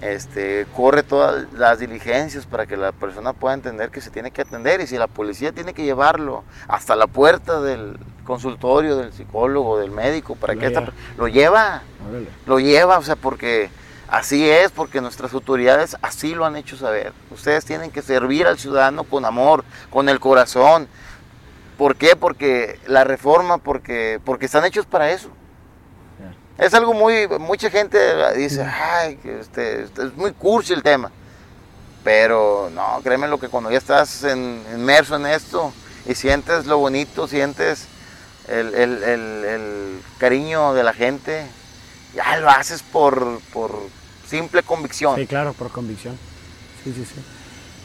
este, 0.00 0.66
corre 0.76 1.02
todas 1.02 1.46
las 1.52 1.78
diligencias 1.78 2.46
para 2.46 2.66
que 2.66 2.76
la 2.76 2.92
persona 2.92 3.32
pueda 3.32 3.54
entender 3.54 3.90
que 3.90 4.00
se 4.00 4.10
tiene 4.10 4.30
que 4.30 4.42
atender. 4.42 4.80
Y 4.80 4.86
si 4.86 4.96
la 4.96 5.06
policía 5.06 5.52
tiene 5.52 5.74
que 5.74 5.84
llevarlo 5.84 6.44
hasta 6.68 6.96
la 6.96 7.06
puerta 7.06 7.60
del 7.60 7.98
consultorio 8.24 8.96
del 8.96 9.12
psicólogo, 9.12 9.78
del 9.78 9.90
médico, 9.90 10.36
para 10.36 10.54
que 10.54 10.70
lo 11.16 11.28
lleva, 11.28 11.82
lo 12.46 12.60
lleva, 12.60 12.98
o 12.98 13.02
sea, 13.02 13.16
porque 13.16 13.70
Así 14.08 14.48
es, 14.48 14.70
porque 14.70 15.02
nuestras 15.02 15.34
autoridades 15.34 15.96
así 16.00 16.34
lo 16.34 16.46
han 16.46 16.56
hecho 16.56 16.78
saber. 16.78 17.12
Ustedes 17.30 17.66
tienen 17.66 17.90
que 17.90 18.00
servir 18.00 18.46
al 18.46 18.58
ciudadano 18.58 19.04
con 19.04 19.26
amor, 19.26 19.64
con 19.90 20.08
el 20.08 20.18
corazón. 20.18 20.88
¿Por 21.76 21.94
qué? 21.94 22.16
Porque 22.16 22.80
la 22.86 23.04
reforma, 23.04 23.58
porque, 23.58 24.18
porque 24.24 24.46
están 24.46 24.64
hechos 24.64 24.86
para 24.86 25.10
eso. 25.10 25.28
Es 26.58 26.74
algo 26.74 26.92
muy, 26.92 27.28
mucha 27.38 27.70
gente 27.70 27.98
dice, 28.36 28.62
ay, 28.62 29.18
este, 29.40 29.82
es 29.84 30.16
muy 30.16 30.32
cursi 30.32 30.72
el 30.72 30.82
tema. 30.82 31.10
Pero 32.02 32.68
no, 32.74 33.00
créeme 33.02 33.28
lo 33.28 33.38
que 33.38 33.48
cuando 33.48 33.70
ya 33.70 33.78
estás 33.78 34.24
inmerso 34.24 35.16
en 35.16 35.26
esto 35.26 35.72
y 36.06 36.14
sientes 36.14 36.66
lo 36.66 36.78
bonito, 36.78 37.28
sientes 37.28 37.86
el, 38.48 38.74
el, 38.74 40.00
cariño 40.18 40.74
de 40.74 40.82
la 40.82 40.92
gente, 40.92 41.46
ya 42.14 42.38
lo 42.38 42.48
haces 42.50 42.82
por, 42.82 43.40
por, 43.52 43.78
simple 44.28 44.62
convicción. 44.62 45.16
Sí, 45.16 45.26
claro, 45.26 45.52
por 45.52 45.70
convicción. 45.70 46.18
Sí, 46.82 46.92
sí, 46.92 47.04
sí. 47.04 47.20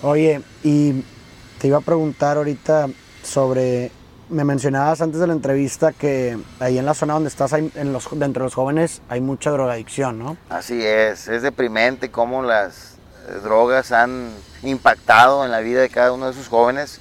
Oye, 0.02 0.42
y 0.64 1.04
te 1.60 1.68
iba 1.68 1.78
a 1.78 1.82
preguntar 1.82 2.38
ahorita, 2.38 2.90
sobre, 3.24 3.92
me 4.34 4.44
mencionabas 4.44 5.02
antes 5.02 5.20
de 5.20 5.28
la 5.28 5.34
entrevista 5.34 5.92
que 5.94 6.38
ahí 6.60 6.78
en 6.78 6.86
la 6.86 6.94
zona 6.94 7.14
donde 7.14 7.30
estás, 7.30 7.54
hay- 7.54 7.72
en 7.76 7.94
los, 7.94 8.08
dentro 8.12 8.44
de 8.44 8.48
los 8.48 8.54
jóvenes, 8.56 9.02
hay 9.10 9.22
mucha 9.22 9.52
drogadicción, 9.52 10.20
¿no? 10.20 10.38
Así 10.50 10.84
es, 10.86 11.28
es 11.28 11.42
deprimente 11.42 12.12
cómo 12.12 12.42
las 12.44 12.96
drogas 13.44 13.92
han 13.92 14.32
impactado 14.64 15.46
en 15.46 15.52
la 15.52 15.60
vida 15.60 15.82
de 15.82 15.90
cada 15.90 16.12
uno 16.12 16.26
de 16.26 16.32
esos 16.32 16.48
jóvenes. 16.48 17.00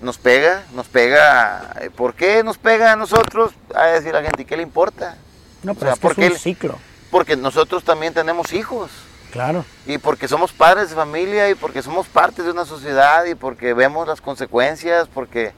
Nos 0.00 0.18
pega, 0.18 0.62
nos 0.74 0.88
pega. 0.88 1.74
eh, 1.80 1.90
¿Por 1.90 2.14
qué 2.14 2.42
nos 2.42 2.58
pega 2.58 2.92
a 2.92 2.96
nosotros? 2.96 3.52
A 3.74 3.86
decir 3.86 4.12
la 4.12 4.22
gente, 4.22 4.42
¿y 4.42 4.44
qué 4.44 4.56
le 4.56 4.62
importa? 4.64 5.16
No, 5.62 5.72
O 5.72 5.74
pero 5.76 5.94
sea, 5.94 6.08
es 6.10 6.16
que 6.16 6.26
es 6.26 6.32
un 6.32 6.38
ciclo, 6.38 6.78
Porque 7.10 7.36
nosotros 7.36 7.84
también 7.84 8.12
tenemos 8.12 8.52
hijos. 8.52 8.90
Claro. 9.32 9.64
Y 9.86 9.98
porque 9.98 10.28
somos 10.28 10.52
padres 10.52 10.90
de 10.90 10.94
familia 10.96 11.50
y 11.50 11.56
porque 11.56 11.82
somos 11.82 12.06
parte 12.06 12.44
de 12.44 12.50
una 12.52 12.64
sociedad 12.64 13.24
y 13.24 13.34
porque 13.34 13.74
vemos 13.74 14.06
las 14.06 14.20
consecuencias, 14.20 15.08
porque 15.08 15.52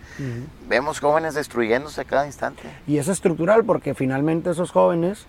vemos 0.68 1.00
jóvenes 1.00 1.34
destruyéndose 1.34 2.00
a 2.00 2.04
cada 2.04 2.24
instante. 2.26 2.62
Y 2.86 2.96
es 2.96 3.08
estructural 3.08 3.64
porque 3.64 3.94
finalmente 3.94 4.48
esos 4.50 4.70
jóvenes 4.70 5.26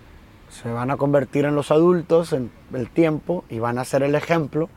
se 0.48 0.70
van 0.70 0.90
a 0.90 0.96
convertir 0.96 1.44
en 1.44 1.54
los 1.56 1.70
adultos 1.70 2.32
en 2.32 2.50
el 2.72 2.88
tiempo 2.88 3.44
y 3.50 3.58
van 3.58 3.78
a 3.78 3.84
ser 3.84 4.02
el 4.04 4.14
ejemplo 4.14 4.70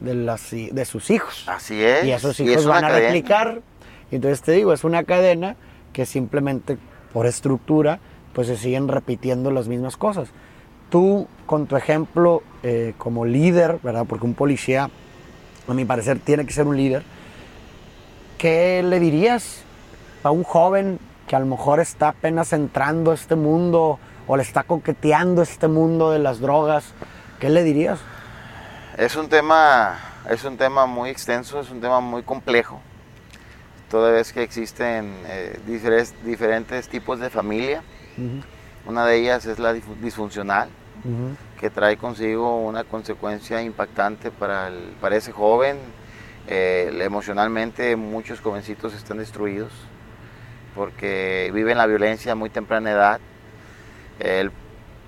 de, 0.00 0.14
las, 0.16 0.52
hi- 0.52 0.70
de 0.72 0.84
sus 0.84 1.10
hijos. 1.10 1.44
Así 1.46 1.82
es. 1.82 2.04
y 2.04 2.10
esos 2.12 2.38
y 2.40 2.42
hijos 2.42 2.62
es 2.62 2.66
van 2.66 2.84
a 2.84 2.88
cadena. 2.88 3.06
replicar. 3.06 3.62
Y 4.10 4.16
entonces 4.16 4.42
te 4.42 4.52
digo, 4.52 4.72
es 4.72 4.82
una 4.84 5.04
cadena 5.04 5.54
que 5.92 6.04
simplemente 6.06 6.76
por 7.12 7.26
estructura 7.26 8.00
pues 8.34 8.48
se 8.48 8.56
siguen 8.56 8.88
repitiendo 8.88 9.50
las 9.52 9.68
mismas 9.68 9.96
cosas. 9.96 10.28
Tú, 10.92 11.26
con 11.46 11.66
tu 11.66 11.76
ejemplo 11.76 12.42
eh, 12.62 12.92
como 12.98 13.24
líder, 13.24 13.78
¿verdad? 13.82 14.04
Porque 14.06 14.26
un 14.26 14.34
policía, 14.34 14.90
a 15.66 15.72
mi 15.72 15.86
parecer, 15.86 16.18
tiene 16.18 16.44
que 16.44 16.52
ser 16.52 16.66
un 16.66 16.76
líder. 16.76 17.02
¿Qué 18.36 18.82
le 18.82 19.00
dirías 19.00 19.62
a 20.22 20.30
un 20.30 20.42
joven 20.42 20.98
que 21.26 21.34
a 21.34 21.40
lo 21.40 21.46
mejor 21.46 21.80
está 21.80 22.08
apenas 22.08 22.52
entrando 22.52 23.10
a 23.10 23.14
este 23.14 23.36
mundo 23.36 23.98
o 24.26 24.36
le 24.36 24.42
está 24.42 24.64
coqueteando 24.64 25.40
este 25.40 25.66
mundo 25.66 26.10
de 26.10 26.18
las 26.18 26.40
drogas? 26.40 26.92
¿Qué 27.40 27.48
le 27.48 27.64
dirías? 27.64 27.98
Es 28.98 29.16
un 29.16 29.30
tema, 29.30 29.98
es 30.28 30.44
un 30.44 30.58
tema 30.58 30.84
muy 30.84 31.08
extenso, 31.08 31.58
es 31.58 31.70
un 31.70 31.80
tema 31.80 32.00
muy 32.00 32.22
complejo. 32.22 32.80
Toda 33.90 34.10
vez 34.10 34.34
que 34.34 34.42
existen 34.42 35.14
eh, 35.26 35.58
diferes- 35.66 36.12
diferentes 36.22 36.86
tipos 36.90 37.18
de 37.18 37.30
familia, 37.30 37.82
una 38.84 39.06
de 39.06 39.16
ellas 39.16 39.46
es 39.46 39.58
la 39.58 39.72
que 41.60 41.70
trae 41.70 41.96
consigo 41.96 42.58
una 42.60 42.84
consecuencia 42.84 43.62
impactante 43.62 44.30
para, 44.30 44.68
el- 44.68 44.94
para 45.00 45.16
ese 45.16 45.32
joven. 45.32 45.78
Eh, 46.48 46.90
emocionalmente 47.00 47.94
muchos 47.96 48.40
jovencitos 48.40 48.94
están 48.94 49.18
destruidos 49.18 49.70
porque 50.74 51.50
viven 51.54 51.78
la 51.78 51.86
violencia 51.86 52.32
a 52.32 52.34
muy 52.34 52.50
temprana 52.50 52.90
edad, 52.90 53.20
el- 54.18 54.50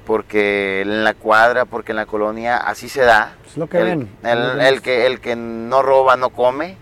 porque 0.06 0.82
en 0.82 1.02
la 1.04 1.14
cuadra, 1.14 1.64
porque 1.64 1.92
en 1.92 1.96
la 1.96 2.06
colonia 2.06 2.58
así 2.58 2.88
se 2.88 3.00
da. 3.02 3.34
Es 3.46 3.56
lo 3.56 3.66
que 3.68 3.78
el, 3.78 3.84
ven. 3.84 4.08
el- 4.24 4.58
que 4.58 4.66
el 4.68 4.82
que, 4.82 5.06
el 5.06 5.20
que 5.20 5.36
no 5.36 5.82
roba 5.82 6.16
no 6.16 6.30
come, 6.30 6.76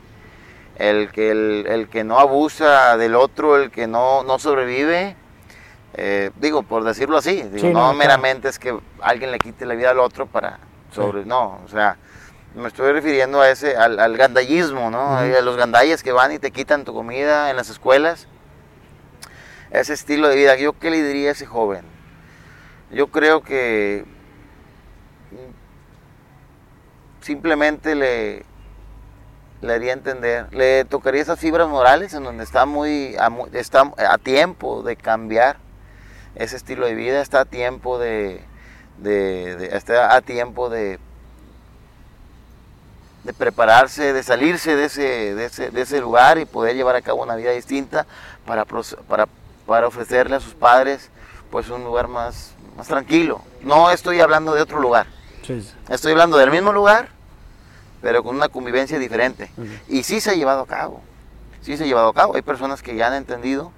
el 0.77 1.11
que, 1.13 1.31
el, 1.31 1.67
el 1.69 1.89
que 1.89 2.03
no 2.03 2.19
abusa 2.19 2.97
del 2.97 3.15
otro, 3.15 3.57
el 3.57 3.71
que 3.71 3.87
no, 3.87 4.25
no 4.25 4.39
sobrevive. 4.39 5.17
Eh, 5.95 6.31
digo, 6.37 6.63
por 6.63 6.85
decirlo 6.85 7.17
así, 7.19 7.43
digo, 7.43 7.59
Sí, 7.59 7.67
no, 7.67 7.73
no, 7.73 7.81
claro. 7.81 7.95
meramente 7.95 8.49
es 8.49 8.59
que 8.59 8.79
alguien 9.01 9.31
le 9.31 9.39
quite 9.39 9.67
la 9.67 9.75
vida 9.75 9.91
al 9.91 9.99
otro 10.01 10.27
para 10.27 10.59
sobre, 10.91 11.25
no, 11.25 11.61
o 11.65 11.69
sea, 11.69 11.97
me 12.55 12.69
estoy 12.69 12.93
refiriendo 12.93 13.41
a 13.41 13.49
ese, 13.51 13.77
al, 13.77 13.99
al 13.99 14.17
gandallismo, 14.17 14.91
¿no? 14.91 15.17
A 15.17 15.25
los 15.41 15.57
gandalles 15.57 16.03
que 16.03 16.13
van 16.13 16.33
y 16.33 16.39
te 16.39 16.51
quitan 16.51 16.85
tu 16.85 16.93
comida 16.93 17.49
en 17.51 17.57
las 17.57 17.71
escuelas. 17.71 18.29
Ese 19.71 19.95
estilo 19.95 20.29
de 20.29 20.37
vida, 20.37 20.57
¿yo 20.57 20.75
qué 20.79 20.91
le 20.91 21.03
diría 21.03 21.31
a 21.31 21.33
ese 21.33 21.47
joven? 21.47 21.83
Yo 22.91 23.07
creo 23.07 23.43
que 23.43 24.05
simplemente 27.23 27.95
le, 27.95 28.45
le 29.63 29.73
haría 29.73 29.93
entender, 29.93 30.53
le 30.53 30.85
tocaría 30.85 31.23
esas 31.23 31.39
fibras 31.39 31.69
morales 31.69 32.13
en 32.15 32.25
donde 32.25 32.45
está 32.45 32.67
muy 32.67 33.17
a, 33.17 33.31
está 33.53 33.91
a 33.97 34.19
tiempo 34.19 34.83
de 34.83 34.97
cambiar 34.97 35.57
ese 36.35 36.57
estilo 36.57 36.87
de 36.87 36.95
vida, 36.95 37.21
está 37.21 37.41
a 37.41 37.45
tiempo 37.45 37.99
de, 37.99 38.43
de- 38.99 39.57
de- 39.57 39.77
está 39.77 40.15
a 40.15 40.21
tiempo 40.23 40.69
de 40.71 40.99
de 43.25 43.33
prepararse, 43.33 44.13
de 44.13 44.23
salirse 44.25 44.75
de 44.75 44.87
ese, 44.87 45.35
de 45.37 45.45
ese, 45.45 45.71
de 45.71 45.81
ese 45.83 46.01
lugar 46.01 46.39
y 46.39 46.45
poder 46.45 46.75
llevar 46.75 46.97
a 46.97 47.03
cabo 47.03 47.23
una 47.23 47.37
vida 47.37 47.53
distinta 47.53 48.05
para, 48.45 48.65
para, 48.65 49.29
para 49.65 49.87
ofrecerle 49.87 50.35
a 50.37 50.41
sus 50.41 50.55
padres 50.55 51.09
pues 51.51 51.69
un 51.71 51.85
lugar 51.85 52.09
más, 52.09 52.51
más 52.77 52.89
tranquilo. 52.89 53.41
No 53.63 53.93
estoy 53.93 54.21
hablando 54.21 54.55
de 54.55 54.63
otro 54.63 54.81
lugar, 54.81 55.07
Sí, 55.47 55.73
estoy 55.89 56.13
hablando 56.13 56.37
del 56.37 56.51
mismo 56.51 56.73
lugar, 56.73 57.11
pero 58.01 58.25
con 58.25 58.35
una 58.35 58.49
convivencia 58.49 58.99
diferente. 58.99 59.53
Y 59.89 60.03
sí 60.03 60.21
se 60.21 60.31
ha 60.31 60.35
llevado 60.35 60.63
a 60.63 60.67
cabo, 60.67 61.01
sí 61.61 61.77
se 61.77 61.85
ha 61.85 61.87
llevado 61.87 62.09
a 62.09 62.15
cabo. 62.15 62.35
Hay 62.35 62.43
personas 62.43 62.83
que 62.83 62.97
ya 62.97 63.07
han 63.07 63.15
entendido, 63.15 63.71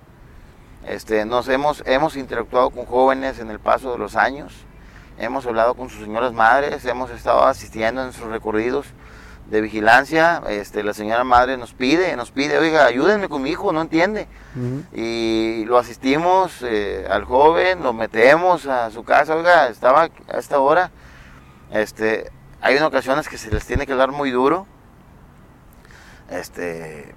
este, 0.87 1.25
nos 1.25 1.49
hemos, 1.49 1.83
hemos 1.87 2.17
interactuado 2.17 2.71
con 2.71 2.87
jóvenes 2.87 3.39
en 3.39 3.51
el 3.51 3.59
paso 3.59 3.93
de 3.93 3.99
los 3.99 4.17
años, 4.17 4.53
hemos 5.19 5.47
hablado 5.47 5.75
con 5.75 5.89
sus 5.91 6.03
señoras 6.03 6.33
madres, 6.33 6.85
hemos 6.85 7.11
estado 7.11 7.45
asistiendo 7.45 8.05
en 8.05 8.13
sus 8.13 8.27
recorridos 8.27 8.87
de 9.51 9.61
vigilancia, 9.61 10.43
este, 10.49 10.83
la 10.83 10.95
señora 10.95 11.23
madre 11.23 11.57
nos 11.57 11.75
pide, 11.75 12.17
nos 12.17 12.31
pide, 12.31 12.59
oiga, 12.59 12.87
ayúdenme 12.87 13.29
con 13.29 13.43
mi 13.43 13.51
hijo, 13.51 13.73
no 13.73 13.83
entiende. 13.83 14.27
Y 14.93 15.65
lo 15.67 15.79
asistimos 15.79 16.63
eh, 16.63 17.07
al 17.11 17.25
joven, 17.25 17.83
lo 17.83 17.93
metemos 17.93 18.67
a 18.67 18.91
su 18.91 19.05
casa, 19.05 19.35
oiga, 19.35 19.69
estaba 19.69 20.05
a 20.05 20.39
esta 20.39 20.59
hora. 20.61 20.91
Este, 21.71 22.31
hay 22.63 22.79
ocasiones 22.79 23.29
que 23.29 23.37
se 23.37 23.51
les 23.51 23.67
tiene 23.67 23.87
que 23.87 23.93
hablar 23.93 24.13
muy 24.13 24.31
duro. 24.31 24.67
Este, 26.31 27.15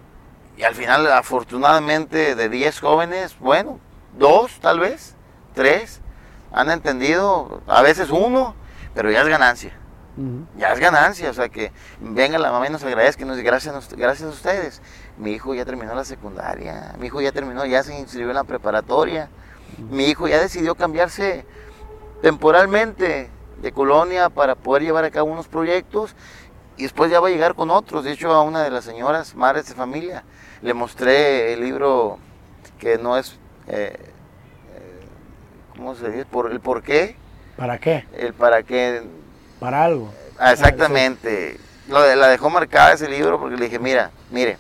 y 0.58 0.64
al 0.64 0.76
final, 0.76 1.12
afortunadamente, 1.12 2.36
de 2.36 2.50
10 2.50 2.80
jóvenes, 2.80 3.38
bueno, 3.40 3.80
dos 4.18 4.60
tal 4.60 4.80
vez, 4.80 5.16
tres, 5.54 6.02
han 6.52 6.72
entendido, 6.72 7.62
a 7.68 7.82
veces 7.82 8.10
uno, 8.10 8.56
pero 8.94 9.12
ya 9.12 9.22
es 9.22 9.28
ganancia 9.28 9.74
ya 10.58 10.74
es 10.74 10.80
ganancia, 10.80 11.30
o 11.30 11.34
sea 11.34 11.50
que 11.50 11.72
venga 12.00 12.40
la 12.40 12.52
mamá 12.52 12.68
y 12.68 12.72
nos 12.72 12.84
agradezca, 12.84 13.24
nos 13.24 13.38
gracias, 13.38 13.96
gracias 13.96 14.28
a 14.28 14.34
ustedes. 14.34 14.82
Mi 15.18 15.32
hijo 15.32 15.54
ya 15.54 15.64
terminó 15.64 15.94
la 15.94 16.04
secundaria, 16.04 16.96
mi 17.00 17.08
hijo 17.08 17.22
ya 17.22 17.32
terminó, 17.32 17.66
ya 17.66 17.84
se 17.84 17.98
inscribió 17.98 18.30
en 18.30 18.36
la 18.36 18.44
preparatoria, 18.44 19.30
mi 19.92 20.06
hijo 20.06 20.28
ya 20.28 20.40
decidió 20.40 20.74
cambiarse 20.74 21.46
temporalmente 22.22 23.30
de 23.62 23.72
colonia 23.72 24.30
para 24.30 24.56
poder 24.56 24.84
llevar 24.84 25.06
a 25.06 25.12
cabo 25.12 25.32
unos 25.32 25.48
proyectos 25.48 26.16
y 26.78 26.84
después 26.84 27.12
ya 27.12 27.20
va 27.20 27.28
a 27.28 27.32
llegar 27.32 27.54
con 27.54 27.70
otros. 27.70 28.04
De 28.04 28.12
hecho, 28.12 28.32
a 28.32 28.42
una 28.42 28.64
de 28.64 28.72
las 28.72 28.86
señoras, 28.86 29.36
madres 29.36 29.68
de 29.68 29.76
familia, 29.76 30.24
le 30.62 30.74
mostré 30.74 31.54
el 31.54 31.62
libro 31.62 32.18
que 32.80 32.98
no 32.98 33.18
es, 33.18 33.38
eh, 33.68 33.96
eh, 33.98 35.08
¿cómo 35.76 35.96
se 35.96 36.10
dice? 36.10 36.26
Por, 36.26 36.52
el 36.52 36.60
por 36.60 36.84
qué, 36.84 37.16
¿Para 37.56 37.80
qué? 37.80 38.06
el 38.14 38.34
para 38.34 38.64
qué 38.64 39.04
Para 39.60 39.84
algo. 39.86 40.14
Ah, 40.38 40.52
exactamente. 40.54 41.60
Lo 41.88 42.02
de- 42.02 42.16
la 42.16 42.28
dejó 42.28 42.50
marcada 42.50 42.94
ese 42.94 43.10
libro 43.10 43.40
porque 43.40 43.56
le 43.58 43.66
dije, 43.66 43.80
mira, 43.80 44.12
mire, 44.30 44.58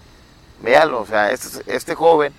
véalo, 0.61 1.01
o 1.01 1.05
sea, 1.05 1.29
este, 1.31 1.61
este 1.71 1.93
joven 1.93 2.33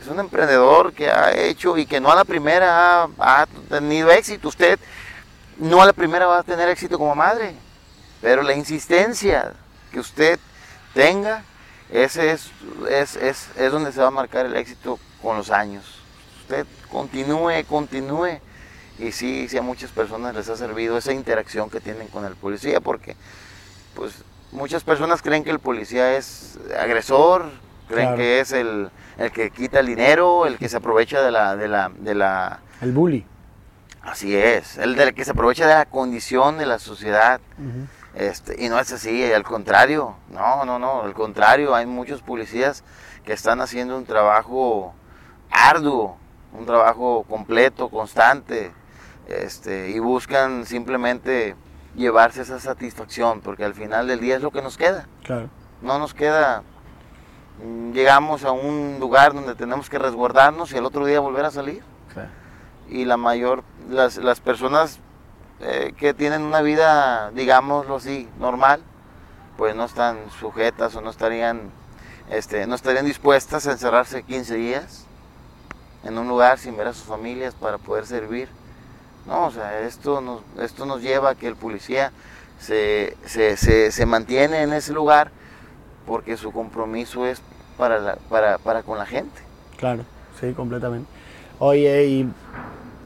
es 0.00 0.08
un 0.08 0.18
emprendedor 0.20 0.92
que 0.94 1.10
ha 1.10 1.32
hecho 1.36 1.76
y 1.76 1.86
que 1.86 2.00
no 2.00 2.10
a 2.10 2.14
la 2.16 2.24
primera 2.24 3.02
ha, 3.02 3.08
ha 3.18 3.46
tenido 3.68 4.10
éxito. 4.10 4.48
Usted 4.48 4.78
no 5.58 5.82
a 5.82 5.86
la 5.86 5.92
primera 5.92 6.26
va 6.26 6.38
a 6.38 6.42
tener 6.42 6.68
éxito 6.70 6.98
como 6.98 7.14
madre, 7.14 7.54
pero 8.22 8.42
la 8.42 8.54
insistencia 8.54 9.52
que 9.92 10.00
usted 10.00 10.38
tenga, 10.94 11.44
ese 11.92 12.32
es, 12.32 12.50
es, 12.90 13.16
es, 13.16 13.48
es 13.56 13.72
donde 13.72 13.92
se 13.92 14.00
va 14.00 14.08
a 14.08 14.10
marcar 14.10 14.46
el 14.46 14.56
éxito 14.56 14.98
con 15.20 15.36
los 15.36 15.50
años. 15.50 15.84
Usted 16.42 16.66
continúe, 16.90 17.64
continúe. 17.68 18.40
Y 18.98 19.12
sí, 19.12 19.48
sí 19.48 19.56
a 19.58 19.62
muchas 19.62 19.90
personas 19.90 20.34
les 20.34 20.48
ha 20.48 20.56
servido 20.56 20.98
esa 20.98 21.12
interacción 21.12 21.70
que 21.70 21.80
tienen 21.80 22.08
con 22.08 22.24
el 22.24 22.34
policía, 22.36 22.80
porque 22.80 23.16
pues 23.94 24.12
muchas 24.52 24.84
personas 24.84 25.22
creen 25.22 25.44
que 25.44 25.50
el 25.50 25.58
policía 25.58 26.16
es 26.16 26.58
agresor, 26.78 27.50
creen 27.88 28.08
Claro. 28.08 28.16
que 28.18 28.40
es 28.40 28.52
el, 28.52 28.90
el 29.18 29.32
que 29.32 29.50
quita 29.50 29.80
el 29.80 29.86
dinero, 29.86 30.46
el 30.46 30.58
que 30.58 30.68
se 30.68 30.76
aprovecha 30.76 31.20
de 31.22 31.30
la, 31.30 31.56
de 31.56 31.68
la, 31.68 31.90
de 31.98 32.14
la, 32.14 32.60
El 32.80 32.92
bully. 32.92 33.24
así 34.02 34.36
es, 34.36 34.76
el 34.78 34.94
del 34.94 35.14
que 35.14 35.24
se 35.24 35.30
aprovecha 35.32 35.66
de 35.66 35.74
la 35.74 35.86
condición 35.86 36.58
de 36.58 36.66
la 36.66 36.78
sociedad. 36.78 37.40
Ujú. 37.58 37.86
Este, 38.14 38.62
y 38.62 38.68
no 38.68 38.78
es 38.78 38.92
así, 38.92 39.32
al 39.32 39.42
contrario, 39.42 40.16
no, 40.30 40.64
no, 40.64 40.78
no, 40.78 41.02
al 41.02 41.14
contrario, 41.14 41.74
hay 41.74 41.86
muchos 41.86 42.20
policías 42.22 42.84
que 43.24 43.32
están 43.32 43.60
haciendo 43.60 43.96
un 43.96 44.04
trabajo 44.04 44.92
arduo, 45.50 46.16
un 46.52 46.66
trabajo 46.66 47.24
completo, 47.28 47.88
constante, 47.88 48.70
este, 49.28 49.90
y 49.90 49.98
buscan 49.98 50.66
simplemente 50.66 51.56
llevarse 51.94 52.42
esa 52.42 52.60
satisfacción, 52.60 53.40
porque 53.40 53.64
al 53.64 53.74
final 53.74 54.06
del 54.08 54.20
día 54.20 54.36
es 54.36 54.42
lo 54.42 54.50
que 54.50 54.60
nos 54.62 54.76
queda, 54.76 55.06
Claro. 55.24 55.48
no 55.80 55.98
nos 55.98 56.12
queda 56.12 56.62
llegamos 57.92 58.44
a 58.44 58.52
un 58.52 58.96
lugar 58.98 59.34
donde 59.34 59.54
tenemos 59.54 59.88
que 59.88 59.98
resguardarnos 59.98 60.72
y 60.72 60.76
el 60.76 60.84
otro 60.84 61.04
día 61.06 61.20
volver 61.20 61.44
a 61.44 61.50
salir. 61.50 61.82
Y 62.88 63.04
la 63.06 63.16
mayor, 63.16 63.62
las, 63.88 64.16
las 64.18 64.40
personas 64.40 64.98
eh, 65.62 65.94
que 65.96 66.12
tienen 66.12 66.42
una 66.42 66.60
vida, 66.60 67.30
digámoslo 67.30 67.96
así, 67.96 68.28
normal, 68.38 68.82
pues 69.56 69.76
no 69.76 69.84
están 69.84 70.18
sujetas 70.40 70.96
o 70.96 71.00
no 71.00 71.10
estarían, 71.10 71.70
este, 72.30 72.66
no 72.66 72.74
estarían 72.74 73.04
dispuestas 73.04 73.66
a 73.68 73.72
encerrarse 73.72 74.24
15 74.24 74.56
días 74.56 75.06
en 76.02 76.18
un 76.18 76.26
lugar 76.26 76.58
sin 76.58 76.76
ver 76.76 76.88
a 76.88 76.92
sus 76.92 77.04
familias 77.04 77.54
para 77.54 77.78
poder 77.78 78.06
servir. 78.06 78.48
No, 79.26 79.46
o 79.46 79.50
sea, 79.52 79.80
esto 79.80 80.20
nos, 80.20 80.40
esto 80.60 80.84
nos 80.84 81.00
lleva 81.00 81.30
a 81.30 81.34
que 81.36 81.46
el 81.46 81.54
policía 81.54 82.10
se, 82.58 83.16
se, 83.24 83.56
se, 83.56 83.92
se 83.92 84.06
mantiene 84.06 84.62
en 84.62 84.72
ese 84.72 84.92
lugar 84.92 85.30
porque 86.06 86.36
su 86.36 86.50
compromiso 86.50 87.24
es 87.24 87.40
para, 87.78 88.00
la, 88.00 88.16
para, 88.28 88.58
para 88.58 88.82
con 88.82 88.98
la 88.98 89.06
gente. 89.06 89.40
Claro, 89.76 90.04
sí, 90.40 90.52
completamente. 90.54 91.08
Oye, 91.60 92.04
y 92.06 92.32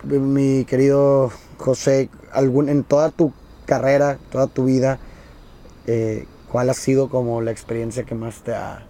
mi 0.05 0.65
querido 0.65 1.31
José, 1.59 2.11
algún, 2.33 2.69
en 2.69 2.85
toda 2.85 3.11
tu 3.11 3.33
carrera, 3.67 4.19
toda 4.31 4.47
tu 4.47 4.65
vida, 4.65 4.99
eh, 5.87 6.27
¿cuál 6.51 6.71
ha 6.71 6.75
sido 6.75 7.09
como 7.09 7.41
la 7.43 7.51
experiencia 7.51 8.05
que 8.05 8.15
más 8.15 8.43
te 8.43 8.55
ha 8.55 8.87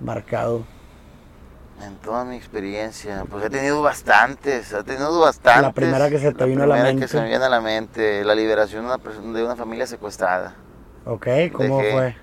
marcado? 0.00 0.64
En 1.82 1.94
toda 1.96 2.24
mi 2.24 2.36
experiencia, 2.36 3.24
pues 3.30 3.44
he 3.44 3.50
tenido 3.50 3.80
bastantes, 3.80 4.70
he 4.72 4.82
tenido 4.84 5.18
bastantes. 5.18 5.62
La 5.62 5.72
primera 5.72 6.10
que 6.10 6.18
se 6.18 6.32
te 6.32 6.44
vino 6.44 6.64
a 6.64 6.66
la 6.66 6.74
primera 6.74 6.92
mente. 6.92 7.06
que 7.06 7.08
se 7.08 7.20
me 7.20 7.28
viene 7.28 7.44
a 7.44 7.48
la 7.48 7.60
mente, 7.62 8.22
la 8.24 8.34
liberación 8.34 8.82
de 8.82 8.88
una, 8.88 8.98
persona, 8.98 9.38
de 9.38 9.44
una 9.44 9.56
familia 9.56 9.86
secuestrada. 9.86 10.54
Ok, 11.06 11.26
¿cómo 11.52 11.80
Dejé- 11.80 11.92
fue? 11.92 12.16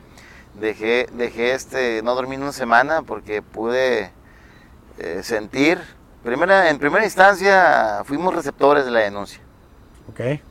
Dejé, 0.60 1.08
dejé 1.14 1.54
este, 1.54 2.02
no 2.04 2.14
dormí 2.16 2.36
una 2.36 2.52
semana 2.52 3.02
porque 3.02 3.42
pude 3.42 4.12
eh, 5.00 5.22
sentir, 5.24 5.80
primera, 6.28 6.70
en 6.70 6.78
primera 6.78 7.06
instancia 7.06 8.04
fuimos 8.04 8.36
receptores 8.36 8.84
de 8.84 8.92
la 8.92 9.00
denuncia. 9.00 9.40
Ok, 10.10 10.42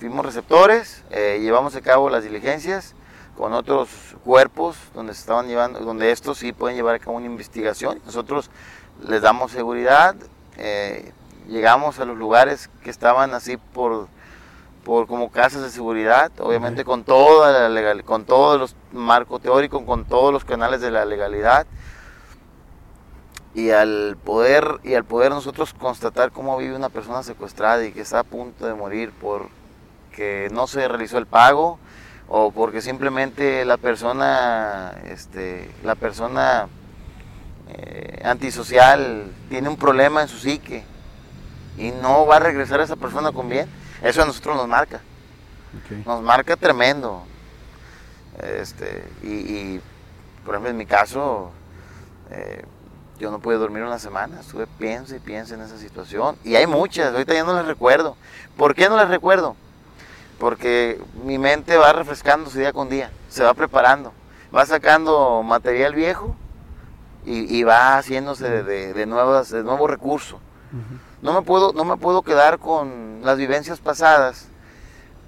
Fuimos 0.00 0.26
receptores, 0.26 1.04
eh, 1.10 1.38
llevamos 1.40 1.76
a 1.76 1.80
cabo 1.80 2.10
las 2.10 2.24
diligencias 2.24 2.94
con 3.36 3.52
otros 3.52 3.88
cuerpos 4.24 4.76
donde 4.92 5.14
se 5.14 5.20
estaban 5.20 5.46
llevando, 5.46 5.78
donde 5.80 6.10
estos 6.10 6.38
sí 6.38 6.52
pueden 6.52 6.76
llevar 6.76 6.96
a 6.96 6.98
cabo 6.98 7.16
una 7.16 7.26
investigación. 7.26 8.00
Nosotros 8.04 8.50
les 9.08 9.22
damos 9.22 9.52
seguridad, 9.52 10.16
eh, 10.58 11.12
llegamos 11.48 12.00
a 12.00 12.04
los 12.04 12.18
lugares 12.18 12.68
que 12.82 12.90
estaban 12.90 13.34
así 13.34 13.56
por, 13.56 14.08
por 14.84 15.06
como 15.06 15.30
casas 15.30 15.62
de 15.62 15.70
seguridad, 15.70 16.32
obviamente 16.40 16.84
con 16.84 17.04
toda 17.04 17.52
la 17.52 17.68
legal, 17.68 18.02
con 18.02 18.24
todos 18.24 18.58
los 18.58 18.76
marco 18.92 19.38
teórico, 19.38 19.86
con 19.86 20.04
todos 20.04 20.32
los 20.32 20.44
canales 20.44 20.80
de 20.80 20.90
la 20.90 21.04
legalidad. 21.04 21.66
Y 23.54 23.70
al 23.70 24.16
poder 24.22 24.80
y 24.82 24.94
al 24.94 25.04
poder 25.04 25.30
nosotros 25.30 25.74
constatar 25.74 26.32
cómo 26.32 26.56
vive 26.56 26.74
una 26.74 26.88
persona 26.88 27.22
secuestrada 27.22 27.84
y 27.84 27.92
que 27.92 28.00
está 28.00 28.20
a 28.20 28.24
punto 28.24 28.66
de 28.66 28.74
morir 28.74 29.12
porque 29.20 30.48
no 30.52 30.66
se 30.66 30.88
realizó 30.88 31.18
el 31.18 31.26
pago 31.26 31.78
o 32.28 32.50
porque 32.50 32.80
simplemente 32.80 33.64
la 33.64 33.76
persona 33.76 34.92
este 35.04 35.70
la 35.84 35.94
persona 35.94 36.66
eh, 37.68 38.22
antisocial 38.24 39.30
tiene 39.48 39.68
un 39.68 39.76
problema 39.76 40.22
en 40.22 40.28
su 40.28 40.38
psique 40.38 40.82
y 41.78 41.92
no 41.92 42.26
va 42.26 42.36
a 42.36 42.40
regresar 42.40 42.80
esa 42.80 42.96
persona 42.96 43.30
con 43.30 43.48
bien 43.48 43.68
eso 44.02 44.22
a 44.22 44.26
nosotros 44.26 44.56
nos 44.56 44.66
marca 44.66 45.00
nos 46.04 46.22
marca 46.22 46.56
tremendo. 46.56 47.24
Este, 48.42 49.04
y, 49.22 49.28
y, 49.28 49.80
por 50.44 50.54
ejemplo, 50.54 50.70
en 50.70 50.76
mi 50.76 50.86
caso, 50.86 51.52
eh, 52.30 52.64
yo 53.24 53.30
no 53.30 53.38
pude 53.40 53.56
dormir 53.56 53.82
una 53.82 53.98
semana. 53.98 54.38
Estuve 54.40 54.66
piensa 54.66 55.16
y 55.16 55.18
piensa 55.18 55.54
en 55.54 55.62
esa 55.62 55.78
situación. 55.78 56.36
Y 56.44 56.56
hay 56.56 56.66
muchas, 56.66 57.12
ahorita 57.12 57.32
ya 57.34 57.42
no 57.44 57.54
las 57.54 57.66
recuerdo. 57.66 58.16
¿Por 58.56 58.74
qué 58.74 58.88
no 58.88 58.96
las 58.96 59.08
recuerdo? 59.08 59.56
Porque 60.38 61.00
mi 61.24 61.38
mente 61.38 61.76
va 61.78 61.92
refrescándose 61.92 62.58
día 62.60 62.72
con 62.72 62.88
día, 62.90 63.10
se 63.30 63.42
va 63.42 63.54
preparando, 63.54 64.12
va 64.54 64.66
sacando 64.66 65.42
material 65.42 65.94
viejo 65.94 66.34
y, 67.24 67.56
y 67.56 67.62
va 67.62 67.96
haciéndose 67.96 68.48
de, 68.48 68.62
de- 68.62 68.92
de 68.92 69.06
nuevas, 69.06 69.48
de 69.50 69.62
nuevo 69.64 69.86
recurso. 69.86 70.36
Ujú. 70.36 70.98
No 71.22 71.32
me 71.32 71.42
puedo, 71.42 71.72
no 71.72 71.84
me 71.84 71.96
puedo 71.96 72.20
quedar 72.22 72.58
con 72.58 73.20
las 73.22 73.38
vivencias 73.38 73.78
pasadas 73.80 74.48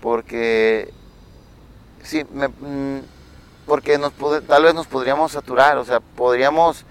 porque 0.03 0.93
sí, 2.03 2.25
me- 2.33 2.49
mm, 2.49 3.01
porque 3.67 3.99
nos 3.99 4.13
tal 4.47 4.63
vez 4.65 4.75
nos 4.75 4.87
podríamos 4.87 5.33
saturar, 5.33 5.79
o 5.79 5.85
sea, 5.85 6.01
podríamos 6.01 6.85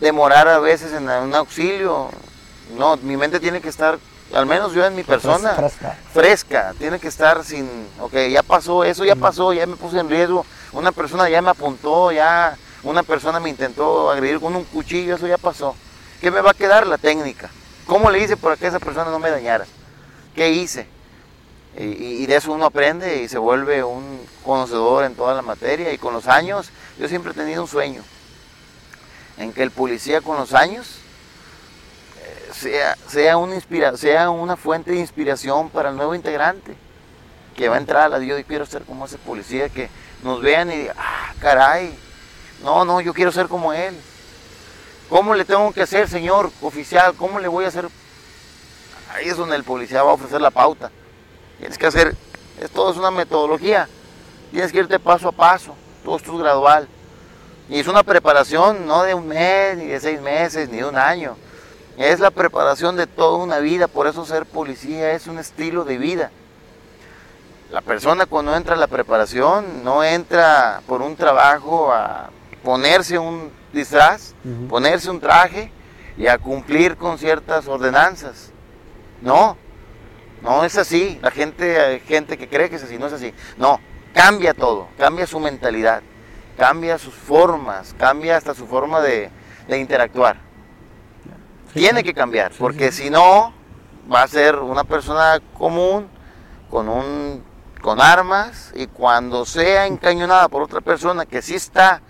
demorar 0.00 0.48
a 0.48 0.58
veces 0.58 0.92
en 0.92 1.08
un 1.08 1.34
auxilio. 1.34 2.08
No, 2.76 2.96
mi 2.98 3.16
mente 3.16 3.40
tiene 3.40 3.60
que 3.60 3.68
estar, 3.68 3.98
al 4.34 4.46
menos 4.46 4.72
yo 4.74 4.84
en 4.84 4.94
mi 4.94 5.02
persona, 5.02 5.54
Fresca. 5.54 5.96
fresca, 6.12 6.74
tiene 6.78 6.98
que 6.98 7.08
estar 7.08 7.42
sin, 7.44 7.68
ok, 8.00 8.12
ya 8.30 8.42
pasó 8.42 8.84
eso, 8.84 9.04
ya 9.04 9.16
pasó, 9.16 9.52
ya 9.54 9.66
me 9.66 9.76
puse 9.76 9.98
en 9.98 10.10
riesgo, 10.10 10.44
una 10.72 10.92
persona 10.92 11.28
ya 11.30 11.40
me 11.40 11.50
apuntó, 11.50 12.12
ya 12.12 12.56
una 12.82 13.02
persona 13.02 13.40
me 13.40 13.48
intentó 13.48 14.10
agredir 14.10 14.38
con 14.38 14.54
un 14.54 14.64
cuchillo, 14.64 15.14
eso 15.16 15.26
ya 15.26 15.38
pasó. 15.38 15.74
¿Qué 16.20 16.30
me 16.30 16.40
va 16.42 16.50
a 16.50 16.54
quedar? 16.54 16.86
La 16.86 16.98
técnica. 16.98 17.48
¿Cómo 17.86 18.10
le 18.10 18.18
hice 18.22 18.36
para 18.36 18.56
que 18.56 18.66
esa 18.66 18.78
persona 18.80 19.10
no 19.10 19.18
me 19.18 19.30
dañara? 19.30 19.64
¿Qué 20.34 20.50
hice? 20.50 20.86
Y, 21.78 21.84
y- 21.84 22.22
y 22.22 22.26
de 22.26 22.36
eso 22.36 22.52
uno 22.52 22.66
aprende 22.66 23.22
y 23.22 23.28
se 23.28 23.38
vuelve 23.38 23.82
un 23.82 24.20
conocedor 24.44 25.04
en 25.04 25.14
toda 25.14 25.32
la 25.34 25.42
materia 25.42 25.90
y 25.92 25.96
con 25.98 26.12
los 26.12 26.26
años, 26.28 26.70
yo 26.98 27.08
siempre 27.08 27.32
he 27.32 27.34
tenido 27.34 27.62
un 27.62 27.68
sueño, 27.68 28.02
en 29.38 29.52
que 29.52 29.62
el 29.62 29.70
policía 29.70 30.20
con 30.20 30.36
los 30.36 30.52
años 30.52 30.98
eh, 32.20 32.50
sea, 32.52 32.96
sea, 33.06 33.36
una 33.36 33.54
inspira, 33.54 33.96
sea 33.96 34.30
una 34.30 34.56
fuente 34.56 34.90
de 34.90 34.98
inspiración 34.98 35.70
para 35.70 35.90
el 35.90 35.96
nuevo 35.96 36.14
integrante 36.14 36.76
que 37.56 37.68
va 37.68 37.76
a 37.76 37.78
entrar 37.78 38.02
a 38.02 38.18
la 38.18 38.24
yo 38.24 38.36
quiero 38.44 38.66
ser 38.66 38.82
como 38.82 39.06
ese 39.06 39.18
policía 39.18 39.68
que 39.68 39.88
nos 40.22 40.40
vean 40.40 40.70
y 40.70 40.76
digan, 40.76 40.96
ah, 40.98 41.32
caray, 41.40 41.96
no, 42.62 42.84
no, 42.84 43.00
yo 43.00 43.14
quiero 43.14 43.32
ser 43.32 43.48
como 43.48 43.72
él. 43.72 43.96
¿Cómo 45.08 45.34
le 45.34 45.44
tengo 45.44 45.72
que 45.72 45.82
hacer, 45.82 46.08
señor 46.08 46.50
oficial? 46.60 47.14
¿Cómo 47.14 47.40
le 47.40 47.48
voy 47.48 47.64
a 47.64 47.68
hacer? 47.68 47.88
Ahí 49.12 49.28
es 49.28 49.36
donde 49.36 49.56
el 49.56 49.64
policía 49.64 50.02
va 50.02 50.10
a 50.10 50.14
ofrecer 50.14 50.40
la 50.40 50.50
pauta. 50.50 50.90
Tienes 51.58 51.78
que 51.78 51.86
hacer, 51.86 52.14
es, 52.60 52.70
todo 52.70 52.92
es 52.92 52.96
una 52.96 53.10
metodología. 53.10 53.88
Tienes 54.50 54.70
que 54.70 54.78
irte 54.78 54.98
paso 54.98 55.28
a 55.28 55.32
paso, 55.32 55.74
todo 56.04 56.16
esto 56.16 56.32
es 56.32 56.38
gradual. 56.38 56.88
Y 57.68 57.78
es 57.80 57.86
una 57.86 58.02
preparación 58.02 58.86
no 58.86 59.02
de 59.02 59.14
un 59.14 59.28
mes, 59.28 59.76
ni 59.76 59.86
de 59.86 60.00
seis 60.00 60.20
meses, 60.20 60.68
ni 60.70 60.78
de 60.78 60.84
un 60.84 60.96
año. 60.96 61.36
Es 61.98 62.20
la 62.20 62.30
preparación 62.30 62.96
de 62.96 63.06
toda 63.06 63.38
una 63.38 63.58
vida, 63.58 63.88
por 63.88 64.06
eso 64.06 64.24
ser 64.24 64.46
policía 64.46 65.12
es 65.12 65.26
un 65.26 65.38
estilo 65.38 65.84
de 65.84 65.98
vida. 65.98 66.30
La 67.70 67.82
persona 67.82 68.24
cuando 68.24 68.56
entra 68.56 68.74
a 68.74 68.78
la 68.78 68.86
preparación 68.86 69.84
no 69.84 70.02
entra 70.02 70.80
por 70.86 71.02
un 71.02 71.16
trabajo 71.16 71.92
a 71.92 72.30
ponerse 72.62 73.18
un 73.18 73.50
disfraz, 73.72 74.32
ponerse 74.70 75.10
un 75.10 75.20
traje 75.20 75.70
y 76.16 76.26
a 76.28 76.38
cumplir 76.38 76.96
con 76.96 77.18
ciertas 77.18 77.68
ordenanzas. 77.68 78.52
No, 79.20 79.56
no 80.42 80.64
es 80.64 80.78
así. 80.78 81.18
La 81.20 81.30
gente, 81.30 81.78
hay 81.78 82.00
gente 82.00 82.38
que 82.38 82.48
cree 82.48 82.70
que 82.70 82.76
es 82.76 82.84
así, 82.84 82.96
no 82.96 83.06
es 83.06 83.12
así. 83.12 83.34
No, 83.58 83.80
cambia 84.14 84.54
todo, 84.54 84.88
cambia 84.96 85.26
su 85.26 85.38
mentalidad, 85.38 86.02
cambia 86.58 86.98
sus 86.98 87.14
formas, 87.14 87.94
cambia 87.98 88.36
hasta 88.36 88.52
su 88.54 88.66
forma 88.66 89.00
de, 89.00 89.30
de 89.68 89.78
interactuar. 89.78 90.36
Sí, 91.72 91.80
Tiene 91.80 92.00
sí. 92.00 92.06
que 92.06 92.14
cambiar, 92.14 92.52
Sí, 92.52 92.58
porque 92.58 92.92
si 92.92 93.08
no, 93.10 93.54
va 94.12 94.22
a 94.22 94.28
ser 94.28 94.56
una 94.56 94.84
persona 94.84 95.38
común, 95.56 96.08
con, 96.70 96.88
un, 96.88 97.42
con 97.80 98.00
armas, 98.00 98.72
y 98.74 98.86
cuando 98.88 99.44
sea 99.46 99.86
encañonada 99.86 100.48
por 100.48 100.62
otra 100.62 100.80
persona 100.80 101.24
que 101.26 101.40
sí 101.42 101.54
está 101.54 102.02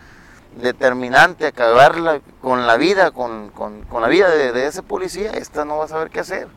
determinante 0.56 1.44
a 1.44 1.48
acabarla 1.50 2.20
con 2.40 2.66
la 2.66 2.76
vida, 2.76 3.10
con, 3.10 3.50
con- 3.50 3.82
con 3.82 4.00
la 4.02 4.08
vida 4.08 4.28
de, 4.30 4.52
de 4.52 4.66
ese 4.66 4.82
policía, 4.82 5.30
esta 5.32 5.64
no 5.64 5.76
va 5.78 5.84
a 5.84 5.88
saber 5.88 6.08
qué 6.10 6.20
hacer. 6.20 6.48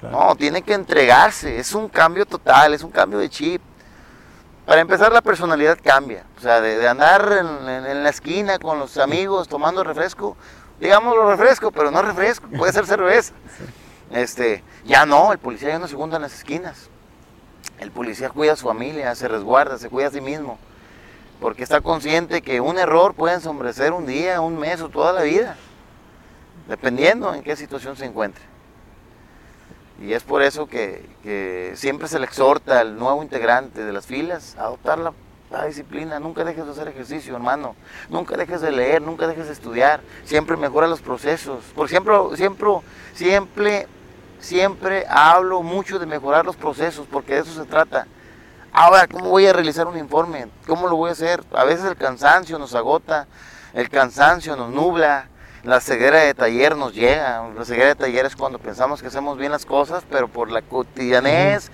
Claro. 0.00 0.18
No, 0.28 0.36
tiene 0.36 0.62
que 0.62 0.74
entregarse, 0.74 1.58
es 1.58 1.74
un 1.74 1.88
cambio 1.88 2.24
total, 2.26 2.72
es 2.74 2.82
un 2.82 2.90
cambio 2.90 3.18
de 3.18 3.28
chip. 3.28 3.60
Para 4.66 4.80
empezar, 4.80 5.12
la 5.12 5.22
personalidad 5.22 5.78
cambia. 5.82 6.24
O 6.36 6.40
sea, 6.40 6.60
de, 6.60 6.76
de 6.76 6.88
andar 6.88 7.32
en, 7.32 7.68
en- 7.68 7.86
en 7.86 8.02
la 8.02 8.10
esquina 8.10 8.58
con 8.58 8.78
los 8.78 8.98
amigos 8.98 9.48
tomando 9.48 9.84
refresco, 9.84 10.36
digámoslo 10.80 11.30
refresco, 11.30 11.70
pero 11.70 11.90
no 11.90 12.02
refresco, 12.02 12.48
puede 12.48 12.72
ser 12.72 12.86
cerveza. 12.86 13.32
Este, 14.08 14.62
ya 14.84 15.04
no, 15.04 15.32
el 15.32 15.38
policía 15.38 15.70
ya 15.70 15.80
no 15.80 15.88
se 15.88 15.96
junta 15.96 16.14
en 16.14 16.22
las 16.22 16.32
esquinas. 16.32 16.88
El 17.80 17.90
policía 17.90 18.28
cuida 18.30 18.52
a 18.52 18.56
su 18.56 18.64
familia, 18.68 19.12
se 19.16 19.26
resguarda, 19.26 19.78
se 19.78 19.88
cuida 19.90 20.06
a 20.06 20.10
sí 20.12 20.20
mismo. 20.20 20.58
Porque 21.40 21.64
está 21.64 21.80
consciente 21.80 22.40
que 22.40 22.60
un 22.60 22.78
error 22.78 23.14
puede 23.14 23.34
ensombrecer 23.34 23.92
un 23.92 24.06
día, 24.06 24.40
un 24.40 24.58
mes 24.60 24.80
o 24.80 24.88
toda 24.90 25.12
la 25.12 25.22
vida. 25.22 25.56
Dependiendo 26.68 27.34
en 27.34 27.42
qué 27.42 27.56
situación 27.56 27.96
se 27.96 28.04
encuentre. 28.04 28.44
Y 30.00 30.12
es 30.12 30.22
por 30.22 30.42
eso 30.42 30.66
que, 30.66 31.74
siempre 31.74 32.08
se 32.08 32.18
le 32.18 32.26
exhorta 32.26 32.80
al 32.80 32.98
nuevo 32.98 33.22
integrante 33.22 33.82
de 33.82 33.92
las 33.92 34.06
filas 34.06 34.56
a 34.58 34.64
adoptar 34.64 34.98
la 34.98 35.12
la 35.50 35.64
disciplina, 35.66 36.18
nunca 36.18 36.44
dejes 36.44 36.64
de 36.64 36.72
hacer 36.72 36.88
ejercicio, 36.88 37.34
hermano. 37.34 37.76
Nunca 38.08 38.36
dejes 38.36 38.60
de 38.60 38.72
leer, 38.72 39.00
nunca 39.00 39.26
dejes 39.26 39.46
de 39.46 39.52
estudiar. 39.52 40.00
Siempre 40.24 40.56
mejora 40.56 40.88
los 40.88 41.00
procesos. 41.00 41.64
Por 41.74 41.88
siempre, 41.88 42.14
siempre, 42.34 42.70
siempre, 43.14 43.86
siempre 44.40 45.06
hablo 45.08 45.62
mucho 45.62 45.98
de 45.98 46.06
mejorar 46.06 46.44
los 46.44 46.56
procesos, 46.56 47.06
porque 47.10 47.34
de 47.34 47.40
eso 47.40 47.54
se 47.54 47.68
trata. 47.68 48.06
Ahora, 48.72 49.06
¿cómo 49.06 49.30
voy 49.30 49.46
a 49.46 49.52
realizar 49.52 49.86
un 49.86 49.96
informe? 49.96 50.48
¿Cómo 50.66 50.88
lo 50.88 50.96
voy 50.96 51.10
a 51.10 51.12
hacer? 51.12 51.42
A 51.52 51.64
veces 51.64 51.86
el 51.86 51.96
cansancio 51.96 52.58
nos 52.58 52.74
agota, 52.74 53.26
el 53.72 53.88
cansancio 53.88 54.56
nos 54.56 54.70
nubla, 54.70 55.28
la 55.62 55.80
ceguera 55.80 56.20
de 56.20 56.34
taller 56.34 56.76
nos 56.76 56.94
llega. 56.94 57.48
La 57.56 57.64
ceguera 57.64 57.88
de 57.88 57.94
taller 57.94 58.26
es 58.26 58.36
cuando 58.36 58.58
pensamos 58.58 59.00
que 59.00 59.08
hacemos 59.08 59.38
bien 59.38 59.52
las 59.52 59.66
cosas, 59.66 60.04
pero 60.10 60.28
por 60.28 60.50
la 60.50 60.62
cotidianez, 60.62 61.70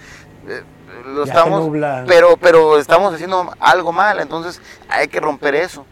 eh, 0.48 0.62
lo 1.06 1.24
estamos, 1.24 1.70
pero, 2.06 2.36
pero 2.36 2.78
estamos 2.78 3.14
haciendo 3.14 3.52
algo 3.60 3.92
mal, 3.92 4.20
entonces 4.20 4.60
hay 4.88 5.08
que 5.08 5.20
romper 5.20 5.54
eso. 5.54 5.84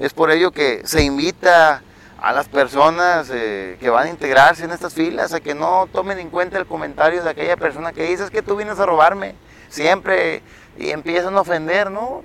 Es 0.00 0.14
por 0.14 0.30
ello 0.30 0.52
que 0.52 0.80
se 0.84 1.02
invita 1.02 1.82
a 2.18 2.32
las 2.32 2.48
personas 2.48 3.30
eh, 3.30 3.76
que 3.78 3.90
van 3.90 4.06
a 4.06 4.10
integrarse 4.10 4.64
en 4.64 4.70
estas 4.70 4.94
filas 4.94 5.34
a 5.34 5.40
que 5.40 5.54
no 5.54 5.86
tomen 5.92 6.18
en 6.18 6.30
cuenta 6.30 6.58
el 6.58 6.66
comentario 6.66 7.22
de 7.22 7.28
aquella 7.28 7.56
persona 7.58 7.92
que 7.92 8.04
dice 8.04 8.24
es 8.24 8.30
que 8.30 8.40
tú 8.40 8.56
vienes 8.56 8.80
a 8.80 8.86
robarme 8.86 9.34
siempre 9.68 10.42
y 10.78 10.90
empiezan 10.90 11.36
a 11.36 11.42
ofender, 11.42 11.90
¿no? 11.90 12.22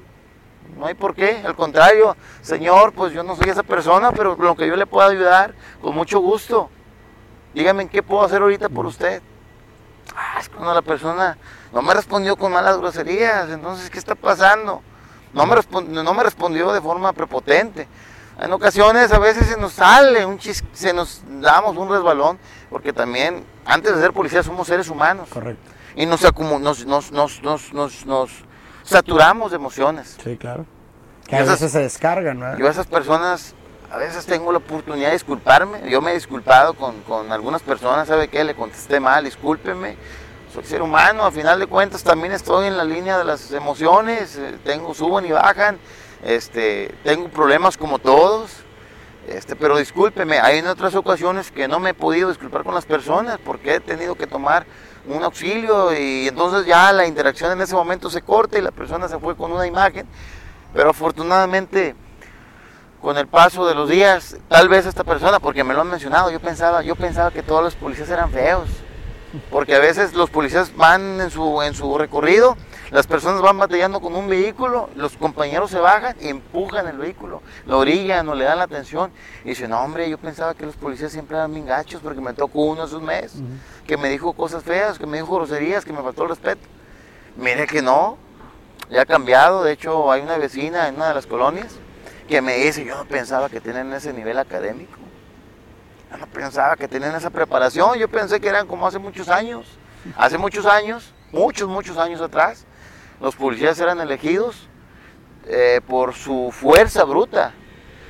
No 0.78 0.86
hay 0.86 0.94
por 0.94 1.14
qué, 1.14 1.42
al 1.46 1.56
contrario, 1.56 2.16
Señor, 2.42 2.94
pues 2.94 3.14
yo 3.14 3.24
no 3.24 3.36
soy 3.36 3.50
esa 3.50 3.64
persona, 3.64 4.12
pero 4.12 4.36
lo 4.36 4.56
que 4.56 4.68
yo 4.68 4.76
le 4.76 4.86
puedo 4.86 5.08
ayudar, 5.08 5.54
con 5.82 5.96
mucho 5.96 6.20
gusto. 6.20 6.70
Dígame 7.54 7.84
en 7.84 7.90
qué 7.90 8.02
puedo 8.02 8.24
hacer 8.24 8.42
ahorita 8.42 8.70
por 8.70 8.86
usted. 8.86 9.22
Ah, 10.16 10.40
es 10.40 10.50
cuando 10.50 10.74
la 10.74 10.82
persona 10.82 11.38
no 11.74 11.82
me 11.82 11.94
respondió 11.94 12.36
con 12.36 12.52
malas 12.52 12.78
groserías, 12.78 13.50
entonces, 13.50 13.90
¿qué 13.90 14.00
está 14.00 14.16
pasando? 14.16 14.82
No 15.34 15.46
me, 15.46 15.56
no 15.88 16.14
me 16.14 16.24
respondió 16.24 16.72
de 16.72 16.82
forma 16.82 17.14
prepotente. 17.14 17.88
En 18.40 18.52
ocasiones 18.52 19.12
a 19.12 19.20
veces 19.20 19.48
se 19.48 19.58
nos 19.58 19.74
sale 19.74 20.26
un 20.26 20.40
chis 20.40 20.64
se 20.74 20.94
nos 20.94 21.22
damos 21.42 21.78
un 21.78 21.90
resbalón, 21.90 22.40
porque 22.70 22.92
también 22.92 23.46
antes 23.66 23.96
de 23.96 24.02
ser 24.02 24.14
policía 24.14 24.42
somos 24.42 24.68
seres 24.68 24.90
humanos. 24.90 25.30
Correcto 25.30 25.72
y 25.96 26.06
nos, 26.06 26.22
nos, 26.22 26.86
nos, 26.86 27.12
nos, 27.12 27.74
nos, 27.74 28.06
nos 28.06 28.32
saturamos 28.84 29.52
de 29.52 29.58
emociones. 29.58 30.18
Sí, 30.24 30.38
claro. 30.38 30.66
Que 31.28 31.36
a 31.38 31.44
veces 31.44 31.72
se 31.72 31.80
descargan, 31.80 32.40
¿no? 32.40 32.58
Yo 32.58 32.68
a 32.68 32.72
esas 32.72 32.88
personas 32.88 33.56
a 33.92 33.98
veces 33.98 34.26
tengo 34.26 34.52
la 34.52 34.60
oportunidad 34.60 35.08
de 35.08 35.14
disculparme. 35.14 35.90
Yo 35.90 36.02
me 36.02 36.12
he 36.12 36.14
disculpado 36.14 36.74
con, 36.74 37.02
con, 37.02 37.32
algunas 37.32 37.62
personas, 37.62 38.08
¿sabe 38.08 38.30
qué? 38.30 38.44
Le 38.44 38.56
contesté 38.56 39.00
mal, 39.00 39.26
discúlpeme. 39.26 39.98
Soy 40.54 40.64
ser 40.64 40.82
humano, 40.82 41.24
a 41.24 41.32
final 41.32 41.60
de 41.60 41.68
cuentas 41.68 42.04
también 42.04 42.34
estoy 42.34 42.68
en 42.68 42.78
la 42.78 42.84
línea 42.84 43.18
de 43.18 43.24
las 43.24 43.52
emociones, 43.54 44.36
eh, 44.36 44.58
tengo, 44.66 44.94
suben 44.94 45.26
y 45.26 45.32
bajan, 45.32 45.78
este, 46.26 46.94
tengo 47.06 47.30
problemas 47.30 47.78
como 47.78 48.00
todos, 48.00 48.52
este, 49.30 49.56
pero 49.56 49.78
discúlpeme, 49.78 50.40
hay 50.40 50.60
en 50.60 50.68
otras 50.68 50.94
ocasiones 50.96 51.52
que 51.52 51.70
no 51.70 51.80
me 51.80 51.92
he 51.92 51.94
podido 51.94 52.28
disculpar 52.28 52.66
con 52.66 52.76
las 52.76 52.86
personas 52.86 53.40
porque 53.46 53.76
he 53.76 53.80
tenido 53.80 54.16
que 54.16 54.28
tomar 54.28 54.66
un 55.08 55.24
auxilio 55.24 55.94
y 55.98 56.28
entonces 56.28 56.66
ya 56.66 56.92
la 56.92 57.06
interacción 57.06 57.52
en 57.52 57.62
ese 57.62 57.76
momento 57.76 58.10
se 58.10 58.22
corta 58.22 58.58
y 58.58 58.62
la 58.62 58.72
persona 58.72 59.08
se 59.08 59.20
fue 59.20 59.36
con 59.36 59.52
una 59.52 59.66
imagen. 59.66 60.08
Pero 60.74 60.90
afortunadamente 60.92 61.96
con 63.02 63.18
el 63.18 63.28
paso 63.28 63.66
de 63.66 63.74
los 63.74 63.90
días, 63.90 64.38
tal 64.48 64.70
vez 64.70 64.86
esta 64.86 65.04
persona, 65.04 65.40
porque 65.40 65.64
me 65.64 65.74
lo 65.74 65.82
han 65.82 65.90
mencionado, 65.90 66.30
yo 66.30 66.40
pensaba, 66.40 66.84
yo 66.84 66.96
pensaba 66.96 67.32
que 67.32 67.42
todos 67.42 67.64
los 67.64 67.76
policías 67.76 68.10
eran 68.10 68.30
feos, 68.30 68.70
porque 69.50 69.74
a 69.74 69.80
veces 69.80 70.14
los 70.14 70.30
policías 70.30 70.76
van 70.76 71.20
en 71.20 71.32
su, 71.32 71.64
en 71.64 71.74
su 71.74 71.98
recorrido 71.98 72.56
las 72.92 73.08
personas 73.08 73.42
van 73.42 73.58
batallando 73.58 74.02
con 74.02 74.14
un 74.16 74.28
vehículo, 74.28 74.90
los 74.96 75.16
compañeros 75.16 75.72
se 75.72 75.80
bajan 75.80 76.14
y 76.20 76.28
empujan 76.28 76.88
el 76.88 76.98
vehículo, 76.98 77.42
lo 77.66 77.80
orillan 77.80 78.28
o 78.28 78.36
le 78.36 78.44
dan 78.44 78.58
la 78.58 78.66
atención. 78.66 79.12
Y 79.46 79.50
dicen, 79.50 79.70
no, 79.70 79.80
hombre, 79.82 80.10
yo 80.10 80.18
pensaba 80.18 80.54
que 80.54 80.66
los 80.66 80.76
policías 80.76 81.14
siempre 81.14 81.38
eran 81.38 81.54
bien 81.54 81.66
gachos 81.66 82.02
porque 82.02 82.20
me 82.20 82.34
tocó 82.34 82.64
uno 82.64 82.84
esos 82.84 83.02
meses, 83.02 83.42
que 83.88 83.96
me 83.96 84.10
dijo 84.10 84.34
cosas 84.34 84.64
feas, 84.64 85.00
que 85.00 85.08
me 85.08 85.18
dijo 85.18 85.34
groserías, 85.34 85.86
que 85.86 85.94
me 85.94 86.04
faltó 86.04 86.24
el 86.24 86.30
respeto. 86.30 86.68
Mire 87.38 87.66
que 87.66 87.82
no, 87.82 88.18
ya 88.90 89.04
ha 89.04 89.06
cambiado. 89.06 89.64
De 89.64 89.72
hecho, 89.72 90.12
hay 90.12 90.22
una 90.22 90.38
vecina 90.38 90.90
en 90.90 90.96
una 90.96 91.08
de 91.08 91.14
las 91.14 91.26
colonias 91.26 91.74
que 92.28 92.42
me 92.42 92.58
dice, 92.58 92.84
yo 92.84 92.98
no 92.98 93.06
pensaba 93.06 93.48
que 93.48 93.62
tienen 93.62 93.94
ese 93.94 94.12
nivel 94.12 94.38
académico. 94.38 94.98
Yo 96.12 96.18
no 96.18 96.28
pensaba 96.28 96.76
que 96.76 96.90
tenían 96.90 97.16
esa 97.16 97.30
preparación. 97.30 97.98
Yo 97.98 98.10
pensé 98.10 98.42
que 98.42 98.50
eran 98.50 98.68
como 98.68 98.86
hace 98.86 99.00
muchos 99.00 99.30
años. 99.30 99.66
Hace 100.18 100.38
muchos 100.38 100.66
años, 100.66 101.14
muchos, 101.32 101.70
muchos 101.70 101.98
años 101.98 102.20
atrás, 102.20 102.66
los 103.22 103.36
policías 103.36 103.80
eran 103.80 104.02
elegidos 104.02 104.68
eh, 105.48 105.80
por 105.88 106.14
su 106.16 106.52
fuerza 106.52 107.04
bruta, 107.04 107.54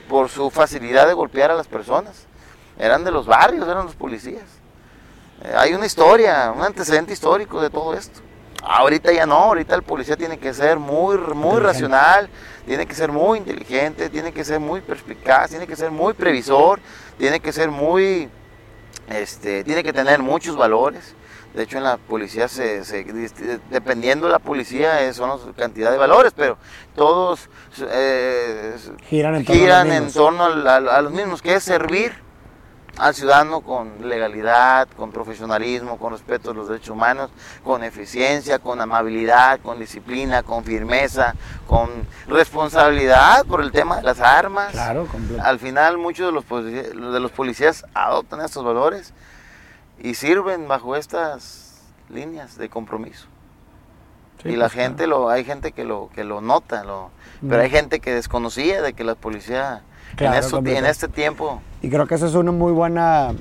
por 0.08 0.30
su 0.30 0.50
facilidad 0.50 1.06
de 1.08 1.14
golpear 1.14 1.52
a 1.52 1.56
las 1.56 1.68
personas. 1.68 2.28
Eran 2.80 3.04
de 3.04 3.12
los 3.12 3.28
barrios, 3.28 3.68
eran 3.68 3.86
los 3.86 3.96
policías. 3.96 4.44
Eh, 5.44 5.54
hay 5.56 5.74
una 5.74 5.86
historia, 5.86 6.54
un 6.56 6.64
antecedente 6.64 7.12
histórico 7.12 7.62
de 7.62 7.70
todo 7.70 7.94
esto. 7.94 8.22
Ahorita 8.64 9.12
ya 9.12 9.26
no, 9.26 9.36
ahorita 9.36 9.76
el 9.76 9.84
policía 9.84 10.16
tiene 10.16 10.38
que 10.38 10.54
ser 10.54 10.78
muy, 10.78 11.18
muy 11.18 11.60
racional, 11.60 12.30
tiene 12.66 12.86
que 12.86 12.94
ser 12.94 13.12
muy 13.12 13.40
inteligente, 13.40 14.10
tiene 14.10 14.32
que 14.32 14.46
ser 14.46 14.60
muy 14.60 14.82
perspicaz, 14.82 15.50
tiene 15.50 15.68
que 15.68 15.76
ser 15.76 15.92
muy 15.92 16.14
previsor, 16.14 16.80
tiene 17.18 17.40
que 17.40 17.52
ser 17.52 17.70
muy, 17.70 18.30
este, 19.10 19.64
tiene 19.64 19.84
que 19.84 19.92
tener 19.92 20.20
muchos 20.20 20.56
valores. 20.56 21.16
De 21.54 21.64
hecho, 21.64 21.78
en 21.78 21.84
la 21.84 21.98
policía, 21.98 22.48
se, 22.48 22.82
dependiendo 23.70 24.28
de 24.28 24.32
la 24.32 24.40
policía, 24.40 25.14
son 25.14 25.30
las 25.30 25.40
cantidad 25.58 25.92
de 25.92 25.98
valores, 25.98 26.32
pero 26.36 26.58
todos 26.96 27.50
eh, 27.90 28.76
giran 29.04 29.92
en 29.92 30.12
torno, 30.14 30.46
a, 30.46 31.02
los 31.02 31.12
mismos, 31.12 31.42
que 31.42 31.56
es 31.56 31.64
servir 31.64 32.14
al 32.98 33.14
ciudadano 33.16 33.62
con 33.62 34.08
legalidad, 34.08 34.88
con 34.96 35.12
profesionalismo, 35.12 35.98
con 35.98 36.14
respeto 36.14 36.52
a 36.52 36.54
los 36.54 36.70
derechos 36.70 36.90
humanos, 36.90 37.32
con 37.64 37.84
eficiencia, 37.84 38.60
con 38.60 38.80
amabilidad, 38.80 39.60
con 39.60 39.80
disciplina, 39.80 40.44
con 40.44 40.64
firmeza, 40.64 41.36
con 41.68 41.90
responsabilidad 42.28 43.46
por 43.46 43.62
el 43.62 43.72
tema 43.72 43.98
de 43.98 44.04
las 44.04 44.20
armas. 44.20 44.72
Claro, 44.72 45.08
Al 45.42 45.60
final 45.60 45.98
muchos 45.98 46.28
de 46.28 46.32
los, 46.32 46.64
de 47.14 47.20
los 47.20 47.32
policías 47.32 47.86
adoptan 47.94 48.42
estos 48.42 48.64
valores 48.64 49.14
y 50.04 50.16
sirven 50.16 50.68
bajo 50.68 50.96
estas 50.96 51.82
líneas 52.10 52.58
de 52.58 52.70
compromiso. 52.70 53.28
y 54.44 54.56
la 54.56 54.66
pues, 54.66 54.74
gente 54.74 55.08
lo, 55.08 55.30
hay 55.30 55.44
gente 55.44 55.72
que 55.72 55.84
lo, 55.84 56.10
que 56.14 56.24
lo 56.24 56.42
nota, 56.42 56.84
lo, 56.84 57.12
pero 57.48 57.62
hay 57.62 57.70
gente 57.70 58.00
que 58.00 58.14
desconocía 58.14 58.82
de 58.82 58.94
que 58.94 59.04
la 59.04 59.16
policía 59.16 59.84
en, 60.18 60.86
este 60.86 61.08
tiempo. 61.08 61.62
Y 61.82 61.90
creo 61.90 62.08
que 62.08 62.16
esa 62.16 62.26
es 62.26 62.34
una 62.34 62.52
muy 62.52 62.72
buena, 62.72 63.34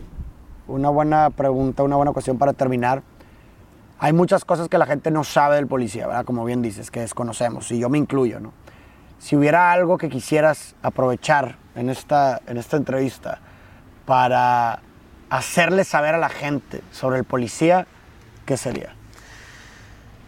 una 0.67 0.91
buena 0.91 1.31
pregunta, 1.31 1.83
una 1.83 1.97
buena 1.97 2.13
cuestión 2.13 2.39
para 2.39 2.53
terminar. 2.53 3.03
Hay 3.99 4.13
muchas 4.13 4.45
cosas 4.45 4.69
que 4.69 4.79
la 4.79 4.87
gente 4.87 5.11
no 5.11 5.25
sabe 5.25 5.57
del 5.57 5.67
policía, 5.67 6.07
¿verdad? 6.07 6.25
Como 6.25 6.45
bien 6.45 6.63
dices, 6.63 6.91
que 6.91 7.01
desconocemos, 7.01 7.71
y 7.73 7.79
yo 7.79 7.89
me 7.89 7.99
incluyo, 7.99 8.41
¿no? 8.41 8.53
Si 9.19 9.37
hubiera 9.37 9.73
algo 9.73 9.99
que 9.99 10.09
quisieras 10.09 10.75
aprovechar 10.83 11.57
en 11.75 11.91
esta, 11.91 12.41
en 12.47 12.57
esta 12.57 12.79
entrevista 12.79 13.41
para 14.07 14.81
hacerle 15.31 15.85
saber 15.85 16.15
a 16.15 16.19
la 16.19 16.29
gente 16.29 16.83
sobre 16.91 17.19
el 17.19 17.25
policía, 17.25 17.87
¿qué 18.45 18.57
sería? 18.57 18.95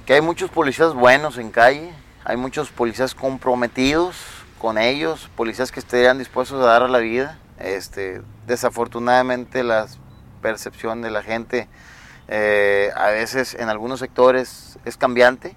Que 0.06 0.14
hay 0.14 0.20
muchos 0.20 0.50
policías 0.50 0.94
buenos 0.94 1.38
en 1.38 1.50
calle, 1.50 1.92
hay 2.24 2.36
muchos 2.36 2.70
policías 2.70 3.14
comprometidos 3.14 4.16
con 4.58 4.78
ellos, 4.78 5.28
policías 5.36 5.72
que 5.72 5.80
estarían 5.80 6.18
dispuestos 6.18 6.62
a 6.62 6.66
dar 6.66 6.88
la 6.88 6.98
vida. 6.98 7.38
Este, 7.58 8.22
desafortunadamente 8.46 9.62
la 9.62 9.86
percepción 10.40 11.02
de 11.02 11.10
la 11.10 11.22
gente 11.22 11.68
eh, 12.28 12.90
a 12.96 13.08
veces 13.08 13.54
en 13.54 13.68
algunos 13.68 14.00
sectores 14.00 14.78
es 14.84 14.96
cambiante, 14.96 15.56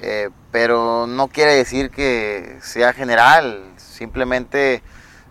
eh, 0.00 0.30
pero 0.50 1.06
no 1.06 1.28
quiere 1.28 1.54
decir 1.54 1.90
que 1.90 2.58
sea 2.62 2.92
general, 2.92 3.64
simplemente 3.76 4.82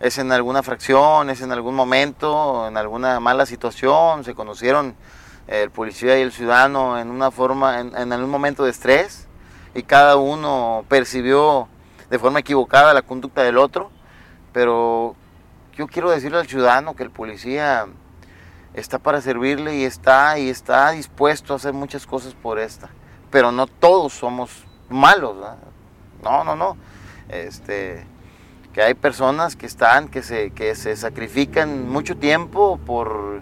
es 0.01 0.17
en 0.17 0.31
alguna 0.31 0.63
fracción, 0.63 1.29
es 1.29 1.41
en 1.41 1.51
algún 1.51 1.75
momento, 1.75 2.67
en 2.67 2.75
alguna 2.75 3.19
mala 3.19 3.45
situación, 3.45 4.23
se 4.23 4.33
conocieron 4.33 4.95
el 5.47 5.69
policía 5.69 6.17
y 6.17 6.21
el 6.21 6.31
ciudadano 6.31 6.97
en 6.97 7.11
una 7.11 7.29
forma, 7.29 7.79
en, 7.79 7.95
en 7.95 8.11
algún 8.11 8.31
momento 8.31 8.63
de 8.63 8.71
estrés 8.71 9.27
y 9.75 9.83
cada 9.83 10.17
uno 10.17 10.85
percibió 10.89 11.67
de 12.09 12.17
forma 12.17 12.39
equivocada 12.39 12.95
la 12.95 13.03
conducta 13.03 13.43
del 13.43 13.59
otro, 13.59 13.91
pero 14.53 15.15
yo 15.73 15.87
quiero 15.87 16.09
decirle 16.09 16.39
al 16.39 16.47
ciudadano 16.47 16.95
que 16.95 17.03
el 17.03 17.11
policía 17.11 17.85
está 18.73 18.97
para 18.97 19.21
servirle 19.21 19.75
y 19.75 19.83
está 19.83 20.39
y 20.39 20.49
está 20.49 20.91
dispuesto 20.91 21.53
a 21.53 21.57
hacer 21.57 21.73
muchas 21.73 22.07
cosas 22.07 22.33
por 22.33 22.57
esta, 22.57 22.89
pero 23.29 23.51
no 23.51 23.67
todos 23.67 24.13
somos 24.13 24.65
malos, 24.89 25.37
no, 26.23 26.43
no, 26.43 26.55
no, 26.55 26.75
este 27.29 28.05
que 28.73 28.81
hay 28.81 28.93
personas 28.93 29.55
que 29.55 29.65
están, 29.65 30.07
que 30.07 30.23
se, 30.23 30.51
que 30.51 30.75
se 30.75 30.95
sacrifican 30.95 31.89
mucho 31.89 32.17
tiempo 32.17 32.79
por 32.85 33.41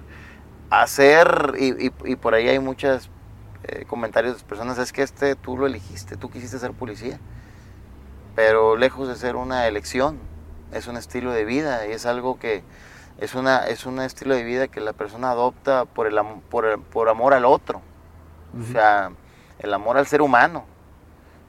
hacer, 0.69 1.53
y, 1.57 1.89
por 2.15 2.33
ahí 2.33 2.47
hay 2.47 2.59
muchos 2.59 3.09
eh, 3.63 3.85
comentarios 3.87 4.37
de 4.37 4.43
personas, 4.43 4.77
es 4.77 4.91
que 4.91 5.03
este 5.03 5.35
tú 5.35 5.57
lo 5.57 5.67
elegiste, 5.67 6.17
tú 6.17 6.29
quisiste 6.29 6.57
ser 6.59 6.73
policía. 6.73 7.19
pero 8.35 8.77
lejos 8.77 9.07
de 9.07 9.15
ser 9.15 9.35
una 9.35 9.67
elección, 9.67 10.19
es 10.71 10.87
un 10.87 10.97
estilo 10.97 11.31
de 11.31 11.45
vida 11.45 11.87
y 11.87 11.91
es 11.91 12.05
algo 12.05 12.39
que 12.39 12.63
es, 13.19 13.35
una, 13.35 13.67
es 13.67 13.85
un 13.85 13.99
estilo 13.99 14.35
de 14.35 14.43
vida 14.43 14.67
que 14.67 14.79
la 14.79 14.93
persona 14.93 15.31
adopta 15.31 15.85
por, 15.85 16.07
el, 16.07 16.19
por, 16.49 16.81
por 16.83 17.09
amor 17.09 17.33
al 17.33 17.45
otro, 17.45 17.81
o 18.57 18.71
sea, 18.71 19.11
el 19.59 19.73
amor 19.73 19.97
al 19.97 20.07
ser 20.07 20.21
humano, 20.21 20.65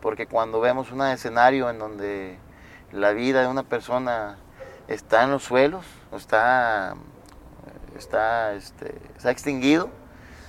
porque 0.02 0.26
cuando 0.26 0.60
vemos 0.60 0.90
un 0.90 1.02
escenario 1.02 1.70
en 1.70 1.78
donde 1.78 2.38
la 2.92 3.12
vida 3.12 3.42
de 3.42 3.48
una 3.48 3.62
persona 3.62 4.36
está 4.88 5.24
en 5.24 5.30
los 5.30 5.44
suelos, 5.44 5.84
está, 6.12 6.94
está, 7.96 8.54
este, 8.54 8.94
está 9.16 9.30
extinguido 9.30 9.88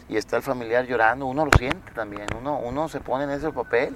y 0.09 0.17
está 0.17 0.37
el 0.37 0.43
familiar 0.43 0.85
llorando, 0.85 1.25
uno 1.25 1.45
lo 1.45 1.51
siente 1.57 1.91
también, 1.93 2.27
uno, 2.37 2.57
uno 2.57 2.89
se 2.89 2.99
pone 2.99 3.25
en 3.25 3.31
ese 3.31 3.51
papel 3.51 3.95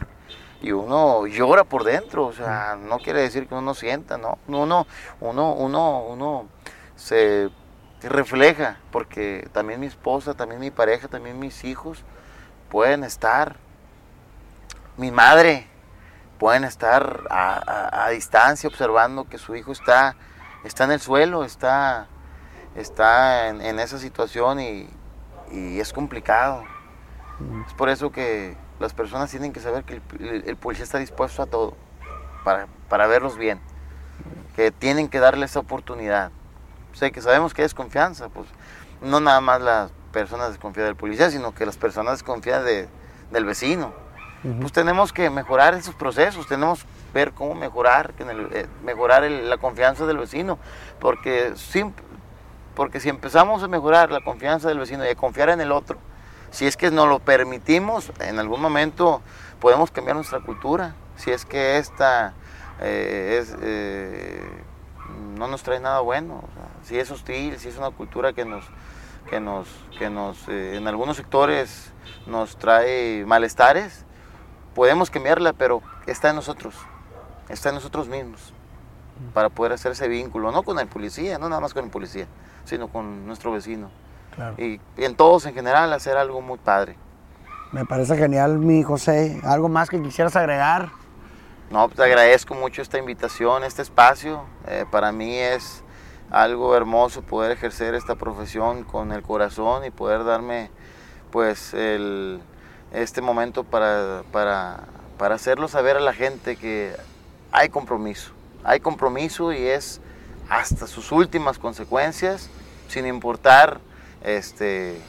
y 0.62 0.72
uno 0.72 1.28
llora 1.28 1.64
por 1.64 1.84
dentro, 1.84 2.28
o 2.28 2.34
sea, 2.34 2.78
no 2.80 3.00
quiere 3.00 3.22
decir 3.22 3.48
que 3.48 3.56
uno 3.56 3.74
sienta, 3.74 4.18
no, 4.18 4.38
uno, 4.48 4.88
uno, 5.20 5.54
uno, 5.54 6.04
uno 6.04 6.48
se 6.96 7.50
refleja, 8.02 8.78
porque 8.92 9.50
también 9.52 9.80
mi 9.80 9.88
esposa, 9.88 10.34
también 10.34 10.62
mi 10.62 10.72
pareja, 10.72 11.08
también 11.08 11.40
mis 11.40 11.64
hijos 11.64 12.04
pueden 12.70 13.04
estar, 13.04 13.58
mi 14.98 15.12
madre, 15.12 15.68
pueden 16.40 16.64
estar 16.64 17.24
a, 17.30 18.10
distancia 18.12 18.68
observando 18.68 19.26
que 19.26 19.38
su 19.38 19.56
hijo 19.56 19.72
está, 19.72 20.16
está 20.64 20.84
en 20.86 20.92
el 20.92 21.00
suelo, 21.00 21.44
está, 21.44 22.08
está 22.76 23.50
en, 23.50 23.80
esa 23.80 23.98
situación 23.98 24.60
y, 24.60 24.90
es 25.52 25.94
complicado. 25.94 26.64
Es 27.68 27.74
por 27.74 27.90
eso 27.90 28.12
que 28.12 28.58
las 28.80 28.94
personas 28.94 29.30
tienen 29.30 29.54
que 29.54 29.60
saber 29.60 29.84
que 29.84 30.02
el, 30.20 30.58
policía 30.58 30.84
está 30.84 30.98
dispuesto 30.98 31.42
a 31.42 31.46
todo 31.46 31.76
para, 32.44 32.68
para, 32.90 33.08
verlos 33.08 33.38
bien, 33.38 33.60
que 34.56 34.72
tienen 34.72 35.08
que 35.08 35.20
darle 35.20 35.46
esa 35.46 35.60
oportunidad. 35.60 36.32
O 36.92 36.96
sea, 36.96 37.12
que 37.12 37.22
sabemos 37.22 37.54
que 37.54 37.64
es 37.64 37.74
confianza, 37.74 38.30
pues 38.30 38.48
no 39.02 39.20
nada 39.20 39.42
más 39.42 39.62
las 39.62 39.92
personas 40.12 40.50
desconfían 40.50 40.88
del 40.88 40.96
policía, 40.96 41.30
sino 41.30 41.54
que 41.54 41.66
las 41.66 41.78
personas 41.78 42.20
desconfían 42.20 42.66
de, 42.66 42.88
del 43.32 43.46
vecino. 43.46 44.05
Pues 44.60 44.72
tenemos 44.72 45.12
que 45.12 45.28
mejorar 45.32 45.74
esos 45.74 45.96
procesos, 45.96 46.48
tenemos 46.48 46.84
que 46.84 46.90
ver 47.16 47.32
cómo 47.32 47.56
mejorar, 47.56 48.14
eh, 48.20 48.68
mejorar 48.84 49.24
la 49.24 49.58
confianza 49.58 50.06
del 50.06 50.20
vecino, 50.20 50.60
porque, 51.00 51.54
porque 52.76 53.00
si 53.00 53.10
empezamos 53.10 53.64
a 53.64 53.68
mejorar 53.68 54.12
la 54.12 54.24
confianza 54.24 54.68
del 54.68 54.78
vecino 54.78 55.04
y 55.04 55.10
a 55.10 55.16
confiar 55.16 55.50
en 55.50 55.62
el 55.62 55.72
otro, 55.72 55.98
si 56.52 56.68
es 56.68 56.78
que 56.78 56.92
nos 56.92 57.08
lo 57.08 57.18
permitimos, 57.18 58.12
en 58.20 58.38
algún 58.38 58.62
momento 58.62 59.24
podemos 59.60 59.90
cambiar 59.90 60.16
nuestra 60.16 60.40
cultura. 60.42 60.94
Si 61.16 61.32
es 61.32 61.44
que 61.44 61.78
esta 61.78 62.34
eh, 62.82 63.44
eh, 63.64 64.44
no 65.36 65.48
nos 65.48 65.64
trae 65.64 65.80
nada 65.80 66.02
bueno, 66.02 66.44
si 66.84 67.00
es 67.00 67.10
hostil, 67.10 67.58
si 67.58 67.70
es 67.70 67.78
una 67.78 67.90
cultura 67.90 68.34
que 68.34 68.46
nos, 68.46 68.64
que 69.28 69.40
nos, 69.40 69.68
que 69.98 70.12
nos 70.12 70.48
en 70.48 70.88
algunos 70.88 71.18
sectores 71.18 71.92
nos 72.28 72.58
trae 72.58 73.26
malestares, 73.26 74.05
podemos 74.76 75.10
cambiarla, 75.10 75.54
pero 75.54 75.82
está 76.06 76.30
en 76.30 76.36
nosotros, 76.36 76.76
está 77.50 77.70
en 77.70 77.76
nosotros 77.76 78.08
mismos 78.08 78.54
para 79.34 79.50
poder 79.50 79.72
hacer 79.72 79.94
ese 79.94 80.08
vínculo, 80.08 80.52
no 80.52 80.64
con 80.64 80.78
el 80.78 80.88
policía, 80.88 81.40
no 81.40 81.50
nada 81.50 81.62
más 81.62 81.74
con 81.74 81.86
el 81.86 81.90
policía, 81.90 82.28
sino 82.66 82.90
con 82.90 83.26
nuestro 83.26 83.52
vecino. 83.52 83.90
Y, 84.58 84.82
en 84.98 85.16
todos 85.16 85.46
en 85.46 85.54
general 85.54 85.94
hacer 85.94 86.18
algo 86.18 86.42
muy 86.42 86.58
padre. 86.58 86.98
Me 87.72 87.86
parece 87.86 88.18
genial, 88.18 88.60
mi 88.60 88.84
José. 88.84 89.40
¿Algo 89.44 89.70
más 89.70 89.90
que 89.90 90.02
quisieras 90.02 90.36
agregar? 90.36 90.90
No, 91.72 91.88
pues 91.88 92.00
agradezco 92.00 92.54
mucho 92.54 92.82
esta 92.82 92.98
invitación, 92.98 93.64
este 93.64 93.82
espacio. 93.82 94.44
Eh, 94.68 94.86
para 94.92 95.14
mí 95.14 95.38
es 95.38 95.84
algo 96.30 96.76
hermoso 96.76 97.22
poder 97.22 97.52
ejercer 97.52 97.96
esta 97.96 98.16
profesión 98.16 98.84
con 98.84 99.14
el 99.14 99.22
corazón 99.24 99.86
y 99.86 99.92
poder 99.92 100.26
darme 100.26 100.70
pues 101.32 101.74
el, 101.74 102.42
este 102.96 103.22
momento 103.22 103.64
para, 103.64 104.24
para, 104.32 104.84
para 105.18 105.36
hacerlo 105.36 105.68
saber 105.68 105.98
a 105.98 106.00
la 106.00 106.14
gente 106.14 106.56
que 106.56 106.96
hay 107.52 107.70
compromiso. 107.70 108.32
Hay 108.64 108.80
compromiso 108.80 109.54
y 109.54 109.58
es 109.68 110.00
hasta 110.50 110.88
sus 110.88 111.12
últimas 111.12 111.60
consecuencias, 111.60 112.50
sin 112.88 113.06
importar 113.06 113.80
este, 114.24 115.00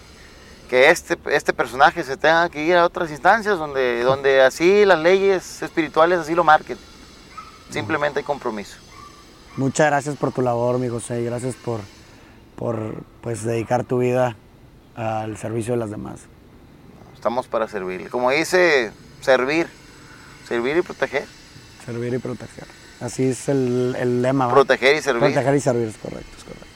que 0.68 0.90
este, 0.90 1.16
este 1.30 1.52
personaje 1.52 2.02
se 2.02 2.16
tenga 2.16 2.48
que 2.48 2.64
ir 2.64 2.76
a 2.76 2.84
otras 2.84 3.10
instancias 3.10 3.58
donde, 3.58 4.02
donde 4.04 4.42
así 4.42 4.84
las 4.84 4.98
leyes 4.98 5.62
espirituales 5.62 6.18
así 6.18 6.34
lo 6.34 6.44
marquen. 6.44 6.78
Simplemente 7.70 8.20
hay 8.20 8.24
compromiso. 8.24 8.78
Muchas 9.56 9.86
gracias 9.86 10.16
por 10.16 10.32
tu 10.32 10.42
labor, 10.42 10.78
mi 10.78 10.88
José, 10.88 11.22
y 11.22 11.24
gracias 11.24 11.54
por, 11.56 11.80
por 12.56 13.02
pues, 13.22 13.42
dedicar 13.42 13.84
tu 13.84 13.98
vida 13.98 14.36
al 14.94 15.36
servicio 15.38 15.74
de 15.74 15.78
las 15.78 15.90
demás. 15.90 16.20
Estamos 17.16 17.48
para 17.48 17.66
servir. 17.66 18.08
Como 18.10 18.30
dice, 18.30 18.92
servir, 19.20 19.66
servir 20.46 20.76
y 20.76 20.82
proteger. 20.82 21.24
Servir 21.84 22.14
y 22.14 22.18
proteger. 22.18 22.66
Así 23.00 23.24
es 23.24 23.48
el, 23.48 23.96
el 23.98 24.22
lema. 24.22 24.48
Proteger 24.48 24.96
y 24.96 25.02
servir. 25.02 25.32
Proteger 25.32 25.54
y 25.54 25.60
servir, 25.60 25.88
es 25.88 25.96
correcto, 25.96 26.30
es 26.38 26.44
correcto. 26.44 26.66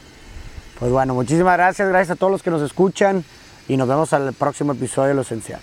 Pues 0.79 0.91
bueno, 0.91 1.15
muchísimas 1.15 1.57
gracias, 1.57 1.89
gracias 1.89 2.17
a 2.17 2.19
todos 2.19 2.33
los 2.33 2.43
que 2.43 2.51
nos 2.51 2.63
escuchan 2.63 3.25
y 3.69 3.77
nos 3.77 3.87
vemos 3.87 4.13
al 4.13 4.33
próximo 4.33 4.73
episodio 4.73 5.09
de 5.09 5.15
Lo 5.15 5.23
Esencial. 5.23 5.61